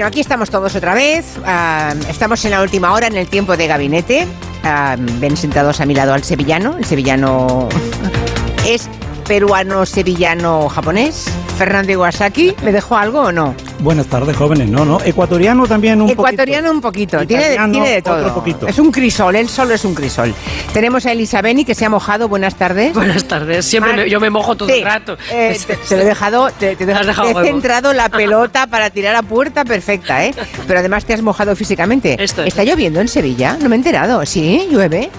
Bueno, 0.00 0.08
aquí 0.08 0.20
estamos 0.20 0.48
todos 0.48 0.74
otra 0.76 0.94
vez. 0.94 1.36
Ah, 1.44 1.92
estamos 2.08 2.42
en 2.46 2.52
la 2.52 2.62
última 2.62 2.94
hora 2.94 3.06
en 3.06 3.16
el 3.18 3.28
tiempo 3.28 3.58
de 3.58 3.66
gabinete. 3.66 4.26
Ah, 4.64 4.96
ven 4.98 5.36
sentados 5.36 5.78
a 5.82 5.84
mi 5.84 5.92
lado 5.92 6.14
al 6.14 6.24
sevillano. 6.24 6.74
El 6.78 6.86
sevillano 6.86 7.68
es 8.66 8.88
peruano, 9.28 9.84
sevillano, 9.84 10.70
japonés. 10.70 11.26
Fernando 11.60 11.92
Iwasaki, 11.92 12.54
¿me 12.62 12.72
dejó 12.72 12.96
algo 12.96 13.20
o 13.20 13.32
no? 13.32 13.54
Buenas 13.80 14.06
tardes, 14.06 14.34
jóvenes. 14.34 14.70
No, 14.70 14.86
no. 14.86 14.98
Ecuatoriano 15.04 15.66
también 15.66 16.00
un 16.00 16.08
Ecuatoriano 16.08 16.68
poquito. 16.80 17.18
un 17.18 17.20
poquito. 17.20 17.26
Tiene, 17.26 17.70
tiene 17.70 17.90
de 17.90 18.00
todo. 18.00 18.16
otro 18.16 18.34
poquito. 18.36 18.66
Es 18.66 18.78
un 18.78 18.90
crisol, 18.90 19.36
él 19.36 19.46
solo 19.46 19.74
es 19.74 19.84
un 19.84 19.94
crisol. 19.94 20.34
Tenemos 20.72 21.04
a 21.04 21.12
Elisa 21.12 21.42
Beni 21.42 21.66
que 21.66 21.74
se 21.74 21.84
ha 21.84 21.90
mojado. 21.90 22.30
Buenas 22.30 22.54
tardes. 22.54 22.94
Buenas 22.94 23.24
tardes. 23.24 23.66
Siempre 23.66 23.92
Mar- 23.92 24.04
me- 24.06 24.10
yo 24.10 24.18
me 24.20 24.30
mojo 24.30 24.56
todo 24.56 24.70
Sí, 24.70 24.76
el 24.78 24.84
rato. 24.84 25.18
eh, 25.30 25.54
te, 25.66 25.76
te 25.76 25.96
lo 25.96 26.00
he 26.00 26.04
dejado, 26.06 26.48
te, 26.58 26.76
te- 26.76 26.90
has 26.94 27.06
dejado 27.06 27.34
te 27.34 27.40
he 27.42 27.44
centrado 27.52 27.92
la 27.92 28.08
pelota 28.08 28.66
para 28.66 28.88
tirar 28.88 29.14
a 29.14 29.22
puerta 29.22 29.62
perfecta, 29.66 30.24
¿eh? 30.24 30.34
Pero 30.66 30.78
además 30.78 31.04
te 31.04 31.12
has 31.12 31.20
mojado 31.20 31.54
físicamente. 31.56 32.16
Esto 32.18 32.40
es. 32.40 32.48
¿Está 32.48 32.64
lloviendo 32.64 33.02
en 33.02 33.08
Sevilla? 33.08 33.58
No 33.60 33.68
me 33.68 33.74
he 33.74 33.78
enterado. 33.78 34.24
¿Sí? 34.24 34.66
¿Llueve? 34.70 35.10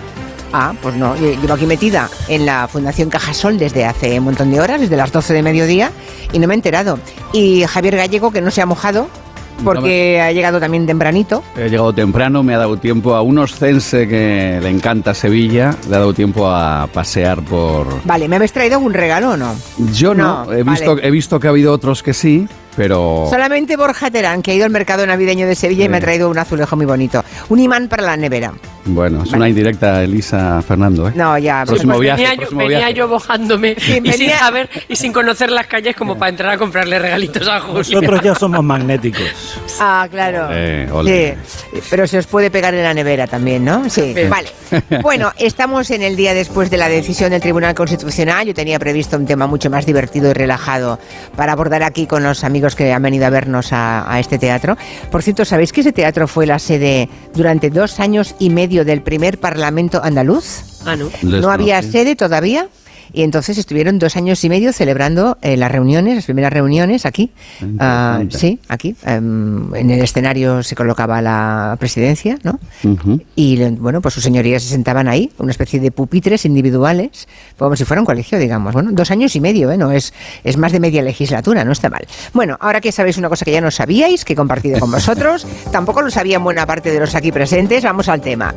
Ah, 0.53 0.73
pues 0.81 0.95
no, 0.95 1.15
lle- 1.15 1.39
llevo 1.39 1.53
aquí 1.53 1.65
metida 1.65 2.09
en 2.27 2.45
la 2.45 2.67
Fundación 2.67 3.09
Cajasol 3.09 3.57
desde 3.57 3.85
hace 3.85 4.17
un 4.19 4.25
montón 4.25 4.51
de 4.51 4.59
horas, 4.59 4.81
desde 4.81 4.97
las 4.97 5.11
12 5.11 5.33
de 5.33 5.43
mediodía, 5.43 5.91
y 6.33 6.39
no 6.39 6.47
me 6.47 6.53
he 6.53 6.57
enterado. 6.57 6.99
Y 7.33 7.63
Javier 7.65 7.95
Gallego, 7.95 8.31
que 8.31 8.41
no 8.41 8.51
se 8.51 8.61
ha 8.61 8.65
mojado, 8.65 9.07
porque 9.63 10.19
ha 10.19 10.31
llegado 10.31 10.59
también 10.59 10.85
tempranito. 10.87 11.43
He 11.55 11.69
llegado 11.69 11.93
temprano, 11.93 12.41
me 12.43 12.55
ha 12.55 12.57
dado 12.57 12.77
tiempo 12.77 13.13
a 13.15 13.21
un 13.21 13.37
oscense 13.37 14.07
que 14.07 14.59
le 14.61 14.69
encanta 14.69 15.13
Sevilla, 15.13 15.75
le 15.87 15.95
ha 15.95 15.99
dado 15.99 16.13
tiempo 16.13 16.49
a 16.49 16.87
pasear 16.91 17.41
por... 17.43 17.85
Vale, 18.05 18.27
¿me 18.27 18.37
habéis 18.37 18.51
traído 18.51 18.75
algún 18.77 18.93
regalo 18.93 19.31
o 19.31 19.37
no? 19.37 19.53
Yo 19.93 20.13
no, 20.15 20.45
No, 20.45 20.51
he, 20.53 20.63
visto, 20.63 20.97
he 20.99 21.11
visto 21.11 21.39
que 21.39 21.47
ha 21.47 21.51
habido 21.51 21.71
otros 21.73 22.01
que 22.01 22.13
sí, 22.13 22.47
pero... 22.81 23.27
Solamente 23.29 23.77
Borja 23.77 24.09
Terán, 24.09 24.41
que 24.41 24.49
ha 24.51 24.53
ido 24.55 24.65
al 24.65 24.71
mercado 24.71 25.05
navideño 25.05 25.45
de 25.45 25.53
Sevilla 25.53 25.85
y 25.85 25.89
me 25.89 25.97
ha 25.97 25.99
Sí. 25.99 26.05
traído 26.05 26.29
un 26.29 26.37
azulejo 26.39 26.75
muy 26.75 26.87
bonito. 26.87 27.23
Un 27.49 27.59
imán 27.59 27.87
para 27.87 28.01
la 28.03 28.17
nevera. 28.17 28.53
Bueno, 28.85 29.19
es 29.21 29.25
Vale. 29.29 29.37
una 29.37 29.49
indirecta, 29.49 30.01
Elisa 30.03 30.59
Fernando. 30.67 31.07
¿eh? 31.07 31.11
No, 31.13 31.37
ya. 31.37 31.63
Próximo 31.67 31.93
pues, 31.93 32.01
viaje, 32.05 32.21
venía, 32.23 32.33
yo, 32.33 32.39
próximo 32.39 32.59
venía 32.61 32.77
viaje. 32.79 32.93
yo 32.95 33.07
mojándome 33.07 33.75
Sí, 33.77 34.01
y 34.03 34.11
sin 34.13 34.29
saber 34.31 34.69
y 34.89 34.95
sin 34.95 35.13
conocer 35.13 35.51
las 35.51 35.67
calles 35.67 35.95
como 35.95 36.17
para 36.17 36.29
entrar 36.31 36.49
a 36.53 36.57
comprarle 36.57 36.97
regalitos 36.97 37.47
a 37.47 37.59
Julio. 37.59 37.77
Nosotros 38.01 38.21
ya 38.23 38.33
somos 38.33 38.63
magnéticos. 38.63 39.21
Ah, 39.79 40.07
claro. 40.09 40.47
Eh, 40.51 40.89
ole. 40.91 41.37
Sí, 41.45 41.79
pero 41.91 42.07
se 42.07 42.17
os 42.17 42.25
puede 42.25 42.49
pegar 42.49 42.73
en 42.73 42.81
la 42.83 42.95
nevera 42.95 43.27
también, 43.27 43.63
¿no? 43.63 43.87
Sí, 43.87 44.13
Bien. 44.15 44.29
vale. 44.31 44.49
Bueno, 45.03 45.31
estamos 45.37 45.91
en 45.91 46.01
el 46.01 46.15
día 46.15 46.33
después 46.33 46.69
de 46.71 46.77
la 46.77 46.87
decisión 46.89 47.29
del 47.31 47.41
Tribunal 47.41 47.75
Constitucional. 47.75 48.47
Yo 48.47 48.53
tenía 48.53 48.79
previsto 48.79 49.17
un 49.17 49.25
tema 49.27 49.45
mucho 49.45 49.69
más 49.69 49.85
divertido 49.85 50.29
y 50.31 50.33
relajado 50.33 50.97
para 51.35 51.51
abordar 51.51 51.83
aquí 51.83 52.07
con 52.07 52.23
los 52.23 52.43
amigos 52.45 52.70
que 52.75 52.91
han 52.93 53.01
venido 53.01 53.25
a 53.25 53.29
vernos 53.29 53.73
a, 53.73 54.11
a 54.11 54.19
este 54.19 54.37
teatro. 54.37 54.77
Por 55.11 55.21
cierto, 55.23 55.45
¿sabéis 55.45 55.71
que 55.73 55.81
ese 55.81 55.91
teatro 55.91 56.27
fue 56.27 56.45
la 56.45 56.59
sede 56.59 57.09
durante 57.33 57.69
dos 57.69 57.99
años 57.99 58.35
y 58.39 58.49
medio 58.49 58.85
del 58.85 59.01
primer 59.01 59.39
Parlamento 59.39 60.01
andaluz? 60.03 60.81
Ah, 60.85 60.95
no. 60.95 61.09
Les- 61.21 61.41
no 61.41 61.51
había 61.51 61.81
sí. 61.81 61.91
sede 61.91 62.15
todavía. 62.15 62.67
Y 63.13 63.23
entonces 63.23 63.57
estuvieron 63.57 63.99
dos 63.99 64.15
años 64.15 64.43
y 64.43 64.49
medio 64.49 64.73
celebrando 64.73 65.37
eh, 65.41 65.57
las 65.57 65.71
reuniones, 65.71 66.15
las 66.15 66.25
primeras 66.25 66.53
reuniones 66.53 67.05
aquí. 67.05 67.31
Ah, 67.79 68.21
sí, 68.29 68.59
aquí. 68.67 68.95
Em, 69.05 69.73
en 69.75 69.89
el 69.89 70.01
escenario 70.01 70.63
se 70.63 70.75
colocaba 70.75 71.21
la 71.21 71.75
presidencia, 71.79 72.37
¿no? 72.43 72.59
Y 73.35 73.63
bueno, 73.71 74.01
pues 74.01 74.13
sus 74.13 74.23
señorías 74.23 74.63
se 74.63 74.69
sentaban 74.69 75.07
ahí, 75.07 75.31
una 75.37 75.51
especie 75.51 75.79
de 75.79 75.91
pupitres 75.91 76.45
individuales, 76.45 77.27
como 77.57 77.75
si 77.75 77.85
fuera 77.85 78.01
un 78.01 78.05
colegio, 78.05 78.39
digamos. 78.39 78.73
Bueno, 78.73 78.89
dos 78.93 79.11
años 79.11 79.35
y 79.35 79.41
medio, 79.41 79.71
¿eh? 79.71 79.77
No, 79.77 79.91
es, 79.91 80.13
es 80.43 80.57
más 80.57 80.71
de 80.71 80.79
media 80.79 81.01
legislatura, 81.01 81.63
no 81.63 81.71
está 81.71 81.89
mal. 81.89 82.05
Bueno, 82.33 82.57
ahora 82.59 82.81
que 82.81 82.91
sabéis 82.91 83.17
una 83.17 83.29
cosa 83.29 83.45
que 83.45 83.51
ya 83.51 83.61
no 83.61 83.71
sabíais, 83.71 84.25
que 84.25 84.33
he 84.33 84.35
compartido 84.35 84.79
con 84.79 84.91
vosotros, 84.91 85.45
tampoco 85.71 86.01
lo 86.01 86.11
sabían 86.11 86.43
buena 86.43 86.65
parte 86.65 86.91
de 86.91 86.99
los 86.99 87.15
aquí 87.15 87.31
presentes, 87.31 87.83
vamos 87.83 88.09
al 88.09 88.21
tema. 88.21 88.53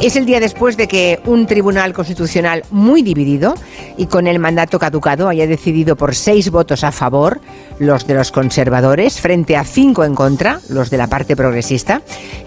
Es 0.00 0.16
el 0.16 0.26
día 0.26 0.40
después 0.40 0.76
de 0.76 0.88
que 0.88 1.20
un 1.26 1.46
tribunal 1.46 1.92
constitucional 1.92 2.64
muy 2.70 3.02
dividido 3.02 3.54
y 3.96 4.06
con 4.06 4.26
el 4.26 4.38
mandato 4.38 4.78
caducado 4.78 5.28
haya 5.28 5.46
decidido 5.46 5.96
por 5.96 6.14
seis 6.14 6.50
votos 6.50 6.84
a 6.84 6.92
favor, 6.92 7.40
los 7.78 8.06
de 8.06 8.14
los 8.14 8.32
conservadores, 8.32 9.20
frente 9.20 9.56
a 9.56 9.64
cinco 9.64 10.04
en 10.04 10.14
contra, 10.14 10.60
los 10.68 10.90
de 10.90 10.98
la 10.98 11.06
parte 11.06 11.36
progresista, 11.36 12.02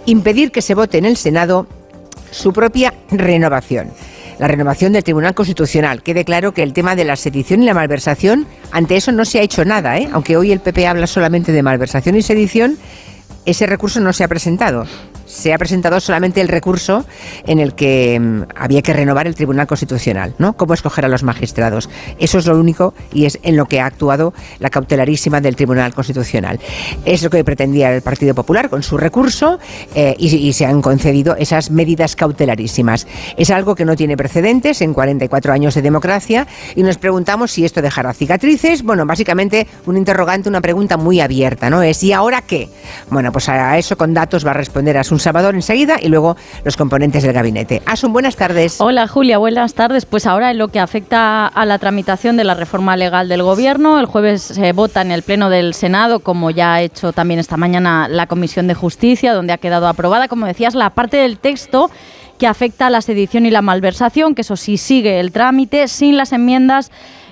impedir 0.06 0.52
que 0.52 0.62
se 0.62 0.76
vote 0.76 0.98
en 0.98 1.06
el 1.06 1.18
Senado 1.18 1.68
su 2.32 2.54
propia 2.54 2.94
renovación. 3.12 3.90
La 4.38 4.48
renovación 4.48 4.94
del 4.94 5.04
Tribunal 5.04 5.34
Constitucional. 5.34 6.02
Quede 6.02 6.24
claro 6.24 6.54
que 6.54 6.64
el 6.64 6.72
tema 6.72 6.96
de 6.96 7.04
la 7.04 7.18
sedición 7.18 7.62
y 7.62 7.66
la 7.66 7.74
malversación, 7.74 8.48
ante 8.72 8.96
eso 8.96 9.12
no 9.12 9.26
se 9.26 9.40
ha 9.40 9.42
hecho 9.42 9.66
nada, 9.66 9.98
¿eh? 9.98 10.08
aunque 10.14 10.38
hoy 10.38 10.54
el 10.54 10.62
PP 10.62 10.88
habla 10.88 11.08
solamente 11.08 11.52
de 11.52 11.62
malversación 11.62 12.16
y 12.16 12.22
sedición, 12.22 12.78
ese 13.46 13.66
recurso 13.66 14.00
no 14.00 14.14
se 14.14 14.24
ha 14.24 14.28
presentado. 14.30 14.86
Se 15.30 15.54
ha 15.54 15.60
presentado 15.60 16.00
solamente 16.00 16.42
el 16.42 16.48
recurso 16.48 17.06
en 17.46 17.60
el 17.60 17.76
que 17.76 18.20
mm, 18.20 18.44
había 18.56 18.82
que 18.82 18.94
renovar 18.94 19.28
el 19.28 19.36
Tribunal 19.36 19.68
Constitucional, 19.68 20.34
¿no? 20.40 20.54
Cómo 20.54 20.74
escoger 20.74 21.06
a 21.06 21.08
los 21.08 21.22
magistrados. 21.22 21.88
Eso 22.18 22.40
es 22.40 22.48
lo 22.48 22.58
único 22.60 22.96
y 23.14 23.26
es 23.26 23.38
en 23.44 23.56
lo 23.56 23.68
que 23.68 23.80
ha 23.80 23.86
actuado 23.86 24.34
la 24.58 24.72
cautelarísima 24.72 25.40
del 25.40 25.56
Tribunal 25.56 25.94
Constitucional. 25.94 26.60
Es 27.06 27.22
lo 27.22 27.30
que 27.30 27.44
pretendía 27.44 27.94
el 27.94 28.02
Partido 28.02 28.34
Popular 28.34 28.72
con 28.72 28.82
su 28.82 28.98
recurso 28.98 29.60
eh, 29.94 30.16
y, 30.18 30.36
y 30.36 30.54
se 30.54 30.66
han 30.66 30.82
concedido 30.82 31.36
esas 31.36 31.70
medidas 31.70 32.16
cautelarísimas. 32.16 33.06
Es 33.38 33.52
algo 33.52 33.76
que 33.76 33.86
no 33.86 33.96
tiene 33.96 34.18
precedentes 34.18 34.82
en 34.82 34.96
44 34.96 35.54
años 35.54 35.76
de 35.76 35.84
democracia 35.84 36.48
y 36.76 36.82
nos 36.82 36.98
preguntamos 36.98 37.52
si 37.52 37.66
esto 37.66 37.84
dejará 37.84 38.14
cicatrices. 38.14 38.82
Bueno, 38.82 39.06
básicamente 39.06 39.68
un 39.86 39.96
interrogante, 39.96 40.50
una 40.50 40.62
pregunta 40.62 40.98
muy 40.98 41.22
abierta, 41.22 41.70
¿no? 41.70 41.84
Es 41.84 42.02
¿y 42.02 42.14
ahora 42.14 42.42
qué? 42.42 42.68
Bueno, 43.12 43.32
pues 43.32 43.48
a 43.48 43.78
eso 43.78 43.96
con 43.96 44.16
datos 44.16 44.44
va 44.44 44.52
a 44.52 44.56
responder 44.56 44.98
Salvador 45.20 45.56
enseguida 45.56 45.98
y 46.02 46.10
luego 46.10 46.38
los 46.64 46.78
componentes 46.78 47.24
del 47.24 47.34
gabinete. 47.34 47.82
Asun, 47.86 48.14
buenas 48.14 48.36
tardes. 48.36 48.80
Hola 48.80 49.08
Julia, 49.08 49.38
buenas 49.38 49.74
tardes. 49.74 50.06
Pues 50.06 50.26
ahora 50.26 50.52
en 50.52 50.58
lo 50.58 50.70
que 50.70 50.80
afecta 50.80 51.48
a 51.48 51.66
la 51.66 51.80
tramitación 51.80 52.38
de 52.38 52.44
la 52.44 52.54
reforma 52.54 52.98
legal 52.98 53.30
del 53.30 53.44
Gobierno, 53.44 54.00
el 54.00 54.06
jueves 54.06 54.42
se 54.42 54.72
vota 54.74 55.02
en 55.02 55.12
el 55.12 55.24
Pleno 55.24 55.50
del 55.50 55.74
Senado, 55.74 56.20
como 56.20 56.52
ya 56.52 56.76
ha 56.76 56.82
hecho 56.82 57.14
también 57.14 57.40
esta 57.40 57.58
mañana 57.58 58.08
la 58.08 58.28
Comisión 58.28 58.68
de 58.68 58.74
Justicia, 58.74 59.34
donde 59.34 59.54
ha 59.54 59.58
quedado 59.58 59.88
aprobada, 59.88 60.28
como 60.28 60.46
decías, 60.46 60.76
la 60.76 60.92
parte 60.92 61.18
del 61.18 61.38
texto 61.38 61.90
que 62.38 62.48
afecta 62.48 62.88
a 62.88 62.90
la 62.90 63.02
sedición 63.02 63.46
y 63.46 63.52
la 63.52 63.62
malversación, 63.62 64.34
que 64.34 64.42
eso 64.42 64.56
sí 64.56 64.78
sigue 64.78 65.20
el 65.20 65.32
trámite, 65.32 65.88
sin 65.88 66.16
las 66.16 66.32
enmiendas 66.32 66.90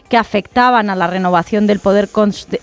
que 0.10 0.18
afectaban 0.18 0.90
a 0.90 0.96
la 0.96 1.08
renovación 1.08 1.68
del 1.68 1.80
poder, 1.80 2.10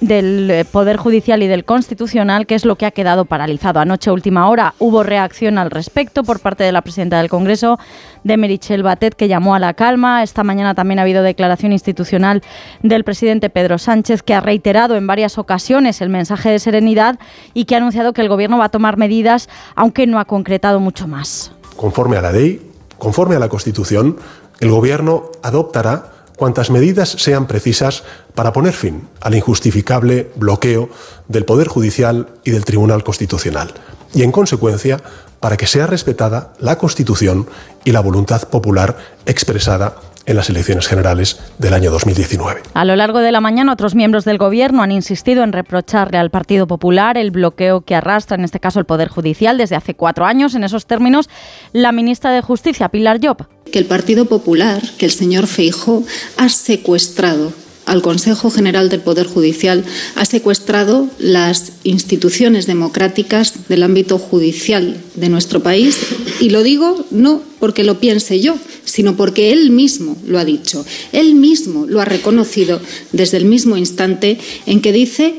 del 0.01 0.51
eh, 0.51 0.65
poder 0.65 0.97
judicial 0.97 1.43
y 1.43 1.47
del 1.47 1.65
constitucional, 1.65 2.47
que 2.47 2.55
es 2.55 2.65
lo 2.65 2.77
que 2.77 2.87
ha 2.87 2.91
quedado 2.91 3.27
paralizado. 3.27 3.81
Anoche, 3.81 4.11
última 4.11 4.49
hora, 4.49 4.75
hubo 4.79 5.03
reacción 5.03 5.59
al 5.59 5.71
respecto 5.71 6.25
por 6.25 6.41
parte 6.41 6.65
de 6.65 6.73
la 6.73 6.83
presidenta 6.83 7.19
del 7.19 7.29
Congreso, 7.29 7.79
de 8.23 8.37
Merichel 8.37 8.83
Batet, 8.83 9.15
que 9.15 9.29
llamó 9.29 9.55
a 9.55 9.59
la 9.59 9.75
calma. 9.75 10.23
Esta 10.23 10.43
mañana 10.43 10.75
también 10.75 10.99
ha 10.99 11.03
habido 11.03 11.23
declaración 11.23 11.73
institucional 11.73 12.43
del 12.83 13.05
presidente 13.05 13.51
Pedro 13.51 13.79
Sánchez, 13.79 14.23
que 14.23 14.35
ha 14.35 14.41
reiterado 14.41 14.97
en 14.97 15.07
varias 15.07 15.37
ocasiones 15.37 16.01
el 16.01 16.09
mensaje 16.09 16.51
de 16.51 16.59
serenidad 16.59 17.19
y 17.53 17.67
que 17.67 17.75
ha 17.75 17.79
anunciado 17.79 18.13
que 18.13 18.23
el 18.23 18.29
Gobierno 18.29 18.59
va 18.59 18.67
a 18.67 18.71
tomar 18.71 18.97
medidas, 18.97 19.49
aunque 19.75 20.07
no 20.07 20.19
ha 20.19 20.25
concretado 20.25 20.81
mucho 20.81 21.07
más. 21.07 21.53
Conforme 21.77 22.17
a 22.17 22.23
la 22.23 22.33
ley, 22.33 22.71
conforme 22.99 23.37
a 23.37 23.39
la 23.39 23.49
Constitución, 23.49 24.17
el 24.61 24.71
Gobierno 24.71 25.25
adoptará 25.43 26.14
cuantas 26.37 26.71
medidas 26.71 27.11
sean 27.11 27.47
precisas 27.47 28.05
para 28.35 28.53
poner 28.53 28.75
fin 28.75 29.09
al 29.21 29.35
injustificable 29.35 30.31
bloqueo 30.37 30.89
del 31.29 31.45
Poder 31.45 31.69
Judicial 31.69 32.29
y 32.45 32.51
del 32.51 32.65
Tribunal 32.65 33.05
Constitucional 33.05 33.75
y, 34.13 34.23
en 34.23 34.33
consecuencia, 34.33 35.01
para 35.41 35.57
que 35.57 35.67
sea 35.67 35.87
respetada 35.87 36.55
la 36.59 36.79
Constitución 36.79 37.47
y 37.85 37.93
la 37.93 38.01
voluntad 38.01 38.49
popular 38.49 38.97
expresada 39.27 39.97
en 40.27 40.37
las 40.37 40.49
elecciones 40.51 40.87
generales 40.87 41.39
del 41.59 41.75
año 41.75 41.91
2019. 41.91 42.63
A 42.75 42.85
lo 42.85 42.97
largo 42.97 43.21
de 43.21 43.33
la 43.33 43.41
mañana, 43.41 43.73
otros 43.73 43.95
miembros 43.95 44.25
del 44.25 44.39
Gobierno 44.39 44.83
han 44.83 44.93
insistido 44.93 45.43
en 45.43 45.53
reprocharle 45.53 46.19
al 46.19 46.31
Partido 46.31 46.67
Popular 46.67 47.19
el 47.19 47.31
bloqueo 47.31 47.83
que 47.83 47.95
arrastra, 47.95 48.37
en 48.37 48.45
este 48.45 48.61
caso, 48.61 48.79
el 48.79 48.87
Poder 48.87 49.09
Judicial 49.09 49.59
desde 49.59 49.77
hace 49.77 49.95
cuatro 49.95 50.25
años. 50.25 50.55
En 50.55 50.65
esos 50.65 50.87
términos, 50.87 51.29
la 51.73 51.93
ministra 51.93 52.31
de 52.33 52.41
Justicia, 52.41 52.89
Pilar 52.89 53.21
Job. 53.23 53.47
que 53.71 53.79
el 53.79 53.87
Partido 53.87 54.27
Popular, 54.27 54.83
que 54.99 55.07
el 55.07 55.13
señor 55.13 55.47
Feijó 55.47 56.03
ha 56.37 56.49
secuestrado 56.49 57.53
al 57.87 58.03
Consejo 58.03 58.51
General 58.51 58.89
del 58.89 59.01
Poder 59.01 59.27
Judicial, 59.27 59.85
ha 60.15 60.25
secuestrado 60.25 61.09
las 61.19 61.73
instituciones 61.85 62.67
democráticas 62.67 63.69
del 63.69 63.83
ámbito 63.83 64.19
judicial 64.19 64.97
de 65.15 65.29
nuestro 65.29 65.63
país. 65.63 65.99
Y 66.41 66.51
lo 66.51 66.63
digo 66.63 67.05
no 67.11 67.43
porque 67.59 67.85
lo 67.85 68.01
piense 68.01 68.41
yo, 68.41 68.57
sino 68.85 69.17
porque 69.17 69.53
él 69.53 69.71
mismo 69.71 70.17
lo 70.27 70.39
ha 70.39 70.45
dicho. 70.45 70.85
Él 71.13 71.35
mismo 71.35 71.87
lo 71.87 72.01
ha 72.01 72.05
reconocido 72.05 72.81
desde 73.13 73.37
el 73.37 73.45
mismo 73.45 73.77
instante 73.77 74.39
en 74.67 74.81
que 74.81 74.93
dice, 74.93 75.35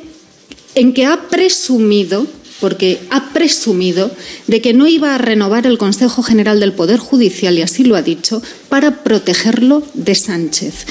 en 0.75 0.93
que 0.93 1.05
ha 1.05 1.29
presumido 1.29 2.27
porque 2.59 2.99
ha 3.09 3.33
presumido 3.33 4.11
de 4.47 4.61
que 4.61 4.73
no 4.73 4.87
iba 4.87 5.13
a 5.13 5.17
renovar 5.17 5.67
el 5.67 5.77
Consejo 5.77 6.23
General 6.23 6.59
del 6.59 6.73
Poder 6.73 6.99
Judicial, 6.99 7.57
y 7.57 7.61
así 7.61 7.83
lo 7.83 7.95
ha 7.95 8.01
dicho, 8.01 8.41
para 8.69 9.03
protegerlo 9.03 9.83
de 9.93 10.15
Sánchez. 10.15 10.85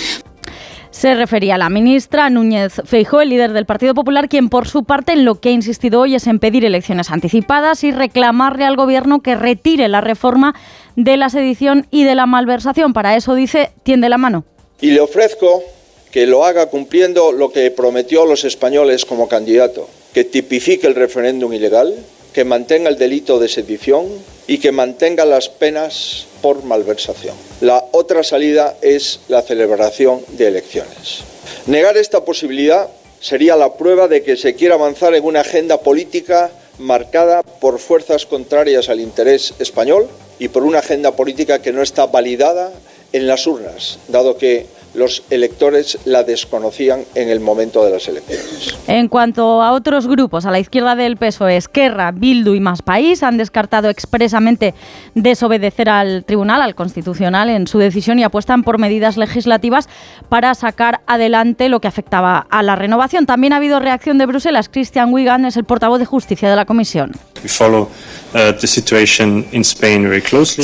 Se 0.94 1.12
refería 1.12 1.56
a 1.56 1.58
la 1.58 1.70
ministra 1.70 2.30
Núñez 2.30 2.74
Feijó, 2.84 3.20
el 3.20 3.30
líder 3.30 3.52
del 3.52 3.66
Partido 3.66 3.94
Popular, 3.94 4.28
quien 4.28 4.48
por 4.48 4.68
su 4.68 4.84
parte 4.84 5.10
en 5.10 5.24
lo 5.24 5.40
que 5.40 5.48
ha 5.48 5.52
insistido 5.52 6.00
hoy 6.00 6.14
es 6.14 6.28
en 6.28 6.38
pedir 6.38 6.64
elecciones 6.64 7.10
anticipadas 7.10 7.82
y 7.82 7.90
reclamarle 7.90 8.64
al 8.64 8.76
gobierno 8.76 9.20
que 9.20 9.34
retire 9.34 9.88
la 9.88 10.00
reforma 10.00 10.54
de 10.94 11.16
la 11.16 11.30
sedición 11.30 11.88
y 11.90 12.04
de 12.04 12.14
la 12.14 12.26
malversación. 12.26 12.92
Para 12.92 13.16
eso 13.16 13.34
dice, 13.34 13.72
tiende 13.82 14.08
la 14.08 14.18
mano. 14.18 14.44
Y 14.80 14.92
le 14.92 15.00
ofrezco 15.00 15.64
que 16.12 16.26
lo 16.26 16.44
haga 16.44 16.66
cumpliendo 16.66 17.32
lo 17.32 17.50
que 17.50 17.72
prometió 17.72 18.22
a 18.22 18.26
los 18.26 18.44
españoles 18.44 19.04
como 19.04 19.26
candidato, 19.26 19.88
que 20.14 20.22
tipifique 20.22 20.86
el 20.86 20.94
referéndum 20.94 21.52
ilegal, 21.52 21.92
que 22.34 22.44
mantenga 22.44 22.90
el 22.90 22.98
delito 22.98 23.38
de 23.38 23.48
sedición 23.48 24.06
y 24.48 24.58
que 24.58 24.72
mantenga 24.72 25.24
las 25.24 25.48
penas 25.48 26.26
por 26.42 26.64
malversación. 26.64 27.36
La 27.60 27.84
otra 27.92 28.24
salida 28.24 28.76
es 28.82 29.20
la 29.28 29.40
celebración 29.40 30.20
de 30.32 30.48
elecciones. 30.48 31.20
Negar 31.66 31.96
esta 31.96 32.24
posibilidad 32.24 32.88
sería 33.20 33.56
la 33.56 33.74
prueba 33.74 34.08
de 34.08 34.22
que 34.22 34.36
se 34.36 34.54
quiere 34.54 34.74
avanzar 34.74 35.14
en 35.14 35.24
una 35.24 35.40
agenda 35.40 35.78
política 35.80 36.50
marcada 36.78 37.42
por 37.42 37.78
fuerzas 37.78 38.26
contrarias 38.26 38.88
al 38.88 39.00
interés 39.00 39.54
español 39.60 40.08
y 40.40 40.48
por 40.48 40.64
una 40.64 40.80
agenda 40.80 41.12
política 41.12 41.62
que 41.62 41.72
no 41.72 41.82
está 41.82 42.06
validada 42.06 42.72
en 43.12 43.28
las 43.28 43.46
urnas, 43.46 44.00
dado 44.08 44.36
que 44.36 44.66
los 44.94 45.24
electores 45.30 45.98
la 46.04 46.22
desconocían 46.22 47.04
en 47.14 47.28
el 47.28 47.40
momento 47.40 47.84
de 47.84 47.90
las 47.90 48.08
elecciones. 48.08 48.76
En 48.86 49.08
cuanto 49.08 49.62
a 49.62 49.72
otros 49.72 50.06
grupos, 50.06 50.46
a 50.46 50.50
la 50.50 50.58
izquierda 50.58 50.94
del 50.94 51.16
PSOE, 51.16 51.56
Esquerra, 51.56 52.12
Bildu 52.12 52.54
y 52.54 52.60
Más 52.60 52.82
País 52.82 53.22
han 53.22 53.36
descartado 53.36 53.88
expresamente 53.88 54.74
desobedecer 55.14 55.88
al 55.88 56.24
Tribunal, 56.24 56.62
al 56.62 56.74
Constitucional, 56.74 57.48
en 57.48 57.66
su 57.66 57.78
decisión 57.78 58.18
y 58.18 58.24
apuestan 58.24 58.62
por 58.62 58.78
medidas 58.78 59.16
legislativas 59.16 59.88
para 60.28 60.54
sacar 60.54 61.00
adelante 61.06 61.68
lo 61.68 61.80
que 61.80 61.88
afectaba 61.88 62.46
a 62.50 62.62
la 62.62 62.76
renovación. 62.76 63.26
También 63.26 63.52
ha 63.52 63.56
habido 63.56 63.80
reacción 63.80 64.18
de 64.18 64.26
Bruselas. 64.26 64.68
Christian 64.68 65.12
Wigan 65.12 65.44
es 65.44 65.56
el 65.56 65.64
portavoz 65.64 65.98
de 65.98 66.06
justicia 66.06 66.48
de 66.48 66.56
la 66.56 66.64
Comisión. 66.64 67.12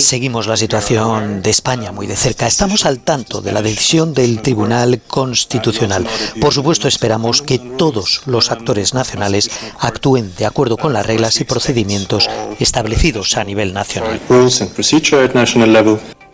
Seguimos 0.00 0.46
la 0.46 0.56
situación 0.56 1.42
de 1.42 1.50
España 1.50 1.92
muy 1.92 2.06
de 2.06 2.16
cerca. 2.16 2.46
Estamos 2.46 2.86
al 2.86 3.00
tanto 3.00 3.40
de 3.40 3.52
la 3.52 3.62
decisión 3.62 4.12
del 4.20 4.42
Tribunal 4.42 5.00
Constitucional. 5.06 6.06
Por 6.40 6.52
supuesto, 6.52 6.88
esperamos 6.88 7.40
que 7.40 7.58
todos 7.58 8.22
los 8.26 8.50
actores 8.50 8.92
nacionales 8.92 9.50
actúen 9.78 10.32
de 10.36 10.44
acuerdo 10.44 10.76
con 10.76 10.92
las 10.92 11.06
reglas 11.06 11.40
y 11.40 11.44
procedimientos 11.44 12.28
establecidos 12.58 13.36
a 13.36 13.44
nivel 13.44 13.72
nacional. 13.72 14.20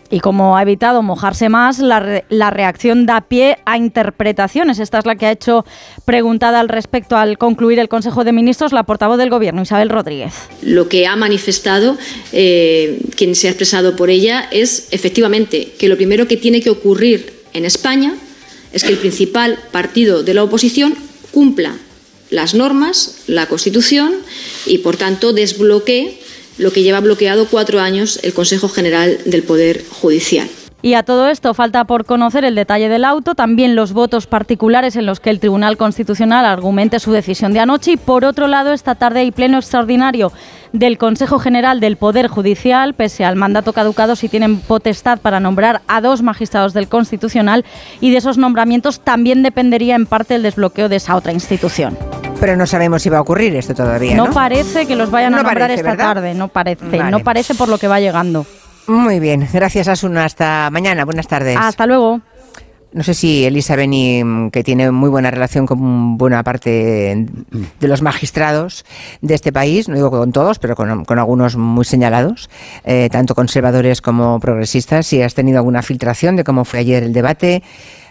Y 0.09 0.21
como 0.21 0.55
ha 0.55 0.61
evitado 0.61 1.01
mojarse 1.01 1.49
más, 1.49 1.79
la, 1.79 1.99
re- 1.99 2.25
la 2.29 2.49
reacción 2.49 3.05
da 3.05 3.19
pie 3.21 3.57
a 3.65 3.77
interpretaciones. 3.77 4.79
Esta 4.79 4.99
es 4.99 5.05
la 5.05 5.15
que 5.15 5.25
ha 5.25 5.31
hecho 5.31 5.65
preguntada 6.05 6.61
al 6.61 6.69
respecto 6.69 7.17
al 7.17 7.37
concluir 7.37 7.79
el 7.79 7.89
Consejo 7.89 8.23
de 8.23 8.31
Ministros 8.31 8.71
la 8.71 8.83
portavoz 8.83 9.17
del 9.17 9.29
Gobierno, 9.29 9.61
Isabel 9.61 9.89
Rodríguez. 9.89 10.33
Lo 10.61 10.87
que 10.87 11.07
ha 11.07 11.17
manifestado 11.17 11.97
eh, 12.31 13.01
quien 13.17 13.35
se 13.35 13.47
ha 13.47 13.51
expresado 13.51 13.97
por 13.97 14.09
ella 14.09 14.47
es 14.51 14.87
efectivamente 14.91 15.73
que 15.77 15.89
lo 15.89 15.97
primero 15.97 16.25
que 16.25 16.37
tiene 16.37 16.61
que 16.61 16.69
ocurrir 16.69 17.36
en 17.53 17.65
España 17.65 18.15
es 18.73 18.83
que 18.83 18.89
el 18.89 18.97
principal 18.97 19.59
partido 19.71 20.23
de 20.23 20.33
la 20.33 20.43
oposición 20.43 20.95
cumpla 21.31 21.77
las 22.29 22.53
normas, 22.53 23.19
la 23.27 23.47
Constitución 23.47 24.15
y, 24.65 24.79
por 24.79 24.97
tanto, 24.97 25.33
desbloquee 25.33 26.19
lo 26.57 26.71
que 26.73 26.83
lleva 26.83 26.99
bloqueado 26.99 27.47
cuatro 27.47 27.79
años 27.79 28.19
el 28.23 28.33
Consejo 28.33 28.67
General 28.67 29.19
del 29.25 29.43
Poder 29.43 29.85
Judicial. 29.89 30.49
Y 30.83 30.93
a 30.93 31.01
todo 31.01 31.27
esto 31.27 31.55
falta 31.55 31.85
por 31.85 32.05
conocer 32.05 32.45
el 32.45 32.53
detalle 32.53 32.87
del 32.87 33.03
auto, 33.03 33.33
también 33.33 33.75
los 33.75 33.93
votos 33.93 34.27
particulares 34.27 34.95
en 34.95 35.07
los 35.07 35.19
que 35.19 35.31
el 35.31 35.39
Tribunal 35.39 35.75
Constitucional 35.75 36.45
argumente 36.45 36.99
su 36.99 37.11
decisión 37.11 37.51
de 37.51 37.59
anoche 37.59 37.93
y 37.93 37.97
por 37.97 38.23
otro 38.23 38.47
lado 38.47 38.71
esta 38.73 38.93
tarde 38.93 39.21
hay 39.21 39.31
pleno 39.31 39.57
extraordinario 39.57 40.31
del 40.73 40.99
Consejo 40.99 41.39
General 41.39 41.79
del 41.79 41.97
Poder 41.97 42.27
Judicial, 42.27 42.93
pese 42.93 43.25
al 43.25 43.35
mandato 43.35 43.73
caducado 43.73 44.15
si 44.15 44.29
tienen 44.29 44.59
potestad 44.59 45.17
para 45.19 45.39
nombrar 45.39 45.81
a 45.87 45.99
dos 45.99 46.21
magistrados 46.21 46.73
del 46.73 46.87
Constitucional 46.89 47.65
y 47.99 48.11
de 48.11 48.17
esos 48.17 48.37
nombramientos 48.37 48.99
también 48.99 49.41
dependería 49.41 49.95
en 49.95 50.05
parte 50.05 50.35
el 50.35 50.43
desbloqueo 50.43 50.89
de 50.89 50.97
esa 50.97 51.15
otra 51.15 51.31
institución. 51.31 51.97
Pero 52.39 52.55
no 52.55 52.67
sabemos 52.67 53.01
si 53.01 53.09
va 53.09 53.17
a 53.17 53.21
ocurrir 53.21 53.55
esto 53.55 53.73
todavía, 53.73 54.15
¿no? 54.15 54.27
No 54.27 54.33
parece 54.33 54.85
que 54.85 54.95
los 54.95 55.09
vayan 55.09 55.33
a 55.33 55.37
No 55.37 55.43
nombrar 55.43 55.63
parece, 55.69 55.79
esta 55.81 55.89
¿verdad? 55.91 56.05
tarde, 56.13 56.33
no 56.35 56.49
parece, 56.49 56.85
Vale. 56.97 57.09
no 57.09 57.19
parece 57.21 57.55
por 57.55 57.67
lo 57.67 57.79
que 57.79 57.87
va 57.87 57.99
llegando. 57.99 58.45
Muy 58.87 59.19
bien, 59.19 59.47
gracias 59.51 59.87
Asuna. 59.87 60.25
Hasta 60.25 60.69
mañana, 60.71 61.05
buenas 61.05 61.27
tardes. 61.27 61.57
Hasta 61.59 61.85
luego. 61.85 62.21
No 62.93 63.03
sé 63.03 63.13
si 63.13 63.43
Elisa 63.43 63.75
Beni, 63.75 64.23
mm, 64.23 64.49
que 64.49 64.63
tiene 64.63 64.91
muy 64.91 65.09
buena 65.09 65.29
relación 65.29 65.65
con 65.65 66.17
buena 66.17 66.41
parte 66.43 67.27
de 67.79 67.87
los 67.87 68.01
magistrados 68.01 68.85
de 69.21 69.35
este 69.35 69.51
país, 69.51 69.89
no 69.89 69.95
digo 69.95 70.09
con 70.09 70.31
todos, 70.31 70.57
pero 70.57 70.75
con, 70.75 71.03
con 71.03 71.19
algunos 71.19 71.57
muy 71.57 71.83
señalados, 71.83 72.49
eh, 72.85 73.09
tanto 73.11 73.35
conservadores 73.35 74.01
como 74.01 74.39
progresistas, 74.39 75.05
si 75.05 75.21
has 75.21 75.35
tenido 75.35 75.57
alguna 75.57 75.81
filtración 75.81 76.37
de 76.37 76.45
cómo 76.45 76.63
fue 76.63 76.79
ayer 76.79 77.03
el 77.03 77.13
debate. 77.13 77.61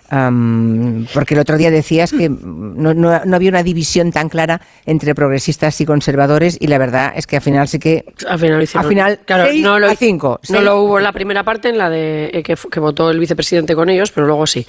Porque 0.09 1.35
el 1.35 1.41
otro 1.41 1.57
día 1.57 1.71
decías 1.71 2.13
que 2.13 2.29
no, 2.29 2.95
no- 2.95 3.25
no 3.25 3.37
había 3.37 3.51
una 3.51 3.63
división 3.63 4.13
tan 4.13 4.29
clara 4.29 4.61
entre 4.85 5.15
progresistas 5.15 5.81
y 5.81 5.87
conservadores 5.87 6.57
y 6.61 6.67
la 6.69 6.79
verdad 6.79 7.13
es 7.17 7.27
que 7.27 7.37
al 7.37 7.43
final 7.43 7.69
sí 7.69 7.79
que 7.79 8.05
Al 8.29 8.39
final, 8.39 8.63
hicieron- 8.63 8.85
Al 8.85 8.89
final, 8.89 9.21
claro, 9.25 9.47
seis 9.47 9.63
no 9.63 9.79
lo, 9.79 9.89
a 9.89 9.95
cinco, 9.97 10.39
No 10.49 10.55
seis. 10.59 10.63
lo 10.63 10.83
hubo 10.83 10.99
en 10.99 11.05
la 11.05 11.13
primera 11.13 11.43
parte, 11.45 11.69
en 11.69 11.79
la 11.79 11.91
de 11.91 12.31
eh, 12.33 12.43
que 12.43 12.81
votó 12.81 13.11
el 13.11 13.19
vicepresidente 13.19 13.75
con 13.75 13.89
ellos, 13.89 14.11
pero 14.13 14.27
luego 14.27 14.47
sí. 14.47 14.67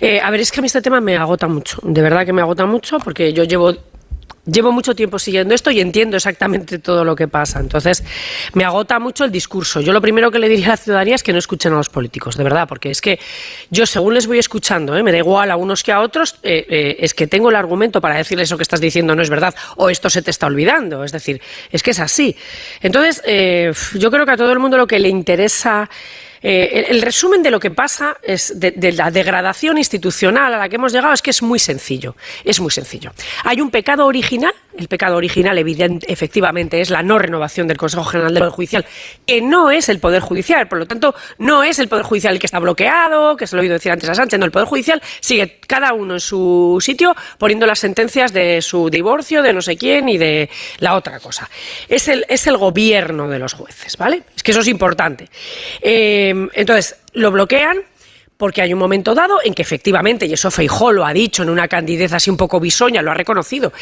Eh, 0.00 0.20
a 0.20 0.30
ver, 0.30 0.40
es 0.40 0.52
que 0.52 0.60
a 0.60 0.62
mí 0.62 0.66
este 0.66 0.82
tema 0.82 1.00
me 1.00 1.16
agota 1.16 1.48
mucho. 1.48 1.78
De 1.82 2.00
verdad 2.02 2.24
que 2.24 2.32
me 2.32 2.42
agota 2.42 2.66
mucho 2.66 2.98
porque 2.98 3.32
yo 3.32 3.44
llevo. 3.44 3.74
Llevo 4.50 4.72
mucho 4.72 4.94
tiempo 4.94 5.18
siguiendo 5.18 5.54
esto 5.54 5.70
y 5.70 5.80
entiendo 5.80 6.16
exactamente 6.16 6.78
todo 6.78 7.04
lo 7.04 7.14
que 7.14 7.28
pasa. 7.28 7.60
Entonces, 7.60 8.02
me 8.54 8.64
agota 8.64 8.98
mucho 8.98 9.24
el 9.24 9.30
discurso. 9.30 9.80
Yo 9.80 9.92
lo 9.92 10.00
primero 10.00 10.30
que 10.30 10.38
le 10.38 10.48
diría 10.48 10.66
a 10.66 10.70
la 10.70 10.76
ciudadanía 10.78 11.14
es 11.16 11.22
que 11.22 11.32
no 11.32 11.38
escuchen 11.38 11.72
a 11.72 11.76
los 11.76 11.90
políticos, 11.90 12.36
de 12.36 12.44
verdad, 12.44 12.66
porque 12.66 12.90
es 12.90 13.00
que 13.00 13.18
yo, 13.70 13.84
según 13.84 14.14
les 14.14 14.26
voy 14.26 14.38
escuchando, 14.38 14.96
¿eh? 14.96 15.02
me 15.02 15.12
da 15.12 15.18
igual 15.18 15.50
a 15.50 15.56
unos 15.56 15.82
que 15.82 15.92
a 15.92 16.00
otros, 16.00 16.36
eh, 16.42 16.64
eh, 16.68 16.96
es 17.00 17.12
que 17.12 17.26
tengo 17.26 17.50
el 17.50 17.56
argumento 17.56 18.00
para 18.00 18.16
decirles 18.16 18.48
eso 18.48 18.56
que 18.56 18.62
estás 18.62 18.80
diciendo 18.80 19.14
no 19.14 19.22
es 19.22 19.30
verdad 19.30 19.54
o 19.76 19.90
esto 19.90 20.08
se 20.08 20.22
te 20.22 20.30
está 20.30 20.46
olvidando. 20.46 21.04
Es 21.04 21.12
decir, 21.12 21.40
es 21.70 21.82
que 21.82 21.90
es 21.90 22.00
así. 22.00 22.34
Entonces, 22.80 23.22
eh, 23.26 23.72
yo 23.94 24.10
creo 24.10 24.24
que 24.24 24.32
a 24.32 24.36
todo 24.36 24.52
el 24.52 24.58
mundo 24.58 24.76
lo 24.76 24.86
que 24.86 24.98
le 24.98 25.08
interesa. 25.08 25.88
Eh, 26.42 26.84
el, 26.88 26.96
el 26.96 27.02
resumen 27.02 27.42
de 27.42 27.50
lo 27.50 27.60
que 27.60 27.70
pasa 27.70 28.16
es 28.22 28.58
de, 28.58 28.92
la 28.92 29.10
degradación 29.10 29.78
institucional 29.78 30.54
a 30.54 30.58
la 30.58 30.68
que 30.68 30.76
hemos 30.76 30.92
llegado 30.92 31.12
es 31.12 31.22
que 31.22 31.30
es 31.30 31.42
muy 31.42 31.58
sencillo. 31.58 32.16
Es 32.44 32.60
muy 32.60 32.70
sencillo. 32.70 33.12
Hay 33.44 33.60
un 33.60 33.70
pecado 33.70 34.06
original. 34.06 34.52
El 34.76 34.86
pecado 34.86 35.16
original, 35.16 35.58
evidente, 35.58 36.10
efectivamente, 36.12 36.80
es 36.80 36.90
la 36.90 37.02
no 37.02 37.18
renovación 37.18 37.66
del 37.66 37.76
Consejo 37.76 38.04
General 38.04 38.32
del 38.32 38.42
Poder 38.42 38.52
Judicial, 38.52 38.86
que 39.26 39.42
no 39.42 39.72
es 39.72 39.88
el 39.88 39.98
Poder 39.98 40.22
Judicial. 40.22 40.68
Por 40.68 40.78
lo 40.78 40.86
tanto, 40.86 41.16
no 41.38 41.64
es 41.64 41.80
el 41.80 41.88
Poder 41.88 42.04
Judicial 42.04 42.34
el 42.34 42.38
que 42.38 42.46
está 42.46 42.60
bloqueado, 42.60 43.36
que 43.36 43.48
se 43.48 43.56
lo 43.56 43.62
he 43.62 43.64
oído 43.64 43.74
decir 43.74 43.90
antes 43.90 44.08
a 44.08 44.14
Sánchez. 44.14 44.38
No, 44.38 44.46
el 44.46 44.52
Poder 44.52 44.68
Judicial 44.68 45.02
sigue 45.18 45.58
cada 45.66 45.92
uno 45.94 46.14
en 46.14 46.20
su 46.20 46.78
sitio 46.80 47.16
poniendo 47.38 47.66
las 47.66 47.80
sentencias 47.80 48.32
de 48.32 48.62
su 48.62 48.88
divorcio, 48.88 49.42
de 49.42 49.52
no 49.52 49.62
sé 49.62 49.76
quién 49.76 50.08
y 50.08 50.16
de 50.16 50.48
la 50.78 50.94
otra 50.94 51.18
cosa. 51.18 51.50
Es 51.88 52.06
el, 52.06 52.24
es 52.28 52.46
el 52.46 52.56
gobierno 52.56 53.28
de 53.28 53.40
los 53.40 53.54
jueces, 53.54 53.96
¿vale? 53.96 54.22
Que 54.48 54.52
eso 54.52 54.62
es 54.62 54.68
importante. 54.68 55.28
Eh, 55.82 56.48
entonces, 56.54 56.96
lo 57.12 57.30
bloquean 57.30 57.82
porque 58.38 58.62
hay 58.62 58.72
un 58.72 58.78
momento 58.78 59.14
dado 59.14 59.40
en 59.44 59.52
que 59.52 59.62
efectivamente, 59.62 60.24
y 60.24 60.32
eso 60.32 60.50
Feijó 60.50 60.92
lo 60.92 61.04
ha 61.04 61.12
dicho 61.12 61.42
en 61.42 61.50
una 61.50 61.66
candidez 61.66 62.12
así 62.12 62.30
un 62.30 62.36
poco 62.36 62.60
bisoña, 62.60 63.02
lo 63.02 63.10
ha 63.10 63.14
reconocido, 63.14 63.72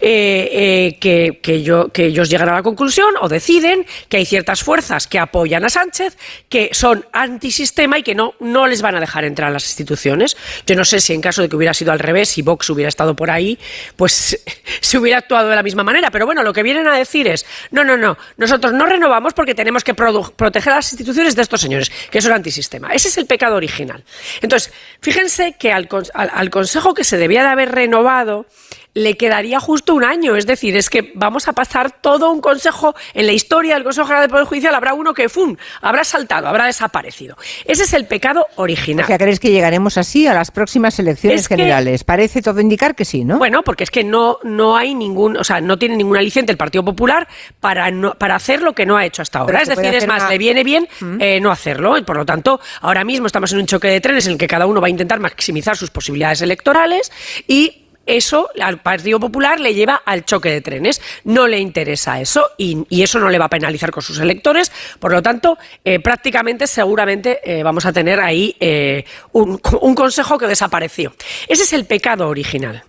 eh, 0.00 0.98
eh, 1.00 1.38
que, 1.40 1.40
ellos 1.54 2.28
llegan 2.28 2.48
a 2.48 2.54
la 2.54 2.62
conclusión 2.62 3.14
o 3.20 3.28
deciden 3.28 3.86
que 4.08 4.16
hay 4.16 4.26
ciertas 4.26 4.62
fuerzas 4.62 5.06
que 5.06 5.18
apoyan 5.18 5.64
a 5.64 5.68
Sánchez, 5.68 6.18
que 6.48 6.70
son 6.72 7.06
antisistema 7.12 7.98
y 7.98 8.02
que 8.02 8.16
no, 8.16 8.34
no 8.40 8.66
les 8.66 8.82
van 8.82 8.96
a 8.96 9.00
dejar 9.00 9.24
entrar 9.24 9.50
a 9.50 9.52
las 9.52 9.64
instituciones. 9.66 10.36
Yo 10.66 10.74
no 10.74 10.84
sé 10.84 11.00
si 11.00 11.12
en 11.12 11.20
caso 11.20 11.42
de 11.42 11.48
que 11.48 11.54
hubiera 11.54 11.72
sido 11.72 11.92
al 11.92 12.00
revés, 12.00 12.30
si 12.30 12.42
Vox 12.42 12.68
hubiera 12.70 12.88
estado 12.88 13.14
por 13.14 13.30
ahí, 13.30 13.58
pues 13.94 14.42
se 14.80 14.98
hubiera 14.98 15.18
actuado 15.18 15.48
de 15.50 15.56
la 15.56 15.62
misma 15.62 15.84
manera. 15.84 16.10
Pero 16.10 16.26
bueno, 16.26 16.42
lo 16.42 16.52
que 16.52 16.64
vienen 16.64 16.88
a 16.88 16.96
decir 16.96 17.28
es, 17.28 17.46
no, 17.70 17.84
no, 17.84 17.96
no, 17.96 18.18
nosotros 18.36 18.72
no 18.72 18.86
renovamos 18.86 19.34
porque 19.34 19.54
tenemos 19.54 19.84
que 19.84 19.94
proteger 19.94 20.72
a 20.72 20.76
las 20.76 20.92
instituciones 20.92 21.36
de 21.36 21.42
estos 21.42 21.60
señores, 21.60 21.92
que 22.10 22.20
son 22.20 22.32
antisistema. 22.32 22.92
Ese 22.92 23.08
es 23.08 23.16
el 23.18 23.26
pecado 23.26 23.54
original. 23.54 23.99
Entonces, 24.40 24.72
fíjense 25.00 25.54
que 25.58 25.72
al, 25.72 25.88
cons- 25.88 26.10
al- 26.14 26.30
al 26.32 26.50
Consejo 26.50 26.94
que 26.94 27.04
se 27.04 27.16
debía 27.16 27.42
de 27.42 27.48
haber 27.48 27.72
renovado, 27.72 28.46
le 28.94 29.16
quedaría 29.16 29.60
justo 29.60 29.94
un 29.94 30.04
año. 30.04 30.36
Es 30.36 30.46
decir, 30.46 30.76
es 30.76 30.90
que 30.90 31.12
vamos 31.14 31.48
a 31.48 31.52
pasar 31.52 31.90
todo 32.00 32.30
un 32.30 32.40
consejo 32.40 32.94
en 33.14 33.26
la 33.26 33.32
historia 33.32 33.74
del 33.74 33.84
Consejo 33.84 34.06
General 34.06 34.22
del 34.24 34.30
Poder 34.30 34.46
Judicial. 34.46 34.74
Habrá 34.74 34.94
uno 34.94 35.14
que, 35.14 35.28
¡fum!, 35.28 35.56
habrá 35.80 36.04
saltado, 36.04 36.48
habrá 36.48 36.66
desaparecido. 36.66 37.36
Ese 37.64 37.84
es 37.84 37.92
el 37.92 38.06
pecado 38.06 38.46
original. 38.56 39.04
O 39.04 39.06
sea, 39.06 39.18
¿crees 39.18 39.40
que 39.40 39.50
llegaremos 39.50 39.96
así 39.96 40.26
a 40.26 40.34
las 40.34 40.50
próximas 40.50 40.98
elecciones 40.98 41.46
generales? 41.46 42.04
Parece 42.04 42.42
todo 42.42 42.60
indicar 42.60 42.94
que 42.94 43.04
sí, 43.04 43.24
¿no? 43.24 43.38
Bueno, 43.38 43.62
porque 43.62 43.84
es 43.84 43.90
que 43.90 44.04
no, 44.04 44.38
no 44.42 44.76
hay 44.76 44.94
ningún, 44.94 45.36
o 45.36 45.44
sea, 45.44 45.60
no 45.60 45.78
tiene 45.78 45.96
ningún 45.96 46.16
aliciente 46.16 46.52
el 46.52 46.58
Partido 46.58 46.84
Popular 46.84 47.28
para, 47.60 47.90
no, 47.90 48.14
para 48.14 48.34
hacer 48.34 48.62
lo 48.62 48.74
que 48.74 48.86
no 48.86 48.96
ha 48.96 49.04
hecho 49.04 49.22
hasta 49.22 49.40
ahora. 49.40 49.62
Es 49.62 49.68
decir, 49.68 49.94
es 49.94 50.06
más, 50.06 50.28
le 50.28 50.38
viene 50.38 50.64
bien 50.64 50.88
¿Mm? 51.00 51.16
eh, 51.20 51.40
no 51.40 51.50
hacerlo. 51.50 51.96
Y 51.96 52.02
por 52.02 52.16
lo 52.16 52.26
tanto, 52.26 52.60
ahora 52.80 53.04
mismo 53.04 53.26
estamos 53.26 53.52
en 53.52 53.60
un 53.60 53.66
choque 53.66 53.88
de 53.88 54.00
trenes 54.00 54.26
en 54.26 54.32
el 54.32 54.38
que 54.38 54.46
cada 54.46 54.66
uno 54.66 54.80
va 54.80 54.88
a 54.88 54.90
intentar 54.90 55.20
maximizar 55.20 55.76
sus 55.76 55.90
posibilidades 55.90 56.42
electorales 56.42 57.12
y 57.46 57.86
eso 58.06 58.50
al 58.60 58.80
Partido 58.80 59.20
Popular 59.20 59.60
le 59.60 59.74
lleva 59.74 60.02
al 60.04 60.24
choque 60.24 60.50
de 60.50 60.60
trenes. 60.60 61.00
No 61.24 61.46
le 61.46 61.58
interesa 61.58 62.20
eso 62.20 62.46
y, 62.58 62.86
eso 63.02 63.18
no 63.18 63.28
le 63.28 63.38
va 63.38 63.46
a 63.46 63.50
penalizar 63.50 63.90
con 63.90 64.02
sus 64.02 64.18
electores. 64.18 64.72
Por 64.98 65.12
lo 65.12 65.22
tanto, 65.22 65.58
eh, 65.84 66.00
prácticamente, 66.00 66.66
seguramente 66.66 67.40
eh, 67.44 67.62
vamos 67.62 67.86
a 67.86 67.92
tener 67.92 68.20
ahí 68.20 68.56
eh, 68.60 69.04
un, 69.32 69.58
consejo 69.94 70.38
que 70.38 70.46
desapareció. 70.46 71.12
Ese 71.48 71.62
es 71.62 71.72
el 71.72 71.84
pecado 71.84 72.28
original. 72.28 72.82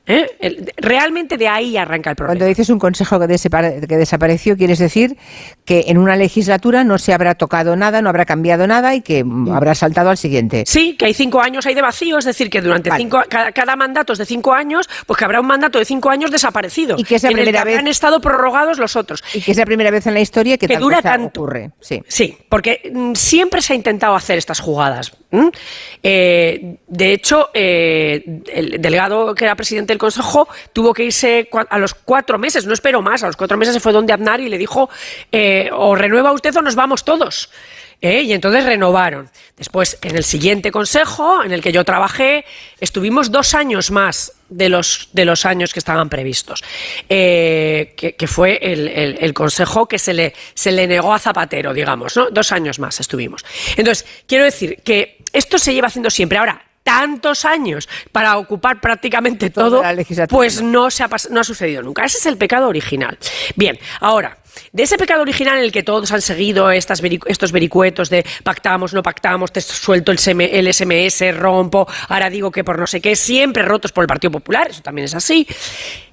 realmente 0.78 1.38
de 1.38 1.48
ahí 1.48 1.78
arranca 1.78 2.12
el 2.12 2.16
problema. 2.16 2.38
Cuando 2.38 2.46
dices 2.46 2.70
un 2.70 2.80
consejo 2.80 3.20
que, 3.20 3.28
que 3.28 3.98
desapareció, 3.98 4.58
quieres 4.58 4.80
decir 4.80 5.18
que 5.66 5.86
en 5.88 5.98
una 5.98 6.16
legislatura 6.16 6.84
no 6.84 6.98
se 6.98 7.14
habrá 7.14 7.36
tocado 7.36 7.76
nada, 7.76 8.02
no 8.02 8.10
habrá 8.10 8.26
cambiado 8.26 8.68
nada 8.68 8.96
y 8.96 9.02
que 9.02 9.24
mm. 9.24 9.52
habrá 9.52 9.76
saltado 9.76 10.10
al 10.10 10.18
siguiente. 10.18 10.64
Sí, 10.68 10.96
que 10.98 11.06
hay 11.06 11.14
cinco 11.14 11.42
años 11.42 11.66
hay 11.66 11.76
de 11.76 11.82
vacío, 11.82 12.18
es 12.18 12.26
decir, 12.26 12.50
que 12.50 12.62
durante 12.62 12.92
cinco, 12.96 13.22
cada, 13.30 13.52
cada 13.52 13.76
mandato 13.76 14.14
es 14.14 14.20
de 14.20 14.26
cinco 14.26 14.54
años 14.54 14.90
pues 15.06 15.18
que 15.18 15.26
habrá 15.26 15.40
un 15.40 15.48
mandato 15.48 15.80
de 15.80 15.86
cinco 15.86 16.10
años 16.10 16.32
desaparecido. 16.32 16.96
Y 16.98 17.04
que 17.04 17.16
es 17.16 17.24
la 17.24 17.32
primera 17.32 17.64
vez. 17.64 17.80
Han 17.80 17.88
estado 17.88 18.22
prorrogados 18.22 18.78
los 18.78 18.96
otros. 18.96 19.24
Y 19.34 19.42
que 19.42 19.52
es 19.52 19.58
la 19.58 19.66
primera 19.66 19.92
vez 19.92 20.08
en 20.08 20.14
la 20.14 20.22
historia 20.22 20.58
que, 20.58 20.68
dura 20.78 21.02
tanto. 21.02 21.42
ocurre. 21.42 21.72
Sí. 21.80 22.02
sí, 22.08 22.38
porque 22.50 22.92
mm, 22.94 23.14
siempre 23.14 23.62
se 23.62 23.74
ha 23.74 23.76
intentado 23.76 24.16
hacer 24.16 24.38
estas 24.38 24.60
jugadas. 24.60 25.12
Eh, 26.04 26.78
de 26.88 27.14
hecho, 27.14 27.50
eh, 27.54 28.42
el 28.52 28.82
delegado 28.82 29.34
que 29.34 29.46
era 29.46 29.56
presidente 29.56 29.94
del 29.94 29.98
Consejo 29.98 30.48
tuvo 30.74 30.94
que 30.94 31.04
irse 31.06 31.50
a 31.70 31.78
los 31.78 31.94
cuatro 31.94 32.38
meses, 32.38 32.66
no 32.66 32.74
espero 32.74 33.02
más, 33.02 33.24
a 33.24 33.28
los 33.28 33.38
cuatro 33.38 33.58
meses 33.58 33.74
se 33.74 33.80
fue 33.80 33.94
donde 33.94 34.14
Aznar 34.14 34.42
y 34.42 34.50
le 34.50 34.58
dijo, 34.58 34.90
eh, 35.32 35.70
o 35.74 35.96
renueva 35.96 36.32
usted 36.34 36.56
o 36.56 36.62
nos 36.62 36.76
vamos 36.76 37.06
todos. 37.06 37.50
¿Eh? 38.02 38.22
y 38.24 38.34
entonces 38.34 38.66
renovaron. 38.66 39.30
Después, 39.56 39.98
en 40.02 40.16
el 40.16 40.24
siguiente 40.24 40.72
consejo, 40.72 41.44
en 41.44 41.52
el 41.52 41.62
que 41.62 41.72
yo 41.72 41.84
trabajé, 41.86 42.46
estuvimos 42.80 43.32
dos 43.32 43.54
años 43.54 43.92
más 43.92 44.34
de 44.50 44.70
los, 44.70 45.10
de 45.14 45.24
los 45.26 45.46
años 45.46 45.72
que 45.72 45.80
estaban 45.80 46.10
previstos, 46.10 46.64
eh, 47.08 47.94
que, 47.96 48.28
fue 48.28 48.60
el, 48.62 49.34
consejo 49.34 49.88
que 49.88 50.00
se 50.00 50.14
le, 50.14 50.34
se 50.54 50.72
le 50.72 50.88
negó 50.88 51.14
a 51.14 51.20
Zapatero, 51.20 51.74
digamos, 51.74 52.18
¿no? 52.18 52.30
Dos 52.30 52.52
años 52.52 52.80
más 52.80 53.00
estuvimos. 53.00 53.46
Entonces, 53.78 54.06
quiero 54.28 54.44
decir 54.44 54.82
que 54.84 55.24
esto 55.32 55.58
se 55.58 55.74
lleva 55.74 55.88
haciendo 55.88 56.10
siempre. 56.10 56.38
Ahora, 56.38 56.62
tantos 56.84 57.46
años 57.46 57.88
para 58.12 58.38
ocupar 58.38 58.82
prácticamente 58.82 59.50
todo, 59.50 59.82
pues 60.30 60.62
no, 60.62 60.90
se 60.90 61.04
ha, 61.04 61.10
no 61.30 61.40
ha 61.40 61.44
sucedido 61.44 61.82
nunca. 61.82 62.04
Ese 62.04 62.18
es 62.18 62.26
el 62.26 62.38
pecado 62.38 62.68
original. 62.68 63.18
Bien, 63.56 63.80
ahora, 64.00 64.38
de 64.74 64.84
ese 64.84 64.98
pecado 64.98 65.22
original 65.22 65.58
en 65.58 65.64
el 65.64 65.72
que 65.72 65.84
todos 65.84 66.12
han 66.12 66.22
seguido 66.22 66.72
estos 66.72 67.52
vericuetos 67.52 68.10
de 68.10 68.26
pactamos, 68.44 68.94
no 68.94 69.04
pactamos, 69.04 69.52
te 69.52 69.60
suelto 69.60 70.12
el, 70.12 70.18
SMS, 70.18 71.36
rompo, 71.38 71.88
ahora 72.08 72.30
digo 72.30 72.52
que 72.52 72.64
por 72.64 72.80
no 72.80 72.88
sé 72.88 73.02
qué, 73.02 73.16
siempre 73.16 73.64
rotos 73.64 73.92
por 73.92 74.04
el 74.04 74.08
Partido 74.08 74.32
Popular, 74.32 74.70
eso 74.70 74.82
también 74.82 75.06
es 75.06 75.16
así, 75.16 75.46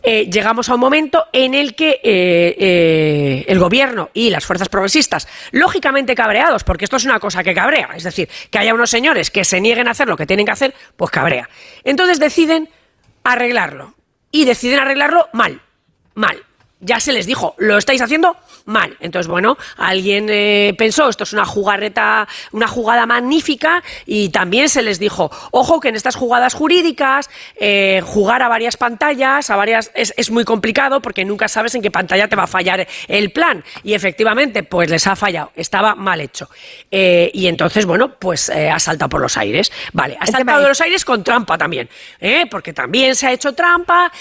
eh, 0.02 0.28
llegamos 0.28 0.68
a 0.68 0.74
un 0.74 0.80
momento 0.80 1.26
en 1.32 1.54
el 1.54 1.74
que 1.74 2.00
eh, 2.02 2.56
eh, 2.58 3.44
el 3.46 3.58
gobierno 3.60 4.10
y 4.12 4.30
las 4.30 4.44
fuerzas 4.44 4.68
progresistas, 4.68 5.28
lógicamente 5.52 6.14
cabreados, 6.16 6.64
porque 6.64 6.84
esto 6.84 6.96
es 6.96 7.04
una 7.04 7.20
cosa 7.20 7.44
que 7.44 7.54
cabrea, 7.54 7.90
es 7.94 8.02
decir, 8.02 8.28
que 8.50 8.58
haya 8.58 8.74
unos 8.74 8.90
señores 8.90 9.30
que 9.30 9.44
se 9.44 9.60
nieguen 9.60 9.86
a 9.86 9.92
hacer 9.92 10.08
lo 10.08 10.16
que 10.16 10.26
tienen 10.26 10.46
que 10.46 10.52
hacer, 10.52 10.74
pues 10.96 11.10
cabrea. 11.12 11.48
Entonces 11.84 12.18
deciden 12.18 12.68
arreglarlo 13.22 13.94
y 14.32 14.44
deciden 14.44 14.80
arreglarlo 14.80 15.28
mal, 15.32 15.60
mal 16.14 16.42
ya 16.80 17.00
se 17.00 17.12
les 17.12 17.26
dijo, 17.26 17.54
lo 17.58 17.76
estáis 17.76 18.00
haciendo 18.00 18.36
mal. 18.64 18.96
Entonces, 19.00 19.28
bueno, 19.28 19.56
alguien 19.76 20.26
eh, 20.28 20.74
pensó, 20.76 21.08
esto 21.08 21.24
es 21.24 21.32
una 21.32 21.44
jugarreta, 21.44 22.28
una 22.52 22.68
jugada 22.68 23.06
magnífica, 23.06 23.82
y 24.06 24.28
también 24.28 24.68
se 24.68 24.82
les 24.82 24.98
dijo, 24.98 25.30
ojo 25.50 25.80
que 25.80 25.88
en 25.88 25.96
estas 25.96 26.16
jugadas 26.16 26.54
jurídicas, 26.54 27.30
eh, 27.56 28.02
jugar 28.04 28.42
a 28.42 28.48
varias 28.48 28.76
pantallas, 28.76 29.50
a 29.50 29.56
varias, 29.56 29.90
es, 29.94 30.30
muy 30.30 30.44
complicado 30.44 31.00
porque 31.00 31.24
nunca 31.24 31.48
sabes 31.48 31.74
en 31.74 31.80
qué 31.80 31.90
pantalla 31.90 32.28
te 32.28 32.36
va 32.36 32.44
a 32.44 32.46
fallar 32.46 32.86
el 33.08 33.30
plan. 33.30 33.64
Y 33.82 33.94
efectivamente, 33.94 34.62
pues 34.62 34.90
les 34.90 35.06
ha 35.06 35.16
fallado, 35.16 35.52
estaba 35.56 35.94
mal 35.94 36.20
hecho. 36.20 36.50
Eh, 36.90 37.30
y 37.32 37.46
entonces, 37.46 37.86
bueno, 37.86 38.14
pues 38.18 38.50
ha 38.50 38.78
saltado 38.78 39.08
por 39.08 39.20
los 39.20 39.36
aires. 39.38 39.72
Vale, 39.92 40.18
ha 40.20 40.26
saltado 40.26 40.60
por 40.60 40.68
los 40.68 40.80
aires 40.82 41.04
con 41.04 41.24
trampa 41.24 41.56
también, 41.56 41.88
porque 42.50 42.74
también 42.74 43.14
se 43.14 43.26
ha 43.26 43.32
hecho 43.32 43.54
trampa, 43.54 44.12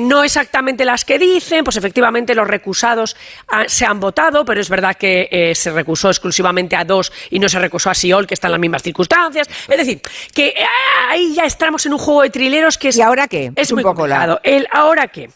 no 0.00 0.22
exactamente 0.22 0.84
las 0.84 1.04
que 1.04 1.18
dicen, 1.18 1.64
pues 1.64 1.76
efectivamente 1.76 2.34
los 2.34 2.46
recusados 2.46 3.16
ah, 3.48 3.64
se 3.78 3.86
han 3.86 4.00
votado, 4.00 4.44
pero 4.44 4.60
es 4.60 4.68
verdad 4.68 4.96
que 4.96 5.28
eh, 5.30 5.54
se 5.54 5.70
recusó 5.70 6.08
exclusivamente 6.08 6.74
a 6.74 6.84
dos 6.84 7.12
y 7.30 7.38
no 7.38 7.48
se 7.48 7.60
recusó 7.60 7.90
a 7.90 7.94
Siol, 7.94 8.26
que 8.26 8.34
está 8.34 8.48
en 8.48 8.52
las 8.52 8.60
mismas 8.60 8.82
circunstancias. 8.82 9.48
Es 9.68 9.76
decir, 9.76 10.02
que 10.34 10.52
ah, 10.58 11.10
ahí 11.10 11.32
ya 11.34 11.44
estamos 11.44 11.86
en 11.86 11.92
un 11.92 11.98
juego 12.00 12.22
de 12.22 12.30
trileros 12.30 12.76
que 12.76 12.88
es. 12.88 12.96
¿Y 12.96 13.02
ahora 13.02 13.28
qué? 13.28 13.52
Es, 13.54 13.72
muy 13.72 13.84
poco 13.84 14.00
complicado. 14.00 14.40
El 14.42 14.66
ahora 14.72 15.06
qué. 15.06 15.30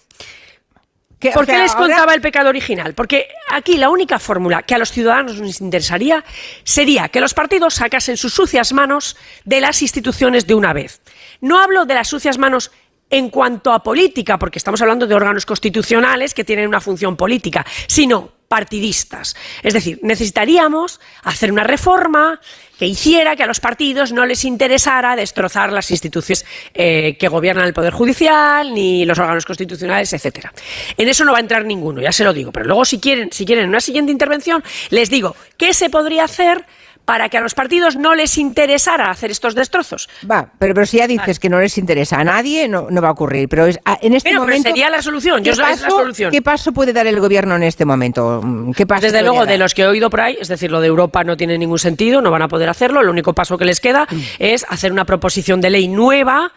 ¿Por 1.33 1.47
qué 1.47 1.57
les 1.57 1.73
contaba 1.73 2.15
el 2.15 2.21
pecado 2.21 2.49
original? 2.49 2.95
Porque 2.95 3.29
aquí 3.49 3.77
la 3.77 3.91
única 3.91 4.19
fórmula 4.19 4.63
que 4.63 4.75
a 4.75 4.79
los 4.79 4.91
ciudadanos 4.91 5.41
nos 5.41 5.61
interesaría 5.61 6.25
sería 6.65 7.09
que 7.11 7.21
los 7.21 7.33
partidos 7.33 7.75
sacasen 7.75 8.17
sus 8.17 8.35
sucias 8.35 8.73
manos 8.73 9.17
de 9.45 9.61
las 9.61 9.83
instituciones 9.83 10.49
de 10.49 10.55
una 10.55 10.73
vez. 10.73 11.01
No 11.41 11.63
hablo 11.63 11.85
de 11.85 11.95
las 11.95 12.09
sucias 12.09 12.39
manos 12.39 12.73
en 13.09 13.29
cuanto 13.29 13.73
a 13.73 13.83
política, 13.85 14.39
porque 14.39 14.59
estamos 14.59 14.81
hablando 14.81 15.07
de 15.07 15.15
órganos 15.15 15.47
constitucionales 15.47 16.35
que 16.35 16.43
tienen 16.45 16.67
una 16.67 16.81
función 16.81 17.17
política, 17.17 17.65
sino 17.87 18.32
partidistas. 18.53 19.35
Es 19.63 19.73
decir, 19.73 19.99
necesitaríamos 20.03 21.01
hacer 21.23 21.51
una 21.51 21.65
reforma 21.65 22.39
que 22.79 22.85
hiciera 22.85 23.35
que 23.35 23.43
a 23.43 23.47
los 23.47 23.61
partidos 23.61 24.13
no 24.13 24.27
les 24.27 24.45
interesara 24.45 25.17
destrozar 25.17 25.73
las 25.73 25.91
instituciones 25.91 26.45
eh, 26.75 27.17
que 27.19 27.29
gobiernan 27.29 27.65
el 27.65 27.73
Poder 27.73 27.95
Judicial, 27.95 28.75
ni 28.75 29.07
los 29.07 29.19
órganos 29.19 29.47
constitucionales, 29.47 30.13
etcétera. 30.13 30.53
En 30.99 31.09
eso 31.09 31.25
no 31.25 31.33
va 31.33 31.39
a 31.39 31.41
entrar 31.41 31.65
ninguno, 31.65 32.03
ya 32.03 32.13
se 32.13 32.25
lo 32.25 32.35
digo. 32.35 32.53
Pero 32.53 32.67
luego, 32.67 32.85
si 32.85 33.01
quieren, 33.01 33.33
si 33.33 33.47
quieren 33.47 33.71
una 33.71 33.81
siguiente 33.81 34.13
intervención, 34.13 34.63
les 34.91 35.09
digo 35.09 35.35
qué 35.57 35.73
se 35.73 35.89
podría 35.89 36.25
hacer 36.25 36.67
para 37.05 37.29
que 37.29 37.37
a 37.37 37.41
los 37.41 37.55
partidos 37.55 37.97
no 37.97 38.15
les 38.15 38.39
interesara 38.39 39.11
hacer 39.11 39.31
estos 39.31 39.55
destrozos. 39.55 40.09
Va, 40.29 40.49
pero, 40.59 40.75
pero 40.75 40.87
si 40.87 40.99
ya 40.99 41.07
dices 41.07 41.39
que 41.39 41.49
no 41.49 41.61
les 41.61 41.77
interesa 41.79 42.19
a 42.19 42.25
nadie, 42.25 42.69
no, 42.69 42.89
va 43.03 43.09
a 43.09 43.13
ocurrir. 43.13 43.49
Pero 43.49 43.67
es, 43.67 43.81
en 44.01 44.15
este 44.15 44.35
momento. 44.35 44.69
sería 44.69 44.89
la 44.91 45.03
solución. 45.03 45.43
Yo 45.43 45.53
la 45.55 45.77
solución. 45.77 46.31
¿Qué 46.31 46.43
paso 46.43 46.73
puede 46.73 46.93
dar 46.93 47.07
el 47.07 47.19
gobierno 47.21 47.57
en 47.57 47.65
este 47.65 47.85
momento? 47.85 48.43
¿Qué 48.77 48.87
paso 48.87 49.03
Desde 49.03 49.23
luego, 49.23 49.47
de 49.47 49.59
los 49.59 49.75
que 49.75 49.83
he 49.83 49.87
oído 49.87 50.11
por 50.11 50.21
ahí, 50.21 50.37
es 50.41 50.49
decir, 50.49 50.71
lo 50.71 50.81
de 50.81 50.89
Europa 50.89 51.25
no 51.25 51.37
tiene 51.37 51.59
ningún 51.59 51.79
sentido, 51.79 52.21
no 52.21 52.31
van 52.31 52.43
a 52.43 52.49
poder 52.49 52.69
hacerlo. 52.69 53.01
El 53.01 53.09
único 53.09 53.33
paso 53.33 53.59
que 53.59 53.65
les 53.65 53.81
queda 53.81 54.07
mm. 54.11 54.21
es 54.39 54.65
hacer 54.69 54.93
una 54.93 55.05
proposición 55.05 55.61
de 55.61 55.71
ley 55.71 55.89
nueva 55.89 56.53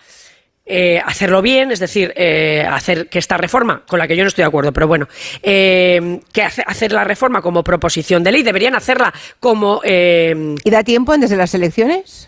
eh, 0.66 1.00
hacerlo 1.06 1.42
bien, 1.42 1.72
es 1.72 1.80
decir, 1.80 2.12
eh, 2.16 2.66
hacer 2.68 3.08
que 3.08 3.20
esta 3.20 3.38
reforma, 3.38 3.84
con 3.88 4.00
la 4.00 4.08
que 4.08 4.16
yo 4.16 4.24
no 4.24 4.30
estoy 4.30 4.42
de 4.42 4.48
acuerdo, 4.48 4.74
pero 4.74 4.88
bueno, 4.88 5.08
eh, 5.44 6.20
que 6.34 6.42
hacer 6.42 6.92
la 6.92 7.04
reforma 7.04 7.42
como 7.42 7.64
proposición 7.64 8.24
de 8.24 8.32
ley, 8.32 8.44
deberían 8.44 8.76
hacerla 8.76 9.14
como... 9.40 9.82
¿Y 9.84 10.70
da 10.70 10.84
tiempo 10.84 11.12
antes 11.12 11.30
de 11.30 11.38
las 11.38 11.54
elecciones? 11.54 12.28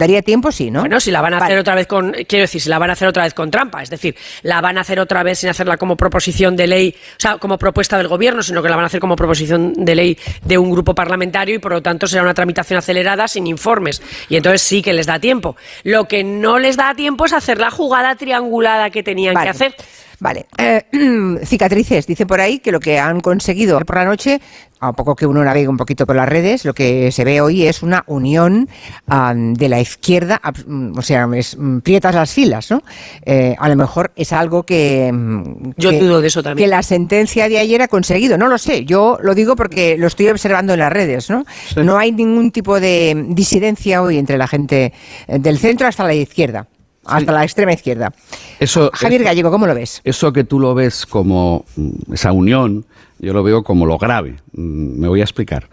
Daría 0.00 0.22
tiempo, 0.22 0.50
sí, 0.50 0.70
¿no? 0.70 0.80
Bueno, 0.80 0.98
si 0.98 1.10
la 1.10 1.20
van 1.20 1.34
a 1.34 1.36
hacer 1.36 1.58
otra 1.58 1.74
vez 1.74 1.86
con, 1.86 2.12
quiero 2.26 2.44
decir, 2.44 2.58
si 2.58 2.70
la 2.70 2.78
van 2.78 2.88
a 2.88 2.94
hacer 2.94 3.06
otra 3.06 3.24
vez 3.24 3.34
con 3.34 3.50
trampa, 3.50 3.82
es 3.82 3.90
decir, 3.90 4.16
la 4.40 4.62
van 4.62 4.78
a 4.78 4.80
hacer 4.80 4.98
otra 4.98 5.22
vez 5.22 5.40
sin 5.40 5.50
hacerla 5.50 5.76
como 5.76 5.94
proposición 5.94 6.56
de 6.56 6.66
ley, 6.66 6.94
o 6.96 7.14
sea, 7.18 7.36
como 7.36 7.58
propuesta 7.58 7.98
del 7.98 8.08
gobierno, 8.08 8.42
sino 8.42 8.62
que 8.62 8.70
la 8.70 8.76
van 8.76 8.84
a 8.84 8.86
hacer 8.86 8.98
como 8.98 9.14
proposición 9.14 9.74
de 9.74 9.94
ley 9.94 10.18
de 10.42 10.56
un 10.56 10.70
grupo 10.70 10.94
parlamentario 10.94 11.54
y 11.54 11.58
por 11.58 11.72
lo 11.72 11.82
tanto 11.82 12.06
será 12.06 12.22
una 12.22 12.32
tramitación 12.32 12.78
acelerada 12.78 13.28
sin 13.28 13.46
informes. 13.46 14.00
Y 14.30 14.36
entonces 14.36 14.62
sí 14.62 14.80
que 14.80 14.94
les 14.94 15.04
da 15.04 15.18
tiempo. 15.18 15.54
Lo 15.82 16.08
que 16.08 16.24
no 16.24 16.58
les 16.58 16.78
da 16.78 16.94
tiempo 16.94 17.26
es 17.26 17.34
hacer 17.34 17.58
la 17.58 17.70
jugada 17.70 18.14
triangulada 18.14 18.88
que 18.88 19.02
tenían 19.02 19.34
que 19.36 19.50
hacer. 19.50 19.74
Vale. 20.20 20.46
Eh, 20.58 20.84
cicatrices. 21.44 22.06
Dice 22.06 22.26
por 22.26 22.40
ahí 22.40 22.58
que 22.58 22.72
lo 22.72 22.78
que 22.78 22.98
han 22.98 23.20
conseguido 23.20 23.80
por 23.80 23.96
la 23.96 24.04
noche, 24.04 24.40
a 24.78 24.92
poco 24.92 25.16
que 25.16 25.26
uno 25.26 25.42
navegue 25.42 25.66
un 25.66 25.78
poquito 25.78 26.06
por 26.06 26.14
las 26.14 26.28
redes, 26.28 26.64
lo 26.66 26.74
que 26.74 27.10
se 27.10 27.24
ve 27.24 27.40
hoy 27.40 27.66
es 27.66 27.82
una 27.82 28.04
unión 28.06 28.68
de 29.06 29.68
la 29.68 29.80
izquierda, 29.80 30.40
mm, 30.66 30.98
o 30.98 31.02
sea, 31.02 31.28
es, 31.34 31.56
mm, 31.58 31.78
prietas 31.78 32.14
las 32.14 32.32
filas, 32.32 32.70
¿no? 32.70 32.82
Eh, 33.24 33.56
a 33.58 33.68
lo 33.68 33.76
mejor 33.76 34.12
es 34.14 34.32
algo 34.32 34.62
que... 34.64 35.10
Mm, 35.12 35.72
yo 35.78 35.92
dudo 35.92 36.20
de 36.20 36.28
eso 36.28 36.42
también. 36.42 36.66
Que 36.66 36.70
la 36.70 36.82
sentencia 36.82 37.48
de 37.48 37.58
ayer 37.58 37.80
ha 37.80 37.88
conseguido. 37.88 38.36
No 38.36 38.48
lo 38.48 38.58
sé. 38.58 38.84
Yo 38.84 39.18
lo 39.22 39.34
digo 39.34 39.56
porque 39.56 39.96
lo 39.96 40.06
estoy 40.06 40.28
observando 40.28 40.74
en 40.74 40.80
las 40.80 40.92
redes, 40.92 41.30
¿no? 41.30 41.44
No 41.76 41.98
hay 41.98 42.12
ningún 42.12 42.50
tipo 42.50 42.78
de 42.78 43.26
disidencia 43.28 44.02
hoy 44.02 44.18
entre 44.18 44.36
la 44.36 44.46
gente 44.46 44.92
del 45.26 45.58
centro 45.58 45.86
hasta 45.86 46.04
la 46.04 46.14
izquierda 46.14 46.66
hasta 47.10 47.32
la 47.32 47.44
extrema 47.44 47.72
izquierda. 47.72 48.12
Eso, 48.58 48.90
Javier 48.92 49.24
Gallego, 49.24 49.50
¿cómo 49.50 49.66
lo 49.66 49.74
ves? 49.74 50.00
Eso 50.04 50.32
que 50.32 50.44
tú 50.44 50.58
lo 50.58 50.74
ves 50.74 51.06
como 51.06 51.64
mm, 51.76 52.12
esa 52.14 52.32
unión, 52.32 52.84
yo 53.18 53.32
lo 53.32 53.42
veo 53.42 53.62
como 53.62 53.86
lo 53.86 53.98
grave. 53.98 54.36
Mm, 54.52 55.00
Me 55.00 55.08
voy 55.08 55.20
a 55.20 55.24
explicar. 55.24 55.68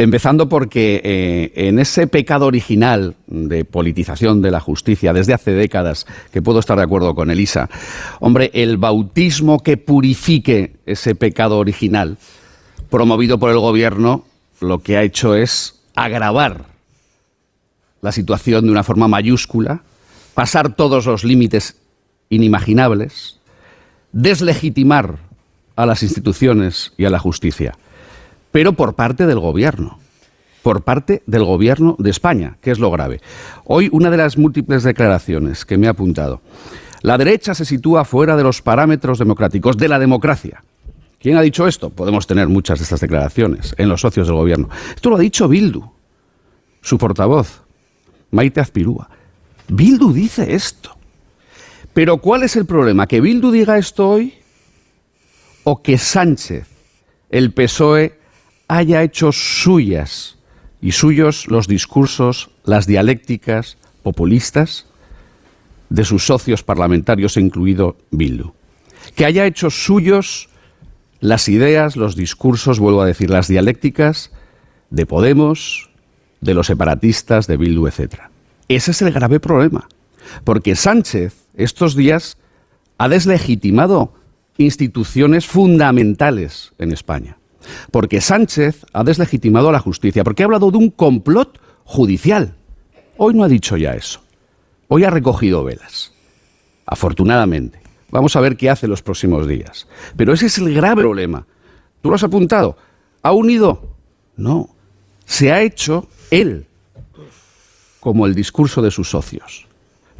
Empezando 0.00 0.48
porque 0.48 1.00
eh, 1.02 1.52
en 1.66 1.80
ese 1.80 2.06
pecado 2.06 2.46
original 2.46 3.16
de 3.26 3.64
politización 3.64 4.40
de 4.42 4.52
la 4.52 4.60
justicia 4.60 5.12
desde 5.12 5.34
hace 5.34 5.50
décadas, 5.50 6.06
que 6.32 6.40
puedo 6.40 6.60
estar 6.60 6.78
de 6.78 6.84
acuerdo 6.84 7.16
con 7.16 7.32
Elisa, 7.32 7.68
hombre, 8.20 8.52
el 8.54 8.76
bautismo 8.76 9.60
que 9.60 9.76
purifique 9.76 10.76
ese 10.86 11.16
pecado 11.16 11.58
original, 11.58 12.16
promovido 12.90 13.40
por 13.40 13.50
el 13.50 13.58
gobierno, 13.58 14.24
lo 14.60 14.78
que 14.78 14.96
ha 14.96 15.02
hecho 15.02 15.34
es 15.34 15.80
agravar 15.96 16.66
la 18.00 18.12
situación 18.12 18.66
de 18.66 18.70
una 18.70 18.84
forma 18.84 19.08
mayúscula, 19.08 19.82
pasar 20.38 20.76
todos 20.76 21.04
los 21.04 21.24
límites 21.24 21.74
inimaginables, 22.28 23.40
deslegitimar 24.12 25.18
a 25.74 25.84
las 25.84 26.04
instituciones 26.04 26.92
y 26.96 27.06
a 27.06 27.10
la 27.10 27.18
justicia 27.18 27.74
pero 28.52 28.74
por 28.74 28.94
parte 28.94 29.26
del 29.26 29.40
gobierno, 29.40 29.98
por 30.62 30.82
parte 30.82 31.22
del 31.26 31.44
gobierno 31.44 31.96
de 31.98 32.10
España, 32.10 32.56
que 32.60 32.70
es 32.70 32.78
lo 32.78 32.90
grave. 32.90 33.20
Hoy 33.64 33.88
una 33.92 34.10
de 34.10 34.16
las 34.16 34.38
múltiples 34.38 34.82
declaraciones 34.82 35.64
que 35.64 35.76
me 35.76 35.86
ha 35.86 35.90
apuntado, 35.90 36.40
la 37.02 37.18
derecha 37.18 37.52
se 37.54 37.64
sitúa 37.64 38.04
fuera 38.04 38.36
de 38.36 38.44
los 38.44 38.62
parámetros 38.62 39.18
democráticos, 39.18 39.76
de 39.76 39.88
la 39.88 39.98
democracia. 39.98 40.62
¿Quién 41.20 41.36
ha 41.36 41.42
dicho 41.42 41.66
esto? 41.66 41.90
Podemos 41.90 42.26
tener 42.28 42.48
muchas 42.48 42.78
de 42.78 42.84
estas 42.84 43.00
declaraciones 43.00 43.74
en 43.76 43.88
los 43.88 44.00
socios 44.00 44.28
del 44.28 44.36
gobierno. 44.36 44.68
Esto 44.94 45.10
lo 45.10 45.16
ha 45.16 45.20
dicho 45.20 45.48
Bildu, 45.48 45.82
su 46.80 46.96
portavoz, 46.96 47.62
Maite 48.30 48.60
Azpirúa. 48.60 49.17
Bildu 49.68 50.12
dice 50.12 50.54
esto. 50.54 50.96
Pero 51.94 52.18
¿cuál 52.18 52.42
es 52.42 52.56
el 52.56 52.66
problema? 52.66 53.06
¿Que 53.06 53.20
Bildu 53.20 53.50
diga 53.50 53.78
esto 53.78 54.08
hoy 54.08 54.34
o 55.64 55.82
que 55.82 55.98
Sánchez, 55.98 56.66
el 57.30 57.52
PSOE, 57.52 58.18
haya 58.68 59.02
hecho 59.02 59.32
suyas 59.32 60.38
y 60.80 60.92
suyos 60.92 61.48
los 61.48 61.66
discursos, 61.66 62.50
las 62.64 62.86
dialécticas 62.86 63.76
populistas 64.02 64.86
de 65.90 66.04
sus 66.04 66.26
socios 66.26 66.62
parlamentarios, 66.62 67.36
incluido 67.36 67.96
Bildu. 68.10 68.52
Que 69.14 69.24
haya 69.24 69.46
hecho 69.46 69.70
suyos 69.70 70.48
las 71.20 71.48
ideas, 71.48 71.96
los 71.96 72.14
discursos, 72.14 72.78
vuelvo 72.78 73.02
a 73.02 73.06
decir, 73.06 73.30
las 73.30 73.48
dialécticas 73.48 74.30
de 74.90 75.06
Podemos, 75.06 75.90
de 76.40 76.54
los 76.54 76.68
separatistas, 76.68 77.46
de 77.46 77.56
Bildu, 77.56 77.88
etc. 77.88 78.27
Ese 78.68 78.90
es 78.90 79.02
el 79.02 79.12
grave 79.12 79.40
problema. 79.40 79.88
Porque 80.44 80.76
Sánchez 80.76 81.46
estos 81.54 81.96
días 81.96 82.36
ha 82.98 83.08
deslegitimado 83.08 84.12
instituciones 84.58 85.46
fundamentales 85.46 86.72
en 86.78 86.92
España 86.92 87.38
porque 87.90 88.20
Sánchez 88.20 88.86
ha 88.92 89.04
deslegitimado 89.04 89.68
a 89.68 89.72
la 89.72 89.78
justicia, 89.78 90.24
porque 90.24 90.42
ha 90.42 90.46
hablado 90.46 90.70
de 90.70 90.78
un 90.78 90.90
complot 90.90 91.60
judicial. 91.84 92.54
Hoy 93.16 93.34
no 93.34 93.44
ha 93.44 93.48
dicho 93.48 93.76
ya 93.76 93.94
eso. 93.94 94.20
Hoy 94.88 95.04
ha 95.04 95.10
recogido 95.10 95.64
velas. 95.64 96.12
Afortunadamente. 96.86 97.80
Vamos 98.10 98.36
a 98.36 98.40
ver 98.40 98.56
qué 98.56 98.70
hace 98.70 98.88
los 98.88 99.02
próximos 99.02 99.46
días. 99.46 99.86
Pero 100.16 100.32
ese 100.32 100.46
es 100.46 100.56
el 100.58 100.72
grave 100.72 101.02
problema. 101.02 101.46
¿Tú 102.00 102.08
lo 102.08 102.14
has 102.14 102.24
apuntado? 102.24 102.76
¿Ha 103.22 103.32
unido? 103.32 103.96
No. 104.36 104.70
Se 105.26 105.52
ha 105.52 105.60
hecho 105.60 106.08
él 106.30 106.66
como 108.00 108.26
el 108.26 108.34
discurso 108.34 108.82
de 108.82 108.90
sus 108.90 109.10
socios. 109.10 109.66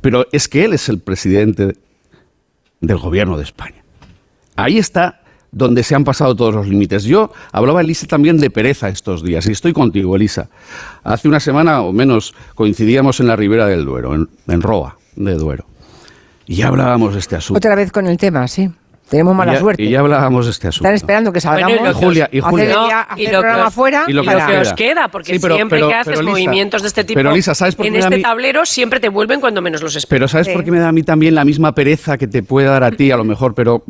Pero 0.00 0.26
es 0.32 0.48
que 0.48 0.64
él 0.64 0.72
es 0.72 0.88
el 0.88 0.98
presidente 0.98 1.76
del 2.80 2.98
gobierno 2.98 3.36
de 3.36 3.44
España. 3.44 3.82
Ahí 4.56 4.78
está 4.78 5.20
donde 5.50 5.82
se 5.82 5.94
han 5.94 6.04
pasado 6.04 6.34
todos 6.36 6.54
los 6.54 6.68
límites. 6.68 7.04
Yo 7.04 7.32
hablaba, 7.52 7.80
Elisa, 7.80 8.06
también 8.06 8.38
de 8.38 8.50
pereza 8.50 8.88
estos 8.88 9.22
días, 9.22 9.46
y 9.46 9.52
estoy 9.52 9.72
contigo, 9.72 10.14
Elisa. 10.16 10.48
Hace 11.04 11.28
una 11.28 11.40
semana 11.40 11.82
o 11.82 11.92
menos 11.92 12.34
coincidíamos 12.54 13.20
en 13.20 13.28
la 13.28 13.36
ribera 13.36 13.66
del 13.66 13.84
Duero, 13.84 14.14
en, 14.14 14.60
Roa 14.60 14.98
de 15.16 15.34
Duero. 15.34 15.66
Y 16.46 16.62
hablábamos 16.62 17.14
de 17.14 17.20
este 17.20 17.36
asunto. 17.36 17.58
Otra 17.58 17.74
vez 17.74 17.92
con 17.92 18.06
el 18.06 18.16
tema, 18.16 18.46
sí. 18.48 18.70
Tenemos 19.08 19.34
mala 19.34 19.52
y 19.52 19.54
ya, 19.54 19.60
suerte. 19.60 19.82
Y 19.84 19.90
ya 19.90 20.00
hablábamos 20.00 20.44
de 20.44 20.50
este 20.50 20.68
asunto. 20.68 20.84
Están 20.84 20.94
esperando 20.94 21.32
que 21.32 21.40
salgamos. 21.40 21.78
Bueno, 21.78 21.90
y 21.90 21.94
que 21.94 22.04
Julia, 22.06 22.28
y 22.30 22.40
Julia. 22.40 23.00
hacer, 23.00 23.16
No, 23.16 23.22
y 23.22 23.24
lo 23.24 23.30
que 23.30 23.38
programa 23.38 23.66
os- 23.68 23.74
fuera. 23.74 24.04
y 24.06 24.12
lo 24.12 24.22
que 24.22 24.28
os 24.28 24.34
que 24.34 24.46
queda. 24.46 24.60
os 24.60 24.72
queda, 24.74 25.08
porque 25.08 25.32
Sí, 25.34 25.38
pero- 25.40 25.54
siempre 25.54 25.78
pero- 25.78 25.88
que 25.88 25.94
haces 25.94 26.06
pero, 26.12 26.20
Lisa, 26.20 26.30
movimientos 26.30 26.82
de 26.82 26.88
este 26.88 27.04
tipo 27.04 27.18
pero, 27.18 27.34
Lisa, 27.34 27.54
¿sabes 27.54 27.74
por 27.74 27.84
qué 27.84 27.88
en 27.88 27.92
me 27.94 27.98
da 28.00 28.04
este 28.06 28.14
a 28.14 28.18
mí- 28.18 28.22
tablero, 28.22 28.66
siempre 28.66 29.00
te 29.00 29.08
vuelven 29.08 29.40
cuando 29.40 29.62
menos 29.62 29.80
los 29.82 29.96
esperas. 29.96 30.10
Pero 30.10 30.28
¿sabes 30.28 30.46
Sí. 30.48 30.52
por 30.52 30.62
qué 30.62 30.70
me 30.70 30.78
da 30.78 30.88
a 30.88 30.92
mí 30.92 31.02
también 31.02 31.34
la 31.34 31.44
misma 31.46 31.74
pereza 31.74 32.18
que 32.18 32.26
te 32.26 32.42
puede 32.42 32.66
dar 32.68 32.84
a 32.84 32.90
ti, 32.90 33.10
a 33.10 33.16
lo 33.16 33.24
mejor, 33.24 33.54
pero 33.54 33.82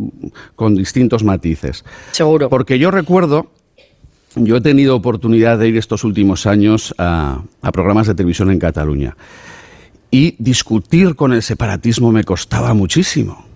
con 0.55 0.77
distintos 0.77 1.25
matices? 1.25 1.85
Seguro. 2.13 2.49
Porque 2.49 2.79
yo 2.79 2.91
recuerdo, 2.93 3.51
yo 4.37 4.59
he 4.59 4.61
tenido 4.61 4.95
oportunidad 4.95 5.59
de 5.59 5.67
ir 5.67 5.77
estos 5.79 6.05
últimos 6.05 6.47
años 6.47 6.95
a, 6.97 7.43
a 7.61 7.73
programas 7.73 8.07
de 8.07 8.15
televisión 8.15 8.53
en 8.53 8.61
Cataluña. 8.61 9.17
Y 10.13 10.37
discutir 10.39 11.17
con 11.17 11.33
el 11.33 11.43
separatismo 11.43 12.13
me 12.13 12.23
costaba 12.23 12.73
muchísimo. 12.73 13.48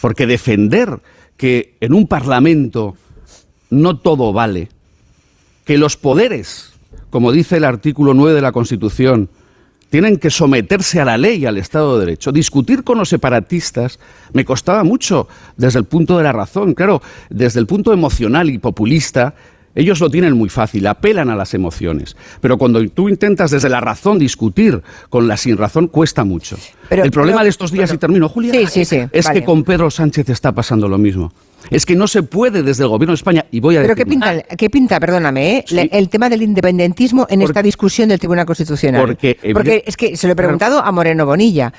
Porque 0.00 0.26
defender 0.26 1.00
que 1.36 1.76
en 1.80 1.94
un 1.94 2.06
parlamento 2.06 2.96
no 3.70 3.98
todo 3.98 4.32
vale, 4.32 4.68
que 5.64 5.78
los 5.78 5.96
poderes, 5.96 6.72
como 7.10 7.32
dice 7.32 7.58
el 7.58 7.64
artículo 7.64 8.14
9 8.14 8.34
de 8.34 8.42
la 8.42 8.52
Constitución, 8.52 9.28
tienen 9.90 10.18
que 10.18 10.30
someterse 10.30 11.00
a 11.00 11.04
la 11.04 11.16
ley 11.16 11.38
y 11.38 11.46
al 11.46 11.56
Estado 11.56 11.94
de 11.94 12.06
Derecho. 12.06 12.32
Discutir 12.32 12.84
con 12.84 12.98
los 12.98 13.08
separatistas 13.08 13.98
me 14.32 14.44
costaba 14.44 14.84
mucho 14.84 15.28
desde 15.56 15.78
el 15.78 15.86
punto 15.86 16.18
de 16.18 16.24
la 16.24 16.32
razón. 16.32 16.74
Claro, 16.74 17.00
desde 17.30 17.60
el 17.60 17.66
punto 17.66 17.92
emocional 17.92 18.50
y 18.50 18.58
populista, 18.58 19.34
ellos 19.80 20.00
lo 20.00 20.10
tienen 20.10 20.34
muy 20.34 20.48
fácil, 20.48 20.86
apelan 20.86 21.30
a 21.30 21.36
las 21.36 21.54
emociones. 21.54 22.16
Pero 22.40 22.58
cuando 22.58 22.86
tú 22.90 23.08
intentas 23.08 23.50
desde 23.50 23.68
la 23.68 23.80
razón 23.80 24.18
discutir 24.18 24.82
con 25.08 25.28
la 25.28 25.36
sin 25.36 25.56
razón, 25.56 25.88
cuesta 25.88 26.24
mucho. 26.24 26.56
Pero- 26.88 27.04
el 27.04 27.10
problema 27.10 27.38
pero- 27.38 27.44
de 27.44 27.50
estos 27.50 27.70
días, 27.72 27.92
y 27.92 27.98
termino, 27.98 28.28
Julia, 28.28 28.52
Sí, 28.52 28.66
sí, 28.66 28.84
sí, 28.84 29.00
es 29.12 29.26
vale. 29.26 29.40
que 29.40 29.46
con 29.46 29.62
Pedro 29.64 29.90
Sánchez 29.90 30.28
está 30.30 30.52
pasando 30.52 30.88
lo 30.88 30.98
mismo. 30.98 31.32
Es 31.70 31.84
que 31.84 31.96
no 31.96 32.06
se 32.06 32.22
puede 32.22 32.62
desde 32.62 32.84
el 32.84 32.88
gobierno 32.88 33.12
de 33.12 33.16
España, 33.16 33.44
y 33.50 33.60
voy 33.60 33.76
a 33.76 33.82
Pero 33.82 33.94
¿qué 33.96 34.06
pinta, 34.06 34.40
qué 34.42 34.70
pinta 34.70 34.98
perdóname, 35.00 35.58
eh, 35.58 35.64
Sí. 35.66 35.88
el 35.92 36.08
tema 36.08 36.28
del 36.28 36.42
independentismo 36.42 37.26
en 37.28 37.42
esta 37.42 37.62
discusión 37.62 38.08
del 38.08 38.18
Tribunal 38.18 38.46
Constitucional? 38.46 39.00
Porque, 39.00 39.38
evident- 39.42 39.82
es 39.86 39.96
que 39.96 40.16
se 40.16 40.26
lo 40.26 40.32
he 40.32 40.36
preguntado 40.36 40.80
a 40.80 40.90
Moreno 40.92 41.26
Bonilla. 41.26 41.72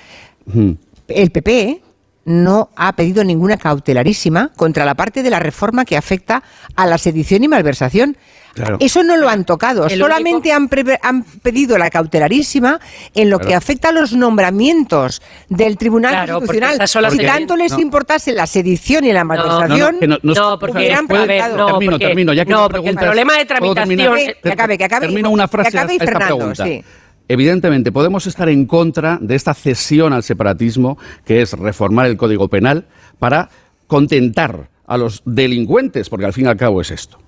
El 1.08 1.32
PP 1.32 1.82
no 2.26 2.70
ha 2.76 2.94
pedido 2.96 3.24
ninguna 3.24 3.58
cautelarísima 3.58 4.52
contra 4.56 4.86
la 4.86 4.96
parte 4.96 5.24
de 5.24 5.30
la 5.30 5.40
reforma 5.40 5.86
que 5.86 5.98
afecta 5.98 6.44
a 6.76 6.86
la 6.86 6.98
sedición 6.98 7.44
y 7.44 7.48
malversación. 7.48 8.18
Claro. 8.54 8.78
Eso 8.80 9.04
no 9.04 9.16
lo 9.16 9.30
han 9.30 9.46
tocado, 9.46 9.86
El 9.88 10.00
solamente 10.00 10.52
han, 10.52 10.68
pre- 10.68 11.00
han 11.02 11.24
pedido 11.24 11.78
la 11.78 11.90
cautelarísima 11.90 12.80
en 13.14 13.30
lo 13.30 13.40
que 13.40 13.54
afecta 13.56 13.90
a 13.90 13.92
los 13.92 14.12
nombramientos 14.14 15.22
del 15.50 15.78
Tribunal 15.78 16.12
Claro, 16.12 16.40
Constitucional. 16.42 17.12
si 17.12 17.20
tanto 17.20 17.56
les 17.56 17.72
no. 17.74 17.80
importase 17.80 18.34
la 18.34 18.48
sedición 18.48 19.06
y 19.06 19.14
la 19.14 19.24
malversación, 19.24 19.98
No, 20.02 20.18
no, 20.22 20.34
no- 20.34 20.60
porque, 20.60 20.78
hubieran 20.80 21.08
preguntado. 21.08 21.58
no, 21.58 21.66
termino, 21.68 21.92
porque- 21.92 22.06
termino, 22.08 22.34
ya 22.34 22.44
que 22.46 22.52
no, 22.52 22.64
me 22.64 22.70
porque 22.70 22.90
el 22.90 22.96
problema 22.96 23.38
de 23.38 23.46
tramitación... 23.46 24.16
Que 24.44 24.52
acabe, 24.52 24.78
que 24.78 24.84
acabe. 24.84 25.06
Termino 25.08 25.30
una 25.30 25.46
Que 25.48 25.52
frase 25.52 25.78
acabe 25.78 25.94
a 25.94 25.96
esta 25.96 26.06
Fernando, 26.06 26.38
pregunta. 26.38 26.66
sí. 26.66 26.84
Evidentemente, 27.32 27.92
podemos 27.92 28.26
estar 28.26 28.50
en 28.50 28.66
contra 28.66 29.20
de 29.22 29.36
esta 29.36 29.54
cesión 29.54 30.14
al 30.14 30.24
separatismo, 30.24 30.98
que 31.26 31.44
es 31.44 31.54
reformar 31.54 32.08
el 32.08 32.18
Código 32.18 32.48
Penal 32.48 32.88
para 33.20 33.50
contentar 33.86 34.70
a 34.88 34.98
los 34.98 35.22
delincuentes, 35.26 36.10
porque 36.10 36.26
al 36.26 36.34
fin 36.34 36.46
y 36.46 36.48
al 36.48 36.58
cabo 36.58 36.82
es 36.82 36.90
esto. 36.90 37.20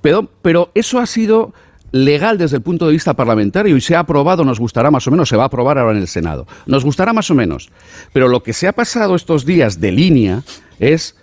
Pero, 0.00 0.70
eso 0.74 1.00
ha 1.00 1.06
sido 1.06 1.52
legal 1.90 2.38
desde 2.38 2.56
el 2.56 2.62
punto 2.62 2.86
de 2.86 2.92
vista 2.92 3.14
parlamentario 3.14 3.76
y 3.76 3.80
se 3.80 3.96
ha 3.96 4.00
aprobado, 4.00 4.44
nos 4.44 4.60
gustará 4.60 4.92
más 4.92 5.06
o 5.08 5.10
menos, 5.10 5.28
se 5.28 5.36
va 5.36 5.44
a 5.44 5.46
aprobar 5.46 5.78
ahora 5.78 5.96
en 5.96 6.02
el 6.02 6.08
Senado. 6.08 6.46
Nos 6.66 6.84
gustará 6.84 7.12
más 7.12 7.28
o 7.30 7.34
menos. 7.34 7.70
Pero 8.12 8.28
lo 8.28 8.44
que 8.44 8.52
se 8.52 8.68
ha 8.68 8.72
pasado 8.72 9.16
estos 9.16 9.44
días 9.44 9.80
de 9.80 9.90
línea 9.90 10.44
es 10.78 11.16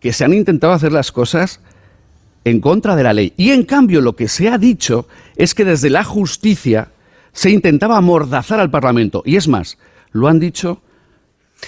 que 0.00 0.12
se 0.12 0.24
han 0.24 0.34
intentado 0.34 0.74
hacer 0.74 0.92
las 0.92 1.12
cosas 1.12 1.60
en 2.44 2.60
contra 2.60 2.94
de 2.94 3.04
la 3.04 3.14
ley. 3.14 3.32
Y 3.38 3.52
en 3.52 3.64
cambio 3.64 4.02
lo 4.02 4.16
que 4.16 4.28
se 4.28 4.50
ha 4.50 4.58
dicho 4.58 5.06
es 5.36 5.54
que 5.54 5.64
desde 5.64 5.88
la 5.88 6.04
justicia 6.04 6.90
se 7.34 7.50
intentaba 7.50 7.98
amordazar 7.98 8.60
al 8.60 8.70
Parlamento. 8.70 9.22
Y 9.26 9.36
es 9.36 9.48
más, 9.48 9.76
lo 10.12 10.28
han 10.28 10.38
dicho 10.38 10.80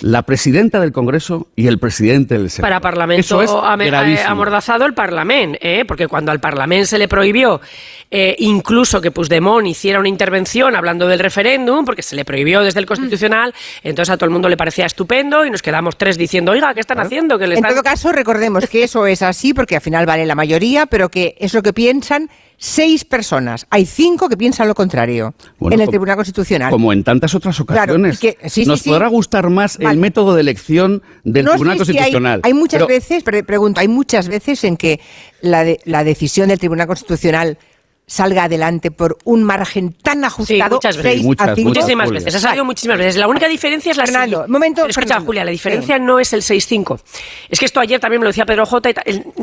la 0.00 0.22
presidenta 0.22 0.78
del 0.80 0.92
Congreso 0.92 1.48
y 1.56 1.68
el 1.68 1.78
presidente 1.78 2.36
del 2.36 2.50
Senado. 2.50 2.68
Para 2.68 2.80
Parlamento 2.80 3.20
Eso 3.20 3.42
es 3.42 3.50
eh, 3.50 3.86
gravísimo. 3.86 4.28
amordazado 4.28 4.84
el 4.84 4.94
Parlamento, 4.94 5.58
¿eh? 5.62 5.84
porque 5.86 6.06
cuando 6.06 6.32
al 6.32 6.40
Parlamento 6.40 6.86
se 6.86 6.98
le 6.98 7.08
prohibió 7.08 7.60
eh, 8.10 8.36
incluso 8.40 9.00
que 9.00 9.10
Puigdemont 9.10 9.66
hiciera 9.66 9.98
una 9.98 10.08
intervención 10.08 10.76
hablando 10.76 11.08
del 11.08 11.18
referéndum, 11.18 11.84
porque 11.84 12.02
se 12.02 12.14
le 12.14 12.24
prohibió 12.24 12.62
desde 12.62 12.80
el 12.80 12.86
Constitucional, 12.86 13.54
entonces 13.82 14.12
a 14.12 14.16
todo 14.16 14.26
el 14.26 14.32
mundo 14.32 14.48
le 14.48 14.56
parecía 14.56 14.86
estupendo 14.86 15.44
y 15.44 15.50
nos 15.50 15.62
quedamos 15.62 15.96
tres 15.96 16.18
diciendo, 16.18 16.52
oiga, 16.52 16.74
¿qué 16.74 16.80
están 16.80 17.00
haciendo? 17.00 17.38
Le 17.38 17.54
En 17.54 17.62
todo 17.62 17.82
caso, 17.82 18.12
recordemos 18.12 18.66
que 18.68 18.84
eso 18.84 19.06
es 19.06 19.22
así 19.22 19.54
porque 19.54 19.76
al 19.76 19.82
final 19.82 20.04
vale 20.04 20.26
la 20.26 20.34
mayoría, 20.34 20.86
pero 20.86 21.08
que 21.08 21.36
es 21.38 21.54
lo 21.54 21.62
que 21.62 21.72
piensan 21.72 22.28
seis 22.58 23.04
personas. 23.04 23.66
Hay 23.70 23.84
cinco 23.86 24.28
que 24.28 24.36
piensan 24.36 24.66
lo 24.68 24.74
contrario 24.74 25.34
Bueno, 25.58 25.74
en 25.74 25.80
el 25.80 25.86
como- 25.86 25.90
Tribunal 25.92 26.16
Constitucional. 26.16 26.70
Como 26.70 26.92
en 26.92 27.04
tantas 27.04 27.34
otras 27.34 27.58
ocasiones. 27.60 28.18
que- 28.18 28.36
sí, 28.48 28.64
Nos 28.64 28.80
sí. 28.80 28.90
podrá 28.90 29.08
gustar 29.08 29.50
más 29.50 29.78
el 29.80 29.98
método 29.98 30.34
de 30.34 30.40
elección 30.40 31.02
del 31.24 31.44
No, 31.44 31.50
Tribunal 31.52 31.72
hay- 31.74 31.78
Constitucional. 31.78 32.40
hay, 32.42 32.54
muchas 32.54 32.78
pero- 32.78 32.88
veces, 32.88 33.22
pre- 33.22 33.42
pregunto, 33.44 33.80
hay 33.80 33.88
muchas 33.88 34.28
veces 34.28 34.64
en 34.64 34.76
que 34.76 35.00
la, 35.40 35.64
de- 35.64 35.80
la 35.84 36.02
decisión 36.04 36.48
del 36.48 36.58
Tribunal 36.58 36.86
Constitucional 36.86 37.58
salga 38.08 38.44
adelante 38.44 38.92
por 38.92 39.18
un 39.24 39.42
margen 39.42 39.92
tan 39.92 40.24
ajustado, 40.24 40.76
muchas 40.76 40.96
veces. 40.96 41.22
Sí, 41.22 41.26
muchas, 41.26 41.48
a 41.48 41.54
cinco. 41.56 41.68
muchas, 41.70 41.82
Muchísimas 41.82 42.06
Julia. 42.06 42.20
veces, 42.24 42.34
ha 42.36 42.40
salido 42.48 42.64
muchísimas 42.64 42.98
veces. 42.98 43.16
La 43.16 43.26
única 43.26 43.48
diferencia 43.48 43.90
es 43.90 43.96
la 43.96 44.04
Fernando, 44.04 44.36
siguiente. 44.36 44.52
momento, 44.52 44.76
Pero 44.82 44.90
escucha, 44.90 45.06
Fernando. 45.06 45.26
Julia, 45.26 45.44
la 45.44 45.50
diferencia 45.50 45.96
Sí. 45.96 46.02
no 46.04 46.20
es 46.20 46.32
el 46.32 46.42
6-5. 46.42 47.00
Es 47.50 47.58
que 47.58 47.64
esto 47.66 47.80
ayer 47.80 47.98
también 47.98 48.20
me 48.20 48.24
lo 48.26 48.30
decía 48.30 48.46
Pedro 48.46 48.64
J. 48.64 48.90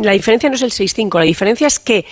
La 0.02 0.14
diferencia 0.14 0.48
no 0.50 0.56
es 0.56 0.62
el 0.62 0.72
6-5. 0.72 1.20
La 1.20 1.26
diferencia 1.26 1.68
es 1.68 1.78
que 1.78 2.06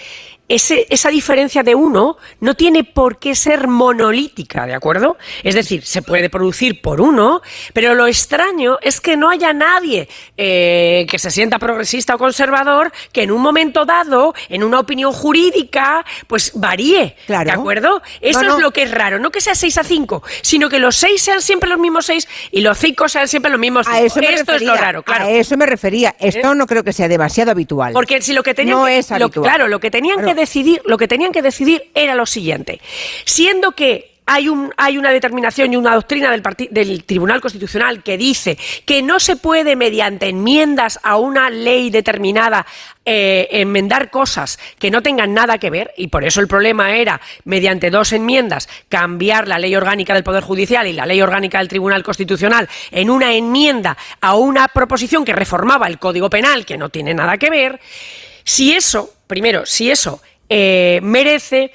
ese- 0.55 0.85
esa 0.89 1.09
diferencia 1.09 1.63
de 1.63 1.75
uno 1.75 2.17
no 2.39 2.53
tiene 2.55 2.83
por 2.83 3.17
qué 3.19 3.35
ser 3.35 3.67
monolítica, 3.67 4.65
¿de 4.65 4.73
acuerdo? 4.73 5.17
Es 5.43 5.55
decir, 5.55 5.83
se 5.85 6.01
puede 6.01 6.29
producir 6.29 6.81
por 6.81 7.01
uno, 7.01 7.41
pero 7.73 7.95
lo 7.95 8.07
extraño 8.07 8.77
es 8.81 8.99
que 9.01 9.17
no 9.17 9.29
haya 9.29 9.53
nadie 9.53 10.07
eh, 10.37 11.05
que 11.09 11.19
se 11.19 11.29
sienta 11.31 11.59
progresista 11.59 12.15
o 12.15 12.17
conservador 12.17 12.91
que 13.11 13.23
en 13.23 13.31
un 13.31 13.41
momento 13.41 13.85
dado, 13.85 14.33
en 14.49 14.63
una 14.63 14.79
opinión 14.79 15.11
jurídica, 15.13 16.05
pues 16.27 16.51
varíe. 16.55 17.15
Claro. 17.27 17.45
¿De 17.45 17.51
acuerdo? 17.51 18.01
Eso 18.21 18.41
No, 18.41 18.49
no. 18.49 18.55
es 18.57 18.61
lo 18.63 18.71
que 18.71 18.83
es 18.83 18.91
raro. 18.91 19.19
No 19.19 19.31
que 19.31 19.41
sea 19.41 19.55
6 19.55 19.77
a 19.77 19.83
5, 19.83 20.23
sino 20.41 20.69
que 20.69 20.79
los 20.79 20.95
6 20.95 21.21
sean 21.21 21.41
siempre 21.41 21.69
los 21.69 21.79
mismos 21.79 22.05
6 22.05 22.27
y 22.51 22.61
los 22.61 22.77
5 22.77 23.07
sean 23.09 23.27
siempre 23.27 23.51
los 23.51 23.59
mismos 23.59 23.85
5. 23.85 23.97
A 23.97 24.01
eso 24.01 24.19
me 24.19 24.33
Esto 24.33 24.53
es 24.55 24.61
lo 24.63 24.75
raro, 24.75 25.03
claro. 25.03 25.25
¿Eh? 25.25 25.27
A 25.27 25.39
eso 25.39 25.57
me 25.57 25.65
refería. 25.65 26.15
Esto 26.19 26.55
no 26.55 26.65
creo 26.67 26.83
que 26.83 26.93
sea 26.93 27.07
demasiado 27.07 27.51
habitual. 27.51 27.93
Porque 27.93 28.21
si 28.21 28.33
lo 28.33 28.43
que 28.43 28.53
tenían 28.53 28.77
No 28.79 28.85
que, 28.85 28.97
es 28.97 29.09
lo- 29.09 29.15
habitual. 29.17 29.43
claro, 29.47 29.67
lo 29.67 29.79
que 29.79 29.91
tenían 29.91 30.17
Claro. 30.17 30.29
que 30.29 30.40
decidir, 30.41 30.81
lo 30.85 30.97
que 30.97 31.07
tenían 31.07 31.31
que 31.31 31.41
decidir 31.41 31.89
era 31.95 32.13
lo 32.15 32.25
siguiente. 32.25 32.81
Siendo 33.25 33.71
que 33.71 34.11
hay, 34.25 34.47
un, 34.47 34.71
hay 34.77 34.97
una 34.97 35.11
determinación 35.11 35.73
y 35.73 35.75
una 35.75 35.95
doctrina 35.95 36.31
del, 36.31 36.41
del 36.69 37.03
Tribunal 37.03 37.41
Constitucional 37.41 38.03
que 38.03 38.17
dice 38.17 38.57
que 38.85 39.01
no 39.01 39.19
se 39.19 39.35
puede, 39.35 39.75
mediante 39.75 40.29
enmiendas 40.29 40.99
a 41.03 41.17
una 41.17 41.49
ley 41.49 41.89
determinada, 41.89 42.65
eh, 43.03 43.47
enmendar 43.51 44.09
cosas 44.09 44.59
que 44.79 44.91
no 44.91 45.01
tengan 45.01 45.33
nada 45.33 45.57
que 45.57 45.69
ver, 45.69 45.91
y 45.97 46.07
por 46.07 46.23
eso 46.23 46.39
el 46.39 46.47
problema 46.47 46.95
era, 46.95 47.19
mediante 47.45 47.89
dos 47.89 48.13
enmiendas, 48.13 48.69
cambiar 48.89 49.47
la 49.47 49.59
ley 49.59 49.75
orgánica 49.75 50.13
del 50.13 50.23
Poder 50.23 50.43
Judicial 50.43 50.87
y 50.87 50.93
la 50.93 51.05
ley 51.05 51.21
orgánica 51.21 51.57
del 51.57 51.67
Tribunal 51.67 52.03
Constitucional 52.03 52.69
en 52.91 53.09
una 53.09 53.33
enmienda 53.33 53.97
a 54.21 54.35
una 54.35 54.67
proposición 54.67 55.25
que 55.25 55.33
reformaba 55.33 55.87
el 55.87 55.99
Código 55.99 56.29
Penal, 56.29 56.65
que 56.65 56.77
no 56.77 56.89
tiene 56.89 57.13
nada 57.13 57.37
que 57.37 57.49
ver, 57.49 57.79
si 58.43 58.73
eso, 58.73 59.13
primero, 59.27 59.65
si 59.65 59.91
eso 59.91 60.21
eh, 60.53 60.99
merece 61.01 61.71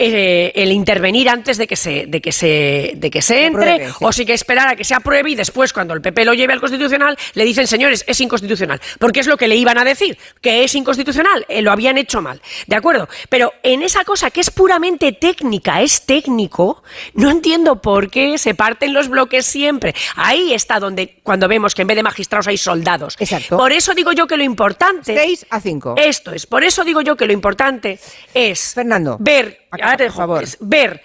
eh, 0.00 0.52
el 0.54 0.70
intervenir 0.70 1.28
antes 1.28 1.58
de 1.58 1.66
que 1.66 1.74
se 1.74 2.06
de 2.06 2.20
que 2.20 2.30
se 2.30 2.92
de 2.94 3.10
que 3.10 3.20
se 3.20 3.46
entre 3.46 3.72
apruebe, 3.72 3.88
sí. 3.88 4.04
o 4.04 4.12
si 4.12 4.24
que 4.24 4.32
esperar 4.32 4.68
a 4.68 4.76
que 4.76 4.84
se 4.84 4.94
apruebe 4.94 5.30
y 5.30 5.34
después 5.34 5.72
cuando 5.72 5.92
el 5.92 6.00
PP 6.00 6.24
lo 6.24 6.34
lleve 6.34 6.52
al 6.52 6.60
constitucional 6.60 7.18
le 7.34 7.44
dicen 7.44 7.66
señores 7.66 8.04
es 8.06 8.20
inconstitucional 8.20 8.80
porque 9.00 9.18
es 9.18 9.26
lo 9.26 9.36
que 9.36 9.48
le 9.48 9.56
iban 9.56 9.76
a 9.76 9.84
decir 9.84 10.16
que 10.40 10.62
es 10.62 10.72
inconstitucional 10.76 11.44
eh, 11.48 11.62
lo 11.62 11.72
habían 11.72 11.98
hecho 11.98 12.22
mal 12.22 12.40
de 12.68 12.76
acuerdo 12.76 13.08
pero 13.28 13.52
en 13.64 13.82
esa 13.82 14.04
cosa 14.04 14.30
que 14.30 14.40
es 14.40 14.52
puramente 14.52 15.10
técnica 15.10 15.82
es 15.82 16.06
técnico 16.06 16.84
no 17.14 17.30
entiendo 17.30 17.82
por 17.82 18.08
qué 18.08 18.38
se 18.38 18.54
parten 18.54 18.92
los 18.92 19.08
bloques 19.08 19.46
siempre 19.46 19.96
ahí 20.14 20.54
está 20.54 20.78
donde 20.78 21.16
cuando 21.24 21.48
vemos 21.48 21.74
que 21.74 21.82
en 21.82 21.88
vez 21.88 21.96
de 21.96 22.04
magistrados 22.04 22.46
hay 22.46 22.56
soldados 22.56 23.16
Exacto. 23.18 23.56
por 23.56 23.72
eso 23.72 23.94
digo 23.94 24.12
yo 24.12 24.28
que 24.28 24.36
lo 24.36 24.44
importante 24.44 25.16
6 25.16 25.46
a 25.50 25.60
5. 25.60 25.94
esto 25.98 26.32
es, 26.32 26.46
por 26.46 26.62
eso 26.62 26.84
digo 26.84 27.00
yo 27.00 27.16
que 27.16 27.26
lo 27.26 27.32
importante 27.32 27.98
es 28.32 28.74
Fernando, 28.74 29.16
ver, 29.18 29.66
ahora 29.90 29.96
te 29.98 30.04
por 30.04 30.12
dejo, 30.12 30.16
favor. 30.18 30.42
es 30.44 30.56
ver 30.60 31.02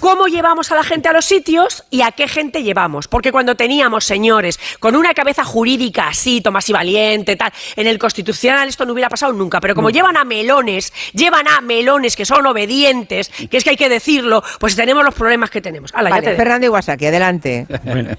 cómo 0.00 0.26
llevamos 0.26 0.70
a 0.72 0.74
la 0.74 0.82
gente 0.82 1.08
a 1.08 1.12
los 1.12 1.24
sitios 1.24 1.84
y 1.90 2.02
a 2.02 2.10
qué 2.10 2.28
gente 2.28 2.62
llevamos. 2.62 3.08
Porque 3.08 3.32
cuando 3.32 3.54
teníamos 3.54 4.04
señores 4.04 4.58
con 4.78 4.94
una 4.94 5.14
cabeza 5.14 5.42
jurídica 5.44 6.08
así, 6.08 6.40
Tomás 6.42 6.68
y 6.68 6.72
Valiente, 6.74 7.34
tal, 7.36 7.50
en 7.76 7.86
el 7.86 7.98
Constitucional 7.98 8.68
esto 8.68 8.84
no 8.84 8.92
hubiera 8.92 9.08
pasado 9.08 9.32
nunca. 9.32 9.58
Pero 9.60 9.74
como 9.74 9.88
llevan 9.90 10.16
a 10.18 10.24
melones, 10.24 10.92
llevan 11.14 11.48
a 11.48 11.60
melones 11.62 12.14
que 12.14 12.26
son 12.26 12.44
obedientes, 12.46 13.28
que 13.50 13.56
es 13.56 13.64
que 13.64 13.70
hay 13.70 13.76
que 13.76 13.88
decirlo, 13.88 14.42
pues 14.58 14.76
tenemos 14.76 15.02
los 15.04 15.14
problemas 15.14 15.48
que 15.50 15.62
tenemos. 15.62 15.92
Hala, 15.94 16.10
ya 16.10 16.14
Vale, 16.16 16.24
te 16.24 16.30
dejo. 16.32 16.42
Fernando 16.42 16.66
Iwasaki, 16.66 17.06
adelante. 17.06 17.66
Bueno, 17.84 18.10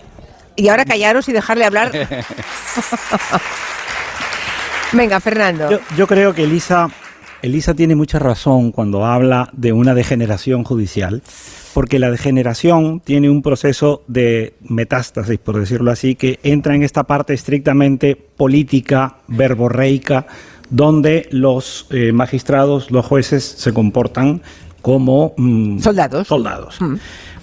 Y 0.56 0.70
ahora 0.70 0.86
callaros 0.86 1.30
y 1.30 1.34
dejarle 1.34 1.65
hablar. 1.65 1.91
Venga, 4.93 5.20
Fernando. 5.20 5.70
yo, 5.70 5.80
yo 5.96 6.08
creo 6.08 6.34
que 6.34 6.43
Elisa, 6.46 6.89
Elisa 7.41 7.73
tiene 7.76 7.95
mucha 7.95 8.19
razón 8.19 8.71
cuando 8.71 9.06
habla 9.06 9.50
de 9.54 9.71
una 9.73 9.93
degeneración 9.93 10.63
judicial, 10.63 11.21
porque 11.73 12.00
la 12.00 12.10
degeneración 12.10 13.00
tiene 13.00 13.30
un 13.30 13.41
proceso 13.41 14.04
de 14.08 14.56
metástasis, 14.62 15.38
por 15.38 15.60
decirlo 15.60 15.91
así, 15.91 16.15
que 16.15 16.39
entra 16.43 16.73
en 16.76 16.84
esta 16.84 17.04
parte 17.04 17.34
estrictamente 17.34 18.15
política, 18.15 19.17
verborreica, 19.28 20.26
donde 20.69 21.28
los 21.32 21.88
eh, 21.91 22.12
magistrados, 22.12 22.91
los 22.91 23.06
jueces 23.06 23.43
se 23.43 23.73
comportan 23.73 24.41
como 24.82 25.34
mm, 25.38 25.80
Soldados. 25.80 26.28
soldados. 26.28 26.80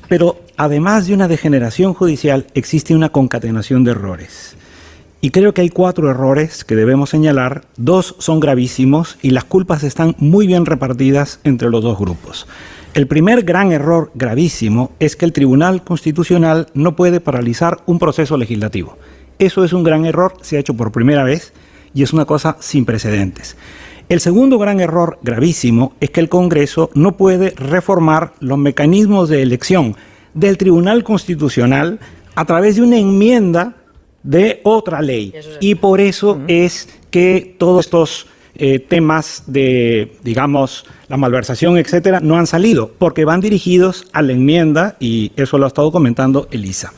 Pero 0.08 0.40
además 0.56 1.06
de 1.06 1.14
una 1.14 1.28
degeneración 1.28 1.94
judicial, 1.94 2.46
existe 2.54 2.94
una 2.94 3.10
concatenación 3.10 3.84
de 3.84 3.92
errores. 3.92 4.56
Y 5.24 5.30
creo 5.30 5.54
que 5.54 5.62
hay 5.62 5.70
cuatro 5.70 6.10
errores 6.10 6.64
que 6.64 6.76
debemos 6.76 7.08
señalar. 7.08 7.62
Dos 7.78 8.14
son 8.18 8.40
gravísimos 8.40 9.16
y 9.22 9.30
las 9.30 9.44
culpas 9.44 9.82
están 9.82 10.14
muy 10.18 10.46
bien 10.46 10.66
repartidas 10.66 11.40
entre 11.44 11.70
los 11.70 11.82
dos 11.82 11.98
grupos. 11.98 12.46
El 12.92 13.06
primer 13.06 13.42
gran 13.42 13.72
error 13.72 14.10
gravísimo 14.14 14.92
es 15.00 15.16
que 15.16 15.24
el 15.24 15.32
Tribunal 15.32 15.82
Constitucional 15.82 16.66
no 16.74 16.94
puede 16.94 17.20
paralizar 17.20 17.78
un 17.86 17.98
proceso 17.98 18.36
legislativo. 18.36 18.98
Eso 19.38 19.64
es 19.64 19.72
un 19.72 19.82
gran 19.82 20.04
error, 20.04 20.34
se 20.42 20.58
ha 20.58 20.60
hecho 20.60 20.74
por 20.74 20.92
primera 20.92 21.24
vez 21.24 21.54
y 21.94 22.02
es 22.02 22.12
una 22.12 22.26
cosa 22.26 22.58
sin 22.60 22.84
precedentes. 22.84 23.56
El 24.10 24.20
segundo 24.20 24.58
gran 24.58 24.78
error 24.78 25.18
gravísimo 25.22 25.94
es 26.00 26.10
que 26.10 26.20
el 26.20 26.28
Congreso 26.28 26.90
no 26.92 27.16
puede 27.16 27.52
reformar 27.52 28.34
los 28.40 28.58
mecanismos 28.58 29.30
de 29.30 29.40
elección 29.40 29.96
del 30.34 30.58
Tribunal 30.58 31.02
Constitucional 31.02 31.98
a 32.34 32.44
través 32.44 32.76
de 32.76 32.82
una 32.82 32.98
enmienda 32.98 33.76
de 34.24 34.60
otra 34.64 35.00
ley. 35.00 35.32
Y 35.60 35.76
por 35.76 36.00
eso 36.00 36.40
es 36.48 36.88
que 37.10 37.54
todos 37.58 37.86
estos 37.86 38.26
eh, 38.56 38.80
temas 38.80 39.44
de, 39.46 40.16
digamos, 40.22 40.84
la 41.08 41.16
malversación, 41.16 41.76
etcétera, 41.78 42.20
no 42.20 42.36
han 42.36 42.46
salido, 42.46 42.90
porque 42.98 43.24
van 43.24 43.40
dirigidos 43.40 44.06
a 44.12 44.22
la 44.22 44.32
enmienda 44.32 44.96
y 44.98 45.32
eso 45.36 45.58
lo 45.58 45.66
ha 45.66 45.68
estado 45.68 45.92
comentando 45.92 46.48
Elisa. 46.50 46.92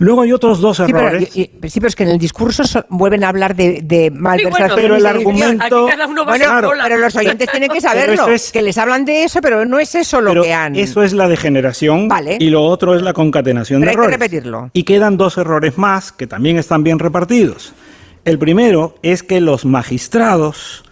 Luego 0.00 0.22
hay 0.22 0.32
otros 0.32 0.60
dos 0.60 0.76
Sí 0.76 0.84
pero, 0.86 0.98
errores. 1.00 1.36
y- 1.36 1.40
y- 1.62 1.68
sí, 1.68 1.80
pero 1.80 1.88
es 1.88 1.96
que 1.96 2.04
en 2.04 2.10
el 2.10 2.18
discurso 2.18 2.64
so- 2.64 2.84
vuelven 2.88 3.24
a 3.24 3.28
hablar 3.30 3.56
de, 3.56 3.80
de 3.82 4.10
malversación. 4.10 4.70
pero 4.76 4.94
el 4.94 5.00
y 5.00 5.04
sedición. 5.04 5.16
argumento- 5.16 5.86
Aquí 5.88 5.90
cada 5.96 6.06
uno 6.06 6.24
va 6.24 6.34
a 6.34 6.36
Bueno, 6.38 6.68
bola. 6.68 6.84
pero 6.84 6.98
los 6.98 7.16
oyentes 7.16 7.50
tienen 7.50 7.68
que 7.68 7.80
Pero 7.80 7.88
saberlo. 7.90 8.12
eso 8.14 8.30
es- 8.30 8.52
Que 8.52 8.62
les 8.62 8.78
hablan 8.78 9.04
de 9.04 9.24
eso, 9.24 9.40
pero 9.40 9.64
no 9.64 9.78
es 9.78 9.94
eso 9.94 10.20
lo 10.20 10.30
Pero 10.30 10.42
que 10.44 10.52
han. 10.54 10.76
Eso 10.76 11.02
es 11.02 11.12
la 11.12 11.26
degeneración 11.28 12.08
Vale. 12.08 12.36
y 12.38 12.50
lo 12.50 12.62
otro 12.64 12.94
es 12.94 13.02
la 13.02 13.12
concatenación 13.12 13.80
Pero 13.80 13.92
de 13.92 13.98
hay 13.98 14.04
que 14.06 14.12
repetirlo. 14.12 14.70
Y 14.72 14.84
quedan 14.84 15.16
dos 15.16 15.36
errores 15.38 15.76
más 15.78 16.12
que 16.12 16.26
también 16.26 16.58
están 16.58 16.84
bien 16.84 16.98
repartidos. 16.98 17.72
El 18.24 18.38
primero 18.38 18.94
es 19.02 19.22
que 19.22 19.40
los 19.40 19.64
magistrados 19.64 20.84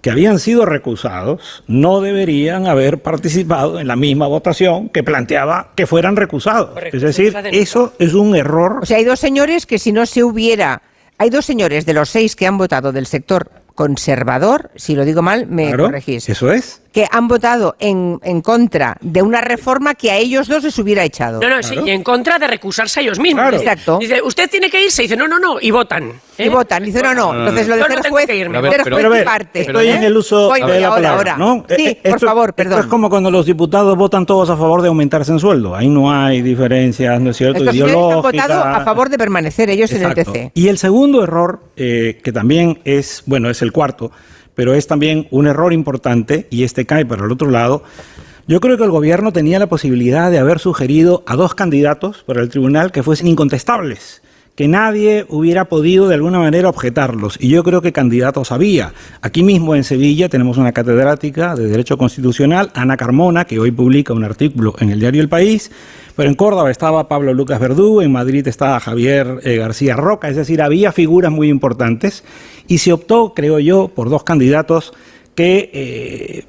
que 0.00 0.10
habían 0.10 0.38
sido 0.38 0.66
recusados 0.66 1.64
no 1.66 2.00
deberían 2.00 2.66
haber 2.66 2.98
participado 3.02 3.80
en 3.80 3.88
la 3.88 3.96
misma 3.96 4.26
votación 4.26 4.88
que 4.88 5.02
planteaba 5.02 5.72
que 5.74 5.86
fueran 5.86 6.16
recusados. 6.16 6.70
Correcto, 6.70 6.96
es 6.96 7.02
decir, 7.02 7.34
eso 7.52 7.92
es 7.98 8.14
un 8.14 8.36
error. 8.36 8.80
O 8.82 8.86
sea, 8.86 8.98
hay 8.98 9.04
dos 9.04 9.18
señores 9.18 9.66
que 9.66 9.78
si 9.78 9.92
no 9.92 10.06
se 10.06 10.22
hubiera. 10.22 10.82
Hay 11.18 11.30
dos 11.30 11.46
señores 11.46 11.86
de 11.86 11.94
los 11.94 12.10
seis 12.10 12.36
que 12.36 12.46
han 12.46 12.58
votado 12.58 12.92
del 12.92 13.06
sector 13.06 13.50
conservador, 13.74 14.70
si 14.74 14.94
lo 14.94 15.04
digo 15.04 15.22
mal, 15.22 15.46
me 15.46 15.68
Claro, 15.68 15.84
corregís, 15.84 16.28
Eso 16.28 16.50
es. 16.52 16.82
Que 16.96 17.06
han 17.10 17.28
votado 17.28 17.76
en, 17.78 18.18
en 18.22 18.40
contra 18.40 18.96
de 19.02 19.20
una 19.20 19.42
reforma 19.42 19.94
que 19.96 20.10
a 20.10 20.16
ellos 20.16 20.48
dos 20.48 20.64
les 20.64 20.78
hubiera 20.78 21.04
echado. 21.04 21.40
No, 21.42 21.50
no, 21.50 21.62
sí, 21.62 21.74
y 21.84 21.90
en 21.90 22.02
contra 22.02 22.38
de 22.38 22.46
recusarse 22.46 23.00
a 23.00 23.02
ellos 23.02 23.18
mismos. 23.18 23.42
Claro. 23.42 23.56
Exacto. 23.58 23.98
Dice, 23.98 24.22
usted 24.22 24.48
tiene 24.48 24.70
que 24.70 24.82
irse. 24.82 25.02
Dice, 25.02 25.14
no, 25.14 25.28
no, 25.28 25.38
no, 25.38 25.58
y 25.60 25.70
votan. 25.70 26.12
¿eh? 26.38 26.46
Y 26.46 26.48
votan, 26.48 26.82
dice 26.84 27.02
no, 27.02 27.12
no. 27.12 27.38
Entonces 27.38 27.68
lo 27.68 27.76
de 27.76 27.82
ser 27.84 28.08
juez, 28.08 28.26
parte. 29.26 29.60
estoy 29.60 29.88
¿eh? 29.88 29.94
en 29.96 30.04
el 30.04 30.16
uso 30.16 30.48
Voy, 30.48 30.62
de 30.62 30.80
la 30.80 30.86
ahora, 30.88 30.94
palabra, 31.02 31.32
ahora. 31.32 31.36
¿no? 31.36 31.66
Sí, 31.68 31.86
Eh, 31.88 31.98
por 32.02 32.12
esto- 32.12 32.26
favor, 32.28 32.48
esto 32.48 32.56
perdón. 32.56 32.80
es 32.80 32.86
como 32.86 33.10
cuando 33.10 33.30
los 33.30 33.44
diputados 33.44 33.94
votan 33.94 34.24
todos 34.24 34.48
a 34.48 34.56
favor 34.56 34.80
de 34.80 34.88
aumentarse 34.88 35.32
en 35.32 35.38
sueldo. 35.38 35.76
Ahí 35.76 35.90
no 35.90 36.10
hay 36.10 36.40
diferencias, 36.40 37.20
¿no 37.20 37.28
es 37.28 37.36
cierto? 37.36 37.58
Estos 37.58 37.72
señores 37.74 37.94
han 37.94 38.00
ideológicas. 38.00 38.48
votado 38.48 38.64
a 38.64 38.80
favor 38.86 39.10
de 39.10 39.18
permanecer 39.18 39.68
ellos 39.68 39.90
en 39.92 39.98
Exacto. 39.98 40.20
el 40.20 40.26
TC. 40.26 40.50
Y 40.54 40.68
el 40.68 40.78
segundo 40.78 41.22
error, 41.22 41.60
eh, 41.76 42.20
que 42.24 42.32
también 42.32 42.80
es, 42.86 43.22
bueno, 43.26 43.50
es 43.50 43.60
el 43.60 43.70
cuarto, 43.70 44.10
pero 44.56 44.74
es 44.74 44.88
también 44.88 45.28
un 45.30 45.46
error 45.46 45.72
importante, 45.72 46.48
y 46.50 46.64
este 46.64 46.86
cae 46.86 47.06
para 47.06 47.24
el 47.24 47.30
otro 47.30 47.48
lado. 47.50 47.84
Yo 48.48 48.58
creo 48.60 48.76
que 48.76 48.84
el 48.84 48.90
gobierno 48.90 49.32
tenía 49.32 49.60
la 49.60 49.68
posibilidad 49.68 50.30
de 50.30 50.38
haber 50.38 50.58
sugerido 50.58 51.22
a 51.26 51.36
dos 51.36 51.54
candidatos 51.54 52.24
para 52.24 52.40
el 52.40 52.48
tribunal 52.48 52.90
que 52.90 53.04
fuesen 53.04 53.28
incontestables, 53.28 54.22
que 54.56 54.68
nadie 54.68 55.26
hubiera 55.28 55.66
podido 55.66 56.08
de 56.08 56.14
alguna 56.14 56.38
manera 56.38 56.70
objetarlos. 56.70 57.36
Y 57.38 57.50
yo 57.50 57.62
creo 57.62 57.82
que 57.82 57.92
candidatos 57.92 58.50
había. 58.50 58.94
Aquí 59.20 59.42
mismo 59.42 59.74
en 59.74 59.84
Sevilla 59.84 60.30
tenemos 60.30 60.56
una 60.56 60.72
catedrática 60.72 61.54
de 61.54 61.68
Derecho 61.68 61.98
Constitucional, 61.98 62.70
Ana 62.74 62.96
Carmona, 62.96 63.44
que 63.44 63.60
hoy 63.60 63.70
publica 63.70 64.14
un 64.14 64.24
artículo 64.24 64.74
en 64.80 64.90
el 64.90 64.98
diario 64.98 65.20
El 65.20 65.28
País. 65.28 65.70
Pero 66.16 66.30
en 66.30 66.34
Córdoba 66.34 66.70
estaba 66.70 67.06
Pablo 67.06 67.34
Lucas 67.34 67.60
Verdú, 67.60 68.00
en 68.00 68.10
Madrid 68.10 68.48
estaba 68.48 68.80
Javier 68.80 69.40
eh, 69.44 69.56
García 69.56 69.94
Roca, 69.94 70.30
es 70.30 70.36
decir, 70.36 70.62
había 70.62 70.90
figuras 70.90 71.30
muy 71.30 71.50
importantes 71.50 72.24
y 72.66 72.78
se 72.78 72.94
optó, 72.94 73.34
creo 73.34 73.58
yo, 73.58 73.88
por 73.88 74.08
dos 74.08 74.24
candidatos 74.24 74.94
que 75.34 75.70
eh, 75.74 76.44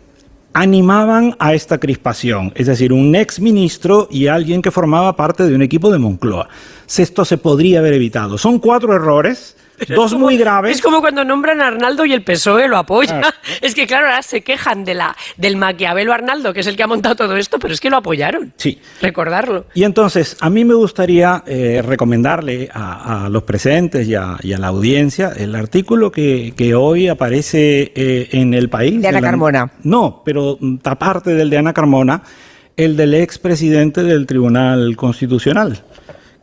animaban 0.59 1.35
a 1.37 1.53
esta 1.53 1.77
crispación, 1.77 2.51
es 2.55 2.65
decir, 2.65 2.91
un 2.91 3.15
ex 3.15 3.39
ministro 3.39 4.07
y 4.09 4.25
alguien 4.25 4.63
que 4.63 4.71
formaba 4.71 5.15
parte 5.15 5.43
de 5.43 5.53
un 5.53 5.61
equipo 5.61 5.91
de 5.91 5.99
Moncloa. 5.99 6.49
Esto 6.97 7.25
se 7.25 7.37
podría 7.37 7.77
haber 7.77 7.93
evitado. 7.93 8.39
Son 8.39 8.57
cuatro 8.57 8.95
errores 8.95 9.55
Dos 9.89 10.13
muy 10.13 10.37
graves. 10.37 10.77
Es 10.77 10.81
como 10.81 11.01
cuando 11.01 11.23
nombran 11.23 11.61
a 11.61 11.67
Arnaldo 11.67 12.05
y 12.05 12.13
el 12.13 12.23
PSOE 12.23 12.67
lo 12.67 12.77
apoya. 12.77 13.21
Es 13.61 13.73
que, 13.75 13.87
claro, 13.87 14.07
ahora 14.07 14.21
se 14.21 14.41
quejan 14.41 14.83
de 14.83 14.93
la, 14.93 15.15
del 15.37 15.55
Maquiavelo 15.55 16.13
Arnaldo, 16.13 16.53
que 16.53 16.59
es 16.59 16.67
el 16.67 16.75
que 16.75 16.83
ha 16.83 16.87
montado 16.87 17.15
todo 17.15 17.37
esto, 17.37 17.59
pero 17.59 17.73
es 17.73 17.79
que 17.79 17.89
lo 17.89 17.97
apoyaron. 17.97 18.53
Sí. 18.57 18.79
Recordarlo. 19.01 19.65
Y 19.73 19.83
entonces, 19.83 20.37
a 20.41 20.49
mí 20.49 20.65
me 20.65 20.73
gustaría 20.73 21.43
eh, 21.47 21.81
recomendarle 21.83 22.69
a, 22.73 23.29
los 23.31 23.43
presentes 23.43 24.07
y 24.07 24.15
a, 24.15 24.37
la 24.43 24.67
audiencia 24.67 25.31
el 25.35 25.55
artículo 25.55 26.11
que, 26.11 26.53
hoy 26.75 27.07
aparece 27.07 27.91
eh, 27.95 28.29
en 28.31 28.53
El 28.53 28.69
País. 28.69 29.01
De 29.01 29.07
Ana 29.07 29.21
Carmona. 29.21 29.71
No, 29.83 30.21
pero 30.23 30.59
aparte 30.83 31.33
del 31.33 31.49
de 31.49 31.57
Ana 31.57 31.73
Carmona, 31.73 32.21
el 32.75 32.95
del 32.95 33.13
expresidente 33.15 34.03
del 34.03 34.25
Tribunal 34.27 34.95
Constitucional 34.95 35.83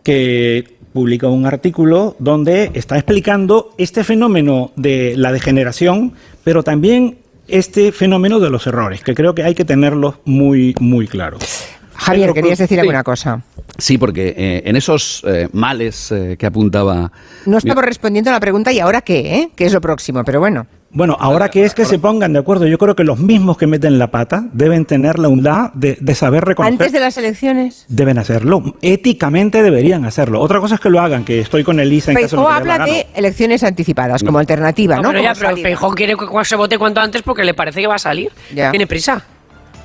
que 0.05 0.74
publica 0.95 1.27
un 1.27 1.45
artículo 1.45 2.15
donde 2.21 2.71
está 2.73 2.95
explicando 2.97 3.75
este 3.79 4.05
fenómeno 4.05 4.71
de 4.77 5.15
la 5.17 5.33
degeneración, 5.33 6.13
pero 6.45 6.63
también 6.63 7.19
este 7.49 7.91
fenómeno 7.91 8.39
de 8.39 8.49
los 8.49 8.67
errores, 8.69 9.03
que 9.03 9.13
creo 9.13 9.35
que 9.35 9.43
hay 9.43 9.57
que 9.57 9.65
tenerlos 9.65 10.15
muy, 10.25 10.73
muy 10.79 11.09
claros. 11.09 11.67
Javier, 11.95 12.33
querías 12.33 12.59
decir 12.59 12.79
alguna 12.79 13.03
cosa. 13.03 13.43
Sí, 13.77 13.99
porque 13.99 14.35
eh, 14.37 14.63
en 14.65 14.77
esos 14.77 15.25
eh, 15.27 15.49
males 15.53 16.13
eh, 16.13 16.37
que 16.39 16.47
apuntaba... 16.47 17.11
No 17.45 17.59
estamos 17.59 17.85
respondiendo 17.85 18.31
a 18.31 18.35
la 18.35 18.41
pregunta 18.41 18.73
¿y 18.73 18.79
ahora 18.79 19.01
qué? 19.01 19.51
¿Qué 19.57 19.67
es 19.67 19.73
lo 19.73 19.81
próximo? 19.81 20.23
Pero 20.25 20.39
bueno. 20.39 20.67
Bueno, 20.95 21.17
ahora 21.19 21.51
que 21.51 21.65
es 21.65 21.75
que 21.75 21.85
se 21.85 21.99
pongan 21.99 22.33
de 22.33 22.39
acuerdo, 22.39 22.69
yo 22.69 22.79
creo 22.79 22.95
que 22.95 23.03
los 23.03 23.19
mismos 23.19 23.59
que 23.59 23.67
meten 23.67 23.99
la 23.99 24.13
pata 24.13 24.45
deben 24.53 24.85
tener 24.85 25.19
la 25.19 25.29
humildad 25.29 25.73
de, 25.75 26.15
saber 26.15 26.45
reconocer. 26.45 26.73
¿Antes 26.73 26.93
de 26.93 27.01
las 27.01 27.19
elecciones? 27.19 27.85
Deben 27.89 28.17
hacerlo. 28.17 28.77
Éticamente 28.81 29.65
deberían 29.65 30.05
hacerlo. 30.05 30.41
Otra 30.41 30.61
cosa 30.61 30.77
es 30.77 30.81
que 30.81 30.91
lo 30.91 31.01
hagan, 31.01 31.25
que 31.25 31.41
estoy 31.41 31.65
con 31.65 31.81
Elisa 31.81 32.13
en 32.13 32.19
caso 32.19 32.41
de 32.41 32.47
habla 32.47 32.79
de 32.85 33.09
elecciones 33.15 33.65
anticipadas 33.65 34.23
como 34.23 34.39
alternativa, 34.39 35.01
¿no? 35.01 35.11
Pero, 35.11 35.23
ya, 35.23 35.35
pero 35.35 35.91
quiere 35.95 36.15
que 36.17 36.45
se 36.45 36.55
vote 36.55 36.79
cuanto 36.79 37.01
antes 37.01 37.23
porque 37.23 37.43
le 37.43 37.55
parece 37.55 37.81
que 37.81 37.89
va 37.89 37.97
a 37.97 37.99
salir. 37.99 38.31
Tiene 38.49 38.87
prisa. 38.87 39.21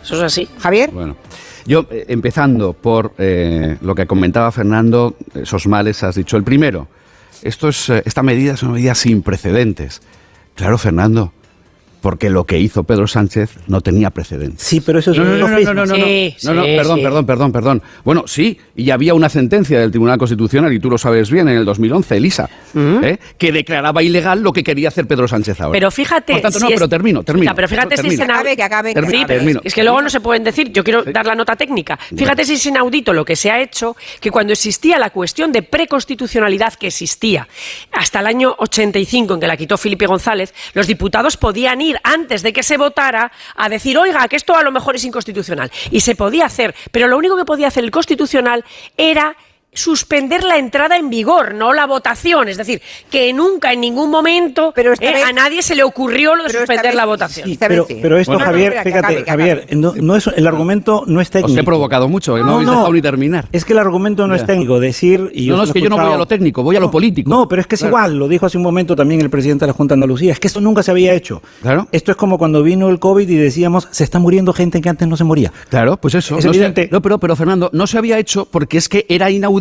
Eso 0.03 0.15
es 0.15 0.21
así. 0.21 0.47
Javier. 0.59 0.91
Bueno. 0.91 1.15
Yo, 1.65 1.85
eh, 1.91 2.05
empezando 2.07 2.73
por 2.73 3.13
eh, 3.17 3.77
lo 3.81 3.93
que 3.93 4.07
comentaba 4.07 4.51
Fernando, 4.51 5.15
esos 5.35 5.67
males 5.67 6.01
has 6.03 6.15
dicho. 6.15 6.37
El 6.37 6.43
primero, 6.43 6.87
esto 7.41 7.69
es, 7.69 7.89
eh, 7.89 8.01
esta 8.05 8.23
medida 8.23 8.53
es 8.53 8.63
una 8.63 8.73
medida 8.73 8.95
sin 8.95 9.21
precedentes. 9.21 10.01
Claro, 10.59 10.77
Fernando, 10.77 11.31
porque 12.01 12.29
lo 12.29 12.45
que 12.45 12.59
hizo 12.59 12.83
Pedro 12.83 13.07
Sánchez 13.07 13.51
no 13.67 13.81
tenía 13.81 14.09
precedentes. 14.09 14.61
Sí, 14.61 14.81
pero 14.81 14.99
eso 14.99 15.11
es 15.11 15.17
no, 15.17 15.25
no, 15.25 15.37
no, 15.37 15.47
no, 15.47 15.73
no, 15.73 15.85
no, 15.85 15.95
sí, 15.95 16.35
no, 16.43 16.53
no 16.53 16.63
perdón, 16.63 17.01
perdón, 17.01 17.25
perdón, 17.25 17.51
perdón. 17.51 17.81
Bueno, 18.03 18.23
sí, 18.27 18.57
y 18.75 18.89
había 18.91 19.13
una 19.13 19.29
sentencia 19.29 19.79
del 19.79 19.91
Tribunal 19.91 20.17
Constitucional 20.17 20.71
y 20.73 20.79
tú 20.79 20.89
lo 20.89 20.97
sabes 20.97 21.29
bien 21.29 21.49
en 21.49 21.57
el 21.57 21.65
2011, 21.65 22.17
Elisa, 22.17 22.49
¿eh? 22.75 23.17
que 23.37 23.51
declaraba 23.51 24.01
ilegal 24.01 24.41
lo 24.41 24.53
que 24.53 24.63
quería 24.63 24.87
hacer 24.87 25.07
Pedro 25.07 25.27
Sánchez 25.27 25.59
ahora. 25.61 25.73
Pero 25.73 25.91
fíjate, 25.91 26.33
Por 26.33 26.41
tanto, 26.41 26.59
si 26.59 26.65
no, 26.65 26.69
pero 26.71 26.89
termino, 26.89 27.23
termino. 27.23 27.53
Pero 27.55 27.67
fíjate 27.67 27.97
si 27.97 28.03
termino. 28.03 28.23
acabe, 28.23 28.55
que 28.55 28.63
acabe, 28.63 28.93
que 28.93 28.99
acabe. 28.99 29.59
Es 29.63 29.73
que 29.73 29.83
luego 29.83 30.01
no 30.01 30.09
se 30.09 30.21
pueden 30.21 30.43
decir, 30.43 30.71
yo 30.71 30.83
quiero 30.83 31.03
dar 31.03 31.25
la 31.25 31.35
nota 31.35 31.55
técnica. 31.55 31.97
Fíjate 32.15 32.45
si 32.45 32.53
es 32.53 32.65
inaudito 32.65 33.13
lo 33.13 33.25
que 33.25 33.35
se 33.35 33.51
ha 33.51 33.61
hecho, 33.61 33.95
que 34.19 34.31
cuando 34.31 34.53
existía 34.53 34.97
la 34.99 35.09
cuestión 35.09 35.51
de 35.51 35.63
preconstitucionalidad 35.63 36.73
que 36.73 36.87
existía 36.87 37.47
hasta 37.91 38.19
el 38.19 38.27
año 38.27 38.55
85 38.57 39.33
en 39.33 39.39
que 39.39 39.47
la 39.47 39.57
quitó 39.57 39.77
Felipe 39.77 40.05
González, 40.05 40.53
los 40.73 40.87
diputados 40.87 41.37
podían 41.37 41.81
ir 41.81 41.88
antes 42.03 42.43
de 42.43 42.53
que 42.53 42.63
se 42.63 42.77
votara 42.77 43.31
a 43.55 43.69
decir, 43.69 43.97
oiga, 43.97 44.27
que 44.27 44.35
esto 44.35 44.55
a 44.55 44.63
lo 44.63 44.71
mejor 44.71 44.95
es 44.95 45.03
inconstitucional. 45.03 45.71
Y 45.91 46.01
se 46.01 46.15
podía 46.15 46.45
hacer, 46.45 46.75
pero 46.91 47.07
lo 47.07 47.17
único 47.17 47.37
que 47.37 47.45
podía 47.45 47.67
hacer 47.67 47.83
el 47.83 47.91
constitucional 47.91 48.63
era 48.97 49.35
suspender 49.73 50.43
la 50.43 50.57
entrada 50.57 50.97
en 50.97 51.09
vigor, 51.09 51.53
no 51.53 51.73
la 51.73 51.85
votación. 51.85 52.49
Es 52.49 52.57
decir, 52.57 52.81
que 53.09 53.31
nunca, 53.33 53.71
en 53.71 53.81
ningún 53.81 54.09
momento, 54.09 54.73
eh, 54.75 55.23
a 55.23 55.31
nadie 55.31 55.61
se 55.61 55.75
le 55.75 55.83
ocurrió 55.83 56.35
lo 56.35 56.43
de 56.43 56.49
suspender 56.51 56.95
la 56.95 57.05
votación. 57.05 57.49
pero, 57.59 58.17
esto, 58.17 58.39
Javier, 58.39 58.81
fíjate, 58.83 59.23
Javier, 59.25 59.67
no, 59.75 60.15
es, 60.15 60.27
el 60.27 60.47
argumento 60.47 61.03
no 61.07 61.21
es 61.21 61.29
técnico. 61.29 61.53
Os 61.53 61.57
he 61.57 61.63
provocado 61.63 62.07
mucho, 62.09 62.37
no, 62.37 62.45
no 62.45 62.53
habéis 62.53 62.69
dejado 62.69 62.93
ni 62.93 63.01
terminar. 63.01 63.47
Es 63.51 63.65
que 63.65 63.73
el 63.73 63.79
argumento 63.79 64.27
no 64.27 64.35
es 64.35 64.45
técnico. 64.45 64.79
Decir. 64.79 65.31
Y 65.33 65.49
no, 65.49 65.57
no, 65.57 65.63
es 65.63 65.71
que 65.71 65.81
yo 65.81 65.89
no 65.89 65.97
voy 65.97 66.13
a 66.13 66.17
lo 66.17 66.25
técnico, 66.25 66.63
voy 66.63 66.75
a 66.75 66.79
lo 66.79 66.91
político. 66.91 67.29
No, 67.29 67.47
pero 67.47 67.61
es 67.61 67.67
que 67.67 67.75
es 67.75 67.81
igual, 67.81 68.17
lo 68.17 68.27
dijo 68.27 68.45
hace 68.45 68.57
un 68.57 68.63
momento 68.63 68.95
también 68.95 69.21
el 69.21 69.29
presidente 69.29 69.65
de 69.65 69.67
la 69.67 69.73
Junta 69.73 69.93
de 69.93 69.97
Andalucía, 69.97 70.33
es 70.33 70.39
que 70.39 70.47
esto 70.47 70.61
nunca 70.61 70.83
se 70.83 70.91
había 70.91 71.13
hecho. 71.13 71.41
Claro. 71.61 71.87
Esto 71.91 72.11
es 72.11 72.17
como 72.17 72.37
cuando 72.37 72.63
vino 72.63 72.89
el 72.89 72.99
COVID 72.99 73.27
y 73.29 73.35
decíamos, 73.35 73.87
se 73.91 74.03
está 74.03 74.19
muriendo 74.19 74.53
gente 74.53 74.81
que 74.81 74.89
antes 74.89 75.07
no 75.07 75.15
se 75.15 75.23
moría. 75.23 75.51
Claro, 75.69 75.97
pues 75.97 76.15
eso. 76.15 76.37
Es 76.37 76.45
evidente. 76.45 76.89
no, 76.91 77.01
pero, 77.01 77.19
pero 77.19 77.35
Fernando, 77.35 77.69
no 77.73 77.87
se 77.87 77.97
había 77.97 78.17
hecho 78.17 78.45
porque 78.45 78.77
es 78.77 78.89
que 78.89 79.05
era 79.09 79.29
inaudito 79.29 79.58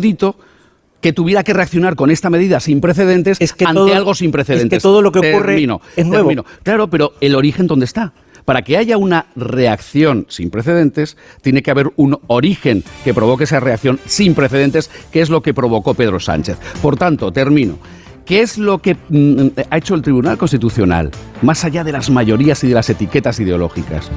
que 1.01 1.13
tuviera 1.13 1.43
que 1.43 1.53
reaccionar 1.53 1.95
con 1.95 2.11
esta 2.11 2.29
medida 2.29 2.59
sin 2.59 2.81
precedentes 2.81 3.37
es 3.39 3.53
que 3.53 3.65
ante 3.65 3.93
algo 3.93 4.13
sin 4.13 4.31
precedentes. 4.31 4.77
Es 4.77 4.81
que 4.81 4.87
todo 4.87 5.01
lo 5.01 5.11
que 5.11 5.19
ocurre 5.19 5.65
es 5.95 6.05
nuevo. 6.05 6.45
Claro, 6.63 6.89
pero 6.89 7.13
el 7.21 7.35
origen 7.35 7.67
dónde 7.67 7.85
está. 7.85 8.13
Para 8.45 8.63
que 8.63 8.77
haya 8.77 8.97
una 8.97 9.27
reacción 9.35 10.25
sin 10.27 10.49
precedentes, 10.49 11.17
tiene 11.41 11.61
que 11.61 11.69
haber 11.69 11.91
un 11.97 12.17
origen 12.27 12.83
que 13.03 13.13
provoque 13.13 13.43
esa 13.43 13.59
reacción 13.59 13.99
sin 14.05 14.33
precedentes, 14.33 14.89
que 15.11 15.21
es 15.21 15.29
lo 15.29 15.43
que 15.43 15.53
provocó 15.53 15.93
Pedro 15.93 16.19
Sánchez. 16.19 16.57
Por 16.81 16.97
tanto, 16.97 17.31
termino. 17.31 17.77
¿Qué 18.25 18.41
es 18.41 18.57
lo 18.57 18.79
que 18.79 18.95
mm, 19.09 19.59
ha 19.69 19.77
hecho 19.77 19.95
el 19.95 20.01
Tribunal 20.01 20.37
Constitucional, 20.37 21.11
más 21.41 21.63
allá 21.63 21.83
de 21.83 21.91
las 21.91 22.09
mayorías 22.09 22.63
y 22.63 22.67
de 22.67 22.75
las 22.75 22.89
etiquetas 22.89 23.39
ideológicas? 23.39 24.09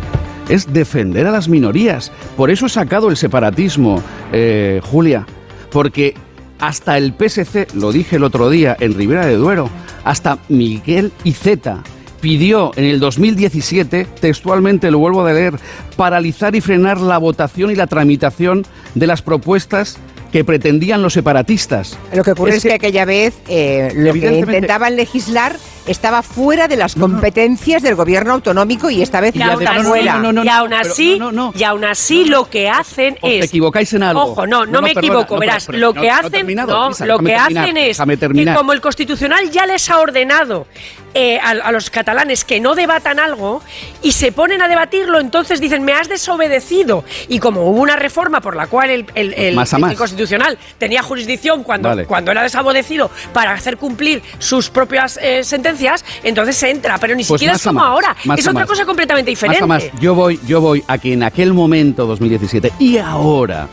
Es 0.49 0.73
defender 0.73 1.27
a 1.27 1.31
las 1.31 1.49
minorías. 1.49 2.13
Por 2.37 2.51
eso 2.51 2.67
he 2.67 2.69
sacado 2.69 3.11
el 3.11 3.17
separatismo, 3.17 4.03
eh, 4.33 4.81
Julia, 4.83 5.27
porque 5.73 6.15
hasta 6.59 6.97
el 6.97 7.15
PSC, 7.19 7.75
lo 7.75 7.91
dije 7.91 8.17
el 8.17 8.25
otro 8.25 8.51
día 8.51 8.77
en 8.79 8.95
Ribera 8.95 9.27
de 9.27 9.37
Duero, 9.37 9.69
hasta 10.05 10.39
Miguel 10.49 11.13
Iceta 11.25 11.83
pidió 12.21 12.71
en 12.77 12.85
el 12.85 13.01
2017, 13.01 14.07
textualmente 14.21 14.93
lo 14.93 15.01
vuelvo 15.01 15.27
a 15.27 15.33
leer, 15.33 15.55
paralizar 15.97 16.55
y 16.55 16.61
frenar 16.61 17.01
la 17.01 17.19
votación 17.19 17.73
y 17.73 17.75
la 17.75 17.89
tramitación 17.89 18.65
de 18.95 19.09
las 19.09 19.23
propuestas 19.23 19.99
que 20.33 20.45
pretendían 20.45 21.03
los 21.03 21.13
separatistas. 21.13 21.99
Lo 22.13 22.25
que 22.25 22.33
ocurre 22.33 22.57
es, 22.57 22.63
que, 22.63 22.73
aquella 22.73 23.05
vez 23.05 23.35
eh, 23.49 23.93
lo 23.95 24.15
que 24.15 24.39
intentaban 24.39 24.97
legislar 24.97 25.57
estaba 25.87 26.23
fuera 26.23 26.69
de 26.69 26.77
las 26.77 26.95
competencias 26.95 27.83
del 27.83 27.97
gobierno 27.97 28.35
autonómico 28.35 28.89
y 28.89 29.03
esta 29.03 29.21
vez 29.21 29.35
ya 29.35 29.53
está 29.53 29.83
fuera. 29.83 30.23
y 30.45 30.49
aún 30.49 30.73
así, 30.73 31.21
y 31.55 31.65
aún 31.65 31.85
así 31.85 32.25
lo 32.25 32.49
que 32.49 32.69
hacen 32.69 33.19
es. 33.23 33.41
Te 33.41 33.47
equivocáis 33.47 33.93
en 33.93 34.05
algo. 34.05 34.23
Ojo, 34.23 34.47
no, 34.47 34.65
no, 34.65 34.81
me 34.81 34.93
equivoco. 34.93 35.39
verás, 35.39 35.69
lo 35.69 35.93
que 35.93 36.11
hacen, 36.11 36.55
no, 36.55 36.91
lo 37.05 37.19
que 37.19 37.35
hacen 37.35 37.77
es 37.77 37.99
que 37.99 38.55
como 38.55 38.73
el 38.73 38.81
constitucional 38.81 39.51
ya 39.51 39.67
les 39.67 39.91
ha 39.91 40.01
ordenado 40.01 40.67
eh, 41.15 41.39
a, 41.39 41.73
los 41.73 41.91
catalanes 41.91 42.45
que 42.45 42.61
no 42.61 42.75
debatan 42.75 43.19
algo 43.19 43.63
y 44.03 44.13
se 44.13 44.33
ponen 44.33 44.63
a 44.63 44.69
debatirlo, 44.69 45.21
entonces 45.21 45.61
dicen, 45.61 45.85
me 45.85 45.93
has 45.93 46.09
desobedecido. 46.09 47.05
Y 47.29 47.39
como 47.39 47.63
hubo 47.63 47.81
una 47.81 47.97
reforma 47.97 48.41
por 48.41 48.57
la 48.57 48.67
cual 48.67 48.91
el, 48.91 49.07
el, 49.15 49.97
constitucional 49.97 50.59
tenía 50.79 51.03
jurisdicción 51.03 51.63
cuando, 51.63 52.07
cuando 52.07 52.31
era 52.31 52.43
desobedecido 52.43 53.11
para 53.33 53.53
hacer 53.53 53.77
cumplir 53.77 54.23
sus 54.39 54.71
propias 54.71 55.19
eh, 55.23 55.45
sentencias, 55.45 56.05
entonces 56.23 56.57
se 56.57 56.71
entra. 56.71 56.99
Pero 56.99 57.15
ni 57.15 57.25
pues 57.25 57.39
siquiera 57.41 57.57
es 57.57 57.63
como 57.63 57.83
ahora. 57.83 58.17
Es 58.37 58.47
otra 58.47 58.67
cosa 58.67 58.85
completamente 58.85 59.31
diferente. 59.31 59.67
Más, 59.67 59.85
yo 60.01 60.15
voy, 60.15 60.41
yo 60.47 60.61
voy 60.61 60.83
a 60.87 60.99
que 60.99 61.13
en 61.13 61.23
aquel 61.23 61.53
momento, 61.53 62.07
2017, 62.07 62.73
y 62.79 62.99
ahora, 62.99 63.69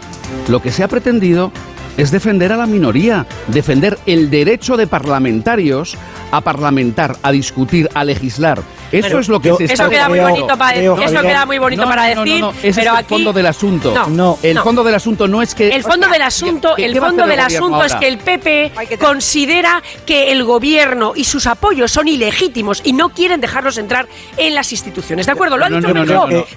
lo 0.47 0.62
que 0.62 0.71
se 0.71 0.84
ha 0.84 0.88
pretendido 0.88 1.52
es 1.99 2.12
defender 2.12 2.53
a 2.53 2.57
la 2.57 2.65
minoría, 2.65 3.25
defender 3.47 3.97
el 4.05 4.29
derecho 4.29 4.77
de 4.77 4.88
parlamentarios 4.88 5.97
a 6.31 6.39
parlamentar, 6.41 7.17
a 7.23 7.31
discutir, 7.31 7.89
a 7.93 8.05
legislar. 8.05 8.62
Eso 8.91 9.19
es 9.19 9.29
lo 9.29 9.39
que 9.39 9.53
se 9.55 9.65
eso 9.65 9.89
queda 9.89 10.09
muy 10.09 10.19
bonito 10.19 10.57
para 10.57 10.75
eso 10.75 11.21
queda 11.21 11.45
muy 11.45 11.57
bonito 11.59 11.83
para 11.83 12.05
decir, 12.05 12.43
Ese 12.63 12.81
pero 12.81 12.93
es 12.93 12.99
el 12.99 13.05
fondo 13.05 13.33
del 13.33 13.45
asunto. 13.45 13.93
No, 14.09 14.39
el 14.41 14.57
fondo 14.59 14.83
del 14.83 14.95
asunto 14.95 15.27
no 15.27 15.41
es 15.41 15.53
que 15.53 15.69
el 15.69 15.83
fondo 15.83 16.07
del 16.07 16.21
asunto, 16.21 16.77
el 16.77 16.97
fondo 16.97 17.27
del 17.27 17.39
asunto 17.39 17.83
es 17.83 17.95
que 17.95 18.07
el 18.07 18.17
PP 18.17 18.71
considera 18.99 19.83
que 20.05 20.31
el 20.31 20.43
gobierno 20.43 21.13
y 21.15 21.23
sus 21.25 21.47
apoyos 21.47 21.91
son 21.91 22.07
ilegítimos 22.07 22.81
y 22.83 22.93
no 22.93 23.09
quieren 23.09 23.41
dejarlos 23.41 23.77
entrar 23.77 24.07
en 24.38 24.55
las 24.55 24.71
instituciones. 24.71 25.25
¿De 25.25 25.33
acuerdo? 25.33 25.57
Lo 25.57 25.65
ha 25.65 25.69
dicho 25.69 25.88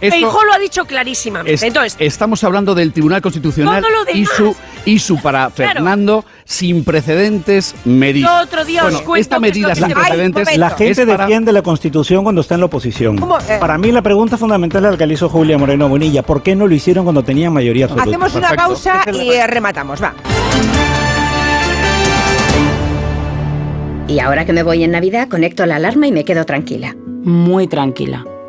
Feijó. 0.00 0.44
lo 0.44 0.52
ha 0.52 0.58
dicho 0.58 0.84
clarísimamente. 0.84 1.66
Entonces, 1.66 1.96
estamos 1.98 2.44
hablando 2.44 2.74
del 2.74 2.92
Tribunal 2.92 3.20
Constitucional 3.20 3.84
y 4.14 4.24
su 4.24 4.56
y 4.84 4.98
su 4.98 5.20
para 5.32 5.50
Fernando 5.50 6.24
sin 6.44 6.84
precedentes 6.84 7.74
medida. 7.84 8.42
Otro 8.42 8.64
día 8.64 8.84
os 8.84 8.92
cuento 9.02 9.16
esta 9.16 9.40
medida 9.40 9.68
que 9.70 9.76
sin 9.76 9.88
se- 9.88 9.94
precedentes. 9.94 10.48
Ay, 10.48 10.58
La 10.58 10.70
gente 10.70 11.06
para- 11.06 11.24
defiende 11.24 11.52
la 11.52 11.62
Constitución 11.62 12.22
cuando 12.22 12.40
está 12.42 12.54
en 12.54 12.60
la 12.60 12.66
oposición. 12.66 13.16
¿Cómo? 13.18 13.38
Eh. 13.38 13.56
Para 13.58 13.78
mí 13.78 13.90
la 13.92 14.02
pregunta 14.02 14.36
fundamental 14.36 14.84
es 14.84 14.90
la 14.92 14.96
que 14.98 15.06
le 15.06 15.14
hizo 15.14 15.28
Julia 15.28 15.56
Moreno 15.58 15.88
Bonilla. 15.88 16.22
¿Por 16.22 16.42
qué 16.42 16.54
no 16.54 16.66
lo 16.66 16.74
hicieron 16.74 17.04
cuando 17.04 17.22
tenían 17.22 17.52
mayoría 17.52 17.86
absoluta? 17.86 18.08
Hacemos 18.08 18.34
una 18.34 18.48
Perfecto. 18.50 18.64
pausa 18.68 19.02
y 19.12 19.30
eh, 19.30 19.46
rematamos, 19.46 20.02
va. 20.02 20.14
Y 24.08 24.18
ahora 24.18 24.44
que 24.44 24.52
me 24.52 24.62
voy 24.62 24.84
en 24.84 24.90
Navidad, 24.90 25.28
conecto 25.28 25.64
la 25.64 25.76
alarma 25.76 26.06
y 26.06 26.12
me 26.12 26.24
quedo 26.24 26.44
tranquila. 26.44 26.94
Muy 27.24 27.66
tranquila. 27.66 28.24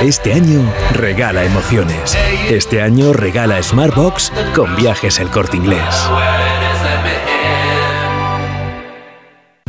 Este 0.00 0.32
año 0.32 0.62
regala 0.92 1.44
emociones. 1.44 2.16
Este 2.48 2.80
año 2.80 3.12
regala 3.12 3.62
Smartbox 3.62 4.32
con 4.56 4.74
viajes 4.74 5.18
el 5.18 5.28
corte 5.28 5.58
inglés. 5.58 6.08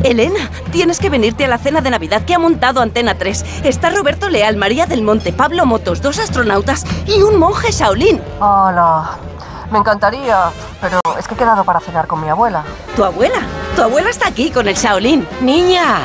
Elena, 0.02 0.50
tienes 0.70 0.98
que 0.98 1.10
venirte 1.10 1.44
a 1.44 1.48
la 1.48 1.58
cena 1.58 1.82
de 1.82 1.90
Navidad 1.90 2.24
que 2.24 2.34
ha 2.34 2.38
montado 2.38 2.80
Antena 2.80 3.18
3. 3.18 3.44
Está 3.64 3.90
Roberto 3.90 4.30
Leal, 4.30 4.56
María 4.56 4.86
del 4.86 5.02
Monte, 5.02 5.34
Pablo 5.34 5.66
Motos, 5.66 6.00
dos 6.00 6.18
astronautas 6.18 6.86
y 7.06 7.20
un 7.20 7.38
monje 7.38 7.70
Shaolin. 7.70 8.18
Hola. 8.40 9.18
Me 9.70 9.80
encantaría, 9.80 10.50
pero 10.80 10.98
es 11.18 11.28
que 11.28 11.34
he 11.34 11.36
quedado 11.36 11.62
para 11.62 11.80
cenar 11.80 12.06
con 12.06 12.22
mi 12.22 12.30
abuela. 12.30 12.64
¿Tu 12.96 13.04
abuela? 13.04 13.40
Tu 13.76 13.82
abuela 13.82 14.08
está 14.08 14.28
aquí 14.28 14.50
con 14.50 14.66
el 14.66 14.76
Shaolin. 14.76 15.28
Niña, 15.42 15.98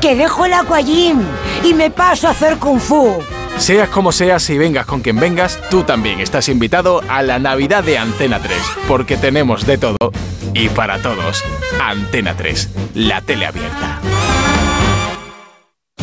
que 0.00 0.16
dejo 0.16 0.46
el 0.46 0.54
aquagym 0.54 1.22
y 1.62 1.74
me 1.74 1.90
paso 1.90 2.28
a 2.28 2.30
hacer 2.30 2.56
kung 2.56 2.80
fu. 2.80 3.22
Seas 3.58 3.88
como 3.88 4.12
seas 4.12 4.48
y 4.50 4.58
vengas 4.58 4.84
con 4.84 5.00
quien 5.00 5.16
vengas, 5.16 5.58
tú 5.70 5.84
también 5.84 6.20
estás 6.20 6.48
invitado 6.48 7.00
a 7.08 7.22
la 7.22 7.38
Navidad 7.38 7.82
de 7.82 7.96
Antena 7.98 8.40
3, 8.40 8.58
porque 8.88 9.16
tenemos 9.16 9.64
de 9.64 9.78
todo 9.78 10.12
y 10.52 10.68
para 10.68 11.00
todos. 11.00 11.42
Antena 11.80 12.36
3, 12.36 12.70
la 12.94 13.22
tele 13.22 13.46
abierta. 13.46 14.00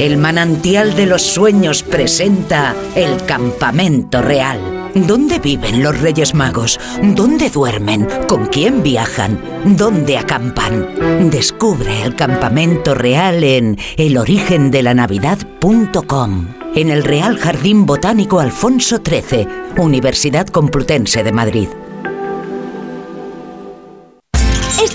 El 0.00 0.16
manantial 0.16 0.96
de 0.96 1.04
los 1.04 1.20
sueños 1.20 1.82
presenta 1.82 2.74
el 2.94 3.22
campamento 3.26 4.22
real. 4.22 4.90
¿Dónde 4.94 5.38
viven 5.38 5.82
los 5.82 6.00
Reyes 6.00 6.34
Magos? 6.34 6.80
¿Dónde 7.02 7.50
duermen? 7.50 8.08
¿Con 8.26 8.46
quién 8.46 8.82
viajan? 8.82 9.38
¿Dónde 9.76 10.16
acampan? 10.16 11.28
Descubre 11.28 12.02
el 12.02 12.16
campamento 12.16 12.94
real 12.94 13.44
en 13.44 13.76
elorigendelanavidad.com. 13.98 16.46
En 16.74 16.90
el 16.90 17.04
Real 17.04 17.36
Jardín 17.36 17.84
Botánico 17.84 18.40
Alfonso 18.40 19.02
XIII, 19.06 19.46
Universidad 19.76 20.46
Complutense 20.46 21.22
de 21.22 21.32
Madrid. 21.32 21.68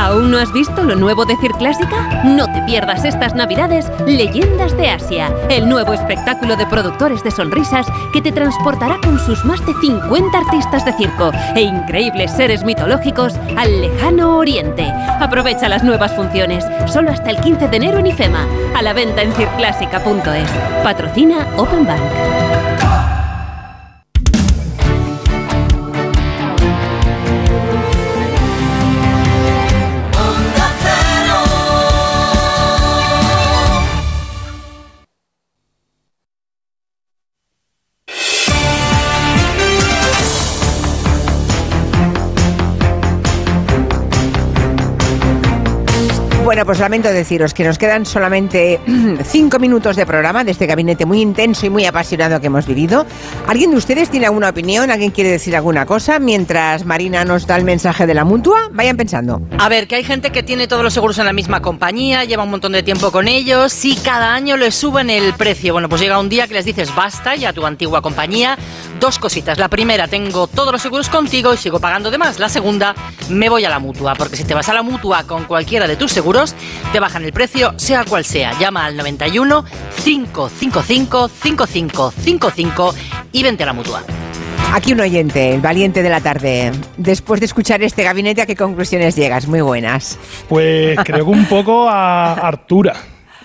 ¿Aún 0.00 0.30
no 0.30 0.38
has 0.38 0.50
visto 0.50 0.82
lo 0.82 0.96
nuevo 0.96 1.26
de 1.26 1.36
Circlásica? 1.36 2.24
No 2.24 2.46
te 2.50 2.62
pierdas 2.62 3.04
estas 3.04 3.34
navidades 3.34 3.92
Leyendas 4.06 4.74
de 4.74 4.88
Asia, 4.88 5.30
el 5.50 5.68
nuevo 5.68 5.92
espectáculo 5.92 6.56
de 6.56 6.66
productores 6.66 7.22
de 7.22 7.30
sonrisas 7.30 7.86
que 8.10 8.22
te 8.22 8.32
transportará 8.32 8.98
con 9.04 9.18
sus 9.18 9.44
más 9.44 9.60
de 9.66 9.74
50 9.74 10.38
artistas 10.38 10.86
de 10.86 10.94
circo 10.94 11.30
e 11.54 11.60
increíbles 11.60 12.30
seres 12.30 12.64
mitológicos 12.64 13.34
al 13.58 13.82
lejano 13.82 14.38
oriente. 14.38 14.90
Aprovecha 15.20 15.68
las 15.68 15.84
nuevas 15.84 16.16
funciones, 16.16 16.64
solo 16.90 17.10
hasta 17.10 17.28
el 17.28 17.36
15 17.36 17.68
de 17.68 17.76
enero 17.76 17.98
en 17.98 18.06
IFEMA, 18.06 18.46
a 18.74 18.80
la 18.80 18.94
venta 18.94 19.20
en 19.20 19.34
circlásica.es. 19.34 20.50
Patrocina 20.82 21.46
Open 21.58 21.86
Bank. 21.86 22.69
Bueno, 46.50 46.66
pues 46.66 46.80
lamento 46.80 47.08
deciros 47.12 47.54
que 47.54 47.62
nos 47.62 47.78
quedan 47.78 48.04
solamente 48.04 48.80
cinco 49.24 49.60
minutos 49.60 49.94
de 49.94 50.04
programa 50.04 50.42
de 50.42 50.50
este 50.50 50.66
gabinete 50.66 51.06
muy 51.06 51.20
intenso 51.20 51.64
y 51.64 51.70
muy 51.70 51.84
apasionado 51.84 52.40
que 52.40 52.48
hemos 52.48 52.66
vivido. 52.66 53.06
¿Alguien 53.46 53.70
de 53.70 53.76
ustedes 53.76 54.10
tiene 54.10 54.26
alguna 54.26 54.48
opinión? 54.48 54.90
¿Alguien 54.90 55.12
quiere 55.12 55.30
decir 55.30 55.54
alguna 55.54 55.86
cosa? 55.86 56.18
Mientras 56.18 56.84
Marina 56.84 57.24
nos 57.24 57.46
da 57.46 57.54
el 57.54 57.62
mensaje 57.62 58.04
de 58.04 58.14
la 58.14 58.24
mutua, 58.24 58.68
vayan 58.72 58.96
pensando. 58.96 59.40
A 59.60 59.68
ver, 59.68 59.86
que 59.86 59.94
hay 59.94 60.02
gente 60.02 60.32
que 60.32 60.42
tiene 60.42 60.66
todos 60.66 60.82
los 60.82 60.92
seguros 60.92 61.20
en 61.20 61.26
la 61.26 61.32
misma 61.32 61.62
compañía, 61.62 62.24
lleva 62.24 62.42
un 62.42 62.50
montón 62.50 62.72
de 62.72 62.82
tiempo 62.82 63.12
con 63.12 63.28
ellos 63.28 63.84
y 63.84 63.94
cada 63.94 64.34
año 64.34 64.56
les 64.56 64.74
suben 64.74 65.08
el 65.08 65.32
precio. 65.34 65.74
Bueno, 65.74 65.88
pues 65.88 66.00
llega 66.00 66.18
un 66.18 66.28
día 66.28 66.48
que 66.48 66.54
les 66.54 66.64
dices 66.64 66.92
basta 66.96 67.36
ya 67.36 67.50
a 67.50 67.52
tu 67.52 67.64
antigua 67.64 68.02
compañía. 68.02 68.58
Dos 68.98 69.20
cositas. 69.20 69.56
La 69.56 69.68
primera, 69.68 70.08
tengo 70.08 70.48
todos 70.48 70.72
los 70.72 70.82
seguros 70.82 71.08
contigo 71.08 71.54
y 71.54 71.58
sigo 71.58 71.78
pagando 71.78 72.10
de 72.10 72.18
más. 72.18 72.40
La 72.40 72.48
segunda, 72.48 72.96
me 73.28 73.48
voy 73.48 73.64
a 73.64 73.70
la 73.70 73.78
mutua, 73.78 74.14
porque 74.14 74.36
si 74.36 74.42
te 74.42 74.52
vas 74.52 74.68
a 74.68 74.74
la 74.74 74.82
mutua 74.82 75.22
con 75.22 75.44
cualquiera 75.44 75.86
de 75.86 75.94
tus 75.94 76.10
seguros, 76.10 76.39
te 76.92 77.00
bajan 77.00 77.24
el 77.24 77.32
precio, 77.32 77.74
sea 77.76 78.04
cual 78.04 78.24
sea. 78.24 78.58
Llama 78.58 78.84
al 78.86 78.96
91 78.96 79.64
555 80.04 81.28
5555 81.28 82.94
y 83.32 83.42
vente 83.42 83.62
a 83.62 83.66
la 83.66 83.72
mutua. 83.72 84.02
Aquí 84.72 84.92
un 84.92 85.00
oyente, 85.00 85.52
el 85.52 85.60
valiente 85.60 86.02
de 86.02 86.08
la 86.08 86.20
tarde. 86.20 86.70
Después 86.96 87.40
de 87.40 87.46
escuchar 87.46 87.82
este 87.82 88.04
gabinete, 88.04 88.42
¿a 88.42 88.46
qué 88.46 88.54
conclusiones 88.54 89.16
llegas? 89.16 89.48
Muy 89.48 89.60
buenas. 89.60 90.16
Pues 90.48 90.96
creo 91.04 91.24
que 91.24 91.30
un 91.30 91.46
poco 91.46 91.88
a 91.88 92.34
Artura. 92.46 92.94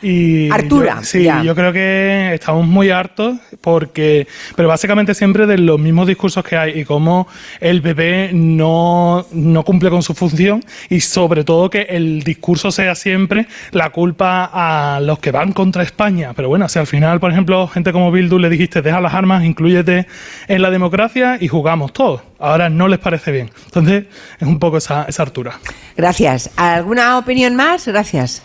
Y 0.01 0.49
Artura, 0.51 0.97
yo- 0.97 1.03
sí, 1.03 1.23
ya. 1.23 1.41
yo 1.43 1.55
creo 1.55 1.71
que 1.73 2.33
estamos 2.33 2.67
muy 2.67 2.89
hartos 2.89 3.37
porque, 3.61 4.27
pero 4.55 4.67
básicamente 4.67 5.13
siempre 5.13 5.45
de 5.47 5.57
los 5.57 5.79
mismos 5.79 6.07
discursos 6.07 6.43
que 6.43 6.57
hay 6.57 6.79
y 6.79 6.85
cómo 6.85 7.27
el 7.59 7.81
PP 7.81 8.31
no, 8.33 9.25
no 9.31 9.63
cumple 9.63 9.89
con 9.89 10.03
su 10.03 10.13
función 10.13 10.63
y 10.89 10.99
sobre 10.99 11.43
todo 11.43 11.69
que 11.69 11.81
el 11.89 12.23
discurso 12.23 12.71
sea 12.71 12.93
siempre 12.95 13.47
la 13.71 13.89
culpa 13.89 14.49
a 14.53 14.99
los 14.99 15.19
que 15.19 15.31
van 15.31 15.53
contra 15.53 15.83
España. 15.83 16.33
Pero 16.35 16.49
bueno, 16.49 16.67
si 16.69 16.77
al 16.79 16.87
final, 16.87 17.19
por 17.19 17.31
ejemplo, 17.31 17.67
gente 17.67 17.91
como 17.91 18.11
Bildu 18.11 18.37
le 18.37 18.49
dijiste 18.49 18.81
deja 18.81 18.99
las 19.01 19.13
armas, 19.13 19.43
incluyete 19.43 20.07
en 20.47 20.61
la 20.61 20.69
democracia 20.69 21.37
y 21.39 21.47
jugamos 21.47 21.93
todos. 21.93 22.21
Ahora 22.39 22.69
no 22.69 22.87
les 22.87 22.99
parece 22.99 23.31
bien. 23.31 23.49
Entonces 23.65 24.05
es 24.39 24.47
un 24.47 24.59
poco 24.59 24.77
esa, 24.77 25.05
esa 25.07 25.23
Artura. 25.23 25.53
Gracias. 25.95 26.51
¿Alguna 26.57 27.17
opinión 27.17 27.55
más? 27.55 27.87
Gracias. 27.87 28.43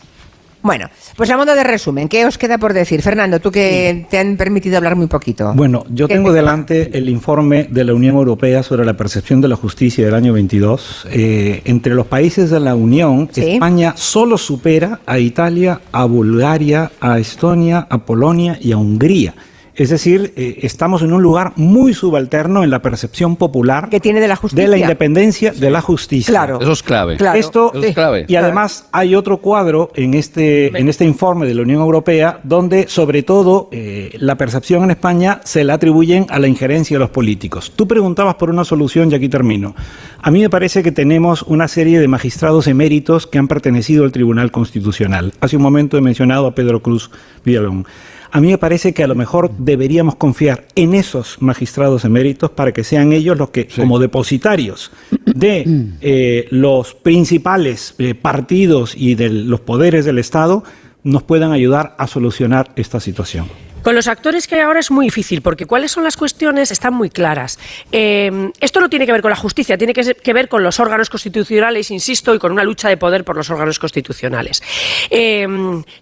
Bueno, 0.63 0.89
pues 1.17 1.31
a 1.31 1.37
modo 1.37 1.55
de 1.55 1.65
resumen, 1.65 2.09
¿qué 2.09 2.27
os 2.27 2.37
queda 2.37 2.59
por 2.59 2.73
decir? 2.75 3.01
Fernando, 3.03 3.41
tú 3.41 3.51
que 3.51 4.07
te 4.11 4.19
han 4.19 4.37
permitido 4.37 4.77
hablar 4.77 4.95
muy 4.95 5.07
poquito. 5.07 5.53
Bueno, 5.55 5.85
yo 5.89 6.07
¿Qué 6.07 6.15
tengo 6.15 6.31
te- 6.31 6.37
delante 6.37 6.99
el 6.99 7.09
informe 7.09 7.67
de 7.71 7.85
la 7.85 7.95
Unión 7.95 8.17
Europea 8.17 8.63
sobre 8.63 8.85
la 8.85 8.95
percepción 8.95 9.41
de 9.41 9.49
la 9.49 9.57
justicia 9.57 10.05
del 10.05 10.15
año 10.15 10.33
22. 10.35 11.07
Eh, 11.11 11.63
entre 11.65 11.95
los 11.95 12.07
países 12.07 12.51
de 12.51 12.61
la 12.61 12.75
Unión, 12.75 13.29
España 13.35 13.95
solo 13.97 14.37
supera 14.37 15.01
a 15.07 15.19
Italia, 15.19 15.81
a 15.93 16.05
Bulgaria, 16.05 16.91
a 17.01 17.19
Estonia, 17.19 17.87
a 17.89 17.99
Polonia 18.05 18.59
y 18.61 18.73
a 18.73 18.77
Hungría. 18.77 19.35
Es 19.81 19.89
decir, 19.89 20.35
eh, 20.37 20.59
estamos 20.61 21.01
en 21.01 21.11
un 21.11 21.23
lugar 21.23 21.55
muy 21.57 21.95
subalterno 21.95 22.63
en 22.63 22.69
la 22.69 22.83
percepción 22.83 23.37
popular 23.37 23.89
que 23.89 23.99
tiene 23.99 24.21
de 24.21 24.29
la 24.29 24.37
justicia. 24.37 24.65
de 24.65 24.69
la 24.69 24.77
independencia 24.77 25.53
de 25.53 25.71
la 25.71 25.81
justicia. 25.81 26.31
Claro. 26.31 26.61
Eso 26.61 26.73
es 26.73 26.83
clave. 26.83 27.17
Esto 27.35 27.73
Eso 27.73 27.83
es 27.87 27.95
clave. 27.95 28.27
y 28.29 28.37
además 28.37 28.91
hay 28.93 29.15
otro 29.15 29.39
cuadro 29.39 29.91
en 29.95 30.13
este, 30.13 30.67
en 30.79 30.91
este 30.91 31.07
informe 31.07 31.47
de 31.47 31.55
la 31.55 31.63
Unión 31.63 31.81
Europea 31.81 32.41
donde 32.43 32.89
sobre 32.89 33.23
todo 33.23 33.71
eh, 33.73 34.11
la 34.19 34.35
percepción 34.35 34.85
en 34.85 34.91
España 34.91 35.41
se 35.45 35.65
la 35.65 35.73
atribuyen 35.73 36.27
a 36.29 36.39
la 36.39 36.47
injerencia 36.47 36.97
de 36.97 37.01
los 37.01 37.09
políticos. 37.09 37.73
Tú 37.75 37.89
preguntabas 37.89 38.35
por 38.35 38.51
una 38.51 38.65
solución 38.65 39.11
y 39.11 39.15
aquí 39.15 39.31
termino. 39.31 39.75
A 40.21 40.31
mí 40.31 40.43
me 40.43 40.51
parece 40.51 40.83
que 40.83 40.93
tenemos 40.93 41.41
una 41.45 41.69
serie 41.69 42.01
de 42.01 42.07
magistrados 42.07 42.67
eméritos 42.67 43.27
que 43.27 43.39
han 43.39 43.49
pertenecido 43.49 44.05
al 44.05 44.13
Tribunal 44.13 44.51
Constitucional. 44.51 45.33
Hace 45.41 45.57
un 45.57 45.63
momento 45.63 45.97
he 45.97 46.03
mencionado 46.03 46.47
a 46.47 46.55
Pedro 46.55 46.83
Cruz 46.83 47.11
Villalón. 47.47 47.87
A 48.33 48.41
mí 48.41 48.49
me 48.49 48.59
parece 48.59 48.95
que 48.95 49.03
a 49.03 49.09
lo 49.09 49.15
mejor 49.15 49.51
deberíamos 49.59 50.15
confiar 50.15 50.67
en 50.77 50.95
esos 50.95 51.43
magistrados 51.43 52.05
eméritos 52.05 52.51
para 52.51 52.73
que 52.73 52.85
sean 52.85 53.13
ellos 53.13 53.37
los 53.37 53.51
que, 53.51 53.67
como 53.67 53.99
depositarios 53.99 54.93
de 55.27 55.65
eh, 56.01 56.47
los 56.51 56.95
principales 56.95 57.95
eh, 57.99 58.15
partidos 58.15 58.95
y 58.97 59.17
de 59.17 59.31
los 59.31 59.61
poderes 59.61 60.05
del 60.05 60.19
Estado, 60.19 60.63
nos 61.03 61.25
puedan 61.25 61.51
ayudar 61.53 61.95
a 61.99 62.07
solucionar 62.07 62.71
esta 62.77 63.01
situación. 63.01 63.47
Con 63.83 63.95
los 63.95 64.09
actores 64.09 64.47
que 64.47 64.57
hay 64.57 64.61
ahora 64.61 64.81
es 64.81 64.91
muy 64.91 65.07
difícil, 65.07 65.41
porque 65.41 65.65
cuáles 65.65 65.91
son 65.91 66.05
las 66.05 66.17
cuestiones 66.17 66.71
están 66.71 66.93
muy 66.93 67.09
claras. 67.09 67.59
Eh, 67.91 68.51
esto 68.61 68.79
no 68.81 68.91
tiene 68.91 69.07
que 69.07 69.13
ver 69.13 69.23
con 69.23 69.31
la 69.31 69.37
justicia, 69.37 69.79
tiene 69.79 69.95
que, 69.95 70.33
ver 70.35 70.49
con 70.49 70.63
los 70.63 70.79
órganos 70.81 71.09
constitucionales, 71.09 71.91
insisto, 71.91 72.35
y 72.35 72.39
con 72.39 72.53
una 72.53 72.63
lucha 72.63 72.89
de 72.91 72.99
poder 72.99 73.25
por 73.25 73.37
los 73.37 73.49
órganos 73.49 73.79
constitucionales. 73.79 74.63
Eh, 75.09 75.47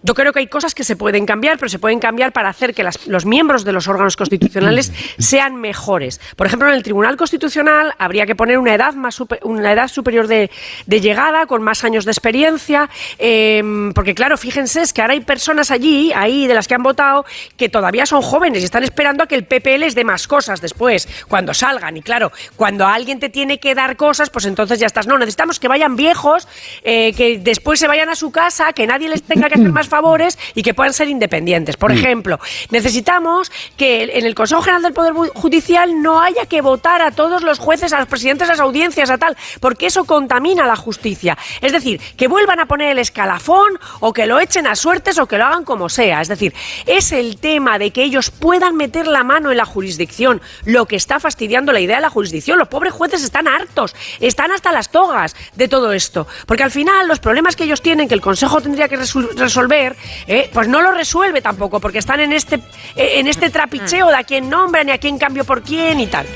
yo 0.03 0.15
creo 0.15 0.33
que 0.33 0.41
hay 0.41 0.49
cosas 0.49 0.75
que 0.75 0.83
se 0.83 0.97
pueden 0.97 1.25
cambiar, 1.25 1.57
pero 1.57 1.69
se 1.69 1.79
pueden 1.79 2.01
cambiar 2.01 2.33
para 2.33 2.49
hacer 2.49 2.75
que 2.75 2.83
las- 2.83 3.07
los 3.07 3.25
miembros 3.25 3.65
de 3.65 3.73
los 3.73 3.87
órganos 3.87 4.17
constitucionales 4.17 4.93
sean 5.19 5.57
mejores. 5.57 6.21
Por 6.37 6.49
ejemplo, 6.49 6.69
en 6.69 6.75
el 6.75 6.83
Tribunal 6.83 7.17
Constitucional 7.17 7.95
habría 7.99 8.27
que 8.27 8.35
poner 8.35 8.59
una 8.59 8.75
edad, 8.75 8.95
más 8.95 9.15
super- 9.15 9.41
una 9.45 9.73
edad 9.73 9.89
superior 9.89 10.27
de, 10.27 10.51
de 10.87 11.01
llegada, 11.01 11.47
con 11.47 11.63
más 11.63 11.85
años 11.85 12.05
de 12.05 12.11
experiencia, 12.11 12.91
eh, 13.19 13.63
porque 13.95 14.15
claro, 14.17 14.37
fíjense, 14.37 14.83
es 14.83 14.93
que 14.93 15.01
ahora 15.01 15.15
hay 15.15 15.21
personas 15.21 15.71
allí, 15.71 16.13
ahí 16.15 16.47
de 16.49 16.55
las 16.55 16.67
que 16.67 16.75
han 16.75 16.83
votado, 16.83 17.25
que 17.57 17.68
todavía 17.71 18.07
son 18.07 18.23
jóvenes 18.23 18.63
y 18.63 18.65
están 18.65 18.85
esperando 18.85 19.25
a 19.25 19.27
que 19.27 19.35
el 19.35 19.45
PP 19.45 19.79
les 19.79 19.95
dé 19.95 20.05
más 20.05 20.27
cosas 20.27 20.61
después, 20.61 21.09
cuando 21.29 21.55
salgan. 21.55 21.97
Y 21.97 22.03
claro, 22.03 22.33
cuando 22.57 22.87
alguien 22.87 23.21
te 23.21 23.29
tiene 23.29 23.59
que 23.59 23.75
dar 23.75 23.97
cosas, 23.97 24.31
pues 24.31 24.45
entonces 24.47 24.79
ya 24.79 24.87
estás. 24.87 25.07
No, 25.07 25.19
necesitamos 25.19 25.59
que 25.61 25.69
vayan 25.69 25.97
viejos, 25.97 26.49
eh, 26.83 27.13
que 27.15 27.39
después 27.39 27.81
se 27.81 27.89
vayan 27.89 28.09
a 28.09 28.15
su 28.15 28.31
casa, 28.31 28.73
que 28.73 28.87
nadie 28.87 29.09
les 29.09 29.23
tenga 29.23 29.49
que 29.49 29.55
hacer 29.55 29.73
más 29.73 29.89
favores 29.89 30.39
y 30.55 30.63
que 30.63 30.75
puedan 30.75 30.93
ser 30.93 31.09
independientes. 31.09 31.77
Por 31.77 31.93
Mm. 31.93 31.99
ejemplo, 31.99 32.39
necesitamos 32.71 33.51
que 33.77 34.05
en 34.19 34.25
el 34.25 34.35
Consejo 34.35 34.63
General 34.63 34.83
del 34.83 34.93
Poder 34.93 35.13
Judicial 35.35 36.01
no 36.03 36.21
haya 36.21 36.47
que 36.47 36.61
votar 36.61 37.03
a 37.03 37.11
todos 37.11 37.43
los 37.43 37.59
jueces, 37.59 37.93
a 37.93 37.99
los 37.99 38.09
presidentes 38.09 38.49
de 38.49 38.53
las 38.55 38.61
audiencias, 38.61 39.11
a 39.11 39.19
tal, 39.19 39.37
porque 39.61 39.87
eso 39.87 40.05
contamina 40.05 40.67
la 40.67 40.77
justicia. 40.77 41.37
Es 41.61 41.73
decir, 41.73 42.01
que 42.17 42.29
vuelvan 42.29 42.61
a 42.61 42.67
poner 42.67 42.91
el 42.93 42.99
escalafón 42.99 43.79
o 44.01 44.13
que 44.13 44.27
lo 44.27 44.39
echen 44.41 44.67
a 44.67 44.77
suertes 44.77 45.19
o 45.19 45.27
que 45.27 45.39
lo 45.39 45.45
hagan 45.47 45.65
como 45.65 45.89
sea. 45.89 46.21
Es 46.21 46.29
decir, 46.29 46.55
es 46.87 47.13
el 47.13 47.39
tema 47.39 47.58
tema 47.59 47.77
de 47.81 47.91
que 47.91 48.05
ellos 48.05 48.31
puedan 48.31 48.77
meter 48.77 49.09
la 49.09 49.25
mano 49.25 49.51
en 49.51 49.57
la 49.57 49.65
jurisdicción, 49.65 50.41
lo 50.65 50.87
que 50.87 50.95
está 50.95 51.19
fastidiando 51.19 51.73
la 51.73 51.81
idea 51.81 51.97
de 51.97 52.03
la 52.03 52.09
jurisdicción. 52.09 52.57
Los 52.57 52.69
pobres 52.69 52.93
jueces 52.93 53.25
están 53.25 53.49
hartos, 53.49 53.97
están 54.21 54.53
hasta 54.53 54.71
las 54.71 54.93
togas 54.93 55.35
de 55.57 55.67
todo 55.67 55.93
esto. 55.93 56.29
Porque 56.47 56.63
al 56.63 56.71
final 56.71 57.09
los 57.09 57.19
problemas 57.19 57.57
que 57.57 57.65
ellos 57.65 57.83
tienen, 57.83 58.07
que 58.07 58.15
el 58.15 58.21
Consejo 58.21 58.61
tendría 58.61 58.87
que 58.87 58.97
resolver, 58.97 59.97
eh, 60.29 60.49
pues 60.53 60.69
no 60.69 60.83
lo 60.83 60.93
resuelve 60.93 61.41
tampoco, 61.41 61.81
porque 61.81 61.99
están 61.99 62.21
en 62.21 62.33
este, 62.33 62.61
eh, 62.95 63.15
en 63.19 63.27
este 63.27 63.51
trapicheo 63.51 64.07
de 64.07 64.15
a 64.15 64.23
quién 64.23 64.49
nombran 64.49 64.89
y 64.89 64.93
a 64.93 64.99
quién 64.99 65.19
cambio 65.19 65.43
por 65.43 65.63
quién 65.63 65.99
y 65.99 66.07
tal. 66.07 66.27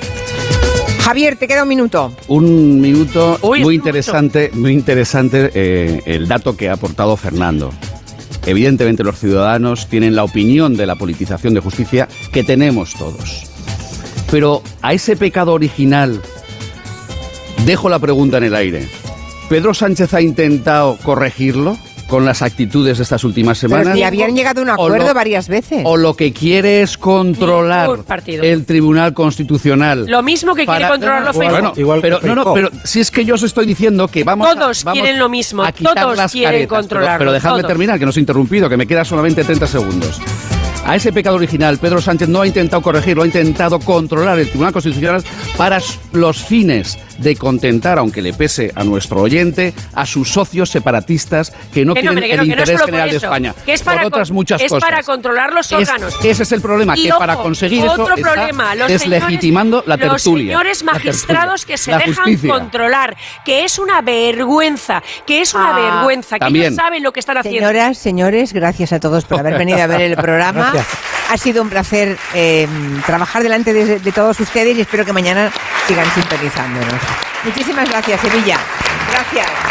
Javier, 1.03 1.37
te 1.37 1.47
queda 1.47 1.63
un 1.63 1.69
minuto. 1.69 2.17
Un 2.27 2.81
minuto 2.81 3.39
Uy, 3.43 3.63
muy 3.63 3.77
interesante, 3.77 4.51
muy 4.55 4.73
interesante 4.73 5.53
eh, 5.55 6.03
el 6.05 6.27
dato 6.27 6.57
que 6.57 6.69
ha 6.69 6.73
aportado 6.73 7.17
Fernando. 7.17 7.73
Evidentemente 8.47 9.05
los 9.05 9.19
ciudadanos 9.19 9.87
tienen 9.89 10.17
la 10.17 10.25
opinión 10.25 10.77
de 10.77 10.87
la 10.87 10.97
politización 10.97 11.55
de 11.55 11.61
justicia 11.61 12.09
que 12.33 12.43
tenemos 12.43 12.95
todos. 12.95 13.45
Pero 14.31 14.63
a 14.81 14.93
ese 14.93 15.17
pecado 15.17 15.53
original 15.53 16.21
dejo 17.67 17.89
la 17.89 17.99
pregunta 17.99 18.39
en 18.39 18.45
el 18.45 18.55
aire. 18.55 18.89
¿Pedro 19.49 19.75
Sánchez 19.75 20.15
ha 20.15 20.23
intentado 20.23 20.97
corregirlo 21.03 21.77
con 22.13 22.27
las 22.27 22.43
actitudes 22.43 22.99
de 22.99 23.05
estas 23.05 23.25
últimas 23.25 23.59
Pero 23.59 23.71
semanas? 23.73 23.97
si 23.97 24.03
habían 24.03 24.37
llegado 24.37 24.61
a 24.61 24.65
un 24.65 24.69
¿O 24.69 24.73
acuerdo 24.75 25.09
lo- 25.09 25.15
varias 25.15 25.49
veces. 25.49 25.81
¿O 25.85 25.97
lo 25.97 26.15
que 26.15 26.31
quiere 26.31 26.83
es 26.83 26.99
controlar 26.99 27.89
el 28.27 28.67
Tribunal 28.67 29.15
Constitucional? 29.15 30.05
Lo 30.07 30.23
mismo 30.23 30.55
que 30.55 30.67
quiere 30.67 30.81
Para- 30.83 30.89
controlarlo 30.91 31.33
Facebook. 31.33 31.83
Bueno, 31.87 32.03
pero, 32.03 32.21
no, 32.21 32.35
no, 32.35 32.53
pero 32.53 32.69
si 32.85 33.01
es 33.01 33.11
que 33.11 33.25
yo 33.25 33.37
os 33.37 33.43
estoy 33.43 33.65
diciendo 33.65 34.09
que 34.09 34.25
vamos 34.25 34.47
a- 34.47 34.55
Todos 34.55 34.85
vamos 34.85 35.01
quieren 35.01 35.19
lo 35.19 35.31
mismo, 35.31 35.63
a 35.65 35.73
todos 35.73 36.15
las 36.19 36.31
quieren 36.33 36.51
caretas. 36.51 36.69
Pero- 36.69 36.81
controlarlo, 36.83 37.19
Pero, 37.19 37.33
dejadme 37.33 37.59
todos. 37.61 37.69
terminar, 37.69 37.99
que 37.99 38.05
no 38.05 38.11
os 38.11 38.17
he 38.19 38.21
interrumpido, 38.21 38.69
que 38.69 38.77
me 38.77 38.87
queda 38.87 39.07
solamente 39.07 39.43
30 39.43 39.67
segundos. 39.67 40.21
A 40.85 40.97
ese 40.97 41.13
pecado 41.13 41.37
original, 41.37 41.79
Pedro 41.79 42.03
Sánchez 42.03 42.29
no 42.29 42.43
ha 42.43 42.47
intentado 42.47 42.83
corregirlo, 42.83 43.23
ha 43.23 43.27
intentado 43.27 43.79
controlar 43.79 44.39
el 44.39 44.49
Tribunal 44.49 44.73
Constitucional 44.75 45.23
para 45.57 45.81
los 46.13 46.43
fines 46.45 46.99
de 47.23 47.37
contentar, 47.37 47.99
aunque 47.99 48.21
le 48.23 48.33
pese 48.33 48.73
a 48.75 48.85
nuestro 48.85 49.21
oyente, 49.23 49.75
a 49.95 50.05
sus 50.07 50.29
socios 50.33 50.71
separatistas 50.71 51.53
que 51.73 51.85
no 51.85 51.95
Que 51.95 52.03
no, 52.03 52.13
quieren 52.13 52.31
el 52.31 52.37
no, 52.39 52.45
no 52.45 52.51
interés 52.53 52.81
general 52.85 53.11
de 53.11 53.17
eso, 53.17 53.27
España. 53.27 53.55
que 53.65 53.73
es 53.73 53.83
para 53.83 53.99
por 54.03 54.07
otras 54.09 54.31
muchas 54.31 54.61
es 54.61 54.69
cosas. 54.69 54.89
para 54.91 55.03
controlar 55.03 55.53
los 55.53 55.71
Es- 55.71 55.79
órganos. 55.89 56.15
ese 56.25 56.43
es 56.43 56.53
el 56.53 56.61
problema, 56.61 56.97
Y 56.97 57.05
que 57.05 57.11
ojo, 57.13 57.19
para 57.21 57.37
conseguir 57.37 57.85
eso 57.85 57.93
otro 57.93 58.15
está 58.17 58.33
problema, 58.33 58.75
los 58.75 58.87
señores- 58.89 59.01
deslegitimando 59.11 59.85
la 59.87 59.97
Los 59.97 60.23
tertulia. 60.23 60.47
señores 60.59 60.83
la 60.83 60.93
magistrados 60.93 61.67
tertulia, 61.67 61.67
que 61.67 61.77
se 61.79 61.91
dejan 61.93 62.15
justicia. 62.25 62.51
controlar, 62.53 63.17
que 63.45 63.65
es 63.65 63.79
una 63.79 64.01
vergüenza, 64.01 65.03
que 65.27 65.41
es 65.41 65.55
una 65.55 65.75
Ah, 65.77 65.81
vergüenza, 65.97 66.37
que 66.37 66.41
también. 66.41 66.67
ellos 66.67 66.77
saben 66.77 67.03
lo 67.03 67.13
que 67.13 67.21
están 67.21 67.39
haciendo. 67.39 67.61
Señoras, 67.69 67.99
señores, 67.99 68.53
gracias 68.53 68.93
a 68.93 69.01
todos 69.01 69.25
por 69.25 69.39
haber 69.41 69.59
venido 69.59 69.81
a 69.83 69.87
ver 69.87 70.01
el 70.01 70.17
programa. 70.17 70.71
Gracias. 70.73 70.87
Ha 71.31 71.37
sido 71.39 71.63
un 71.63 71.71
placer 71.71 72.19
eh, 72.35 72.67
trabajar 73.07 73.43
delante 73.43 73.73
de, 73.73 73.99
de 74.01 74.13
todos 74.13 74.39
ustedes 74.41 74.77
y 74.77 74.81
espero 74.83 75.05
que 75.05 75.13
mañana 75.13 75.51
sigan 75.87 76.07
sintonizándonos. 76.15 77.01
Muchísimas 77.45 77.89
gracias, 77.89 78.21
Sevilla. 78.21 78.59
Gracias. 79.11 79.62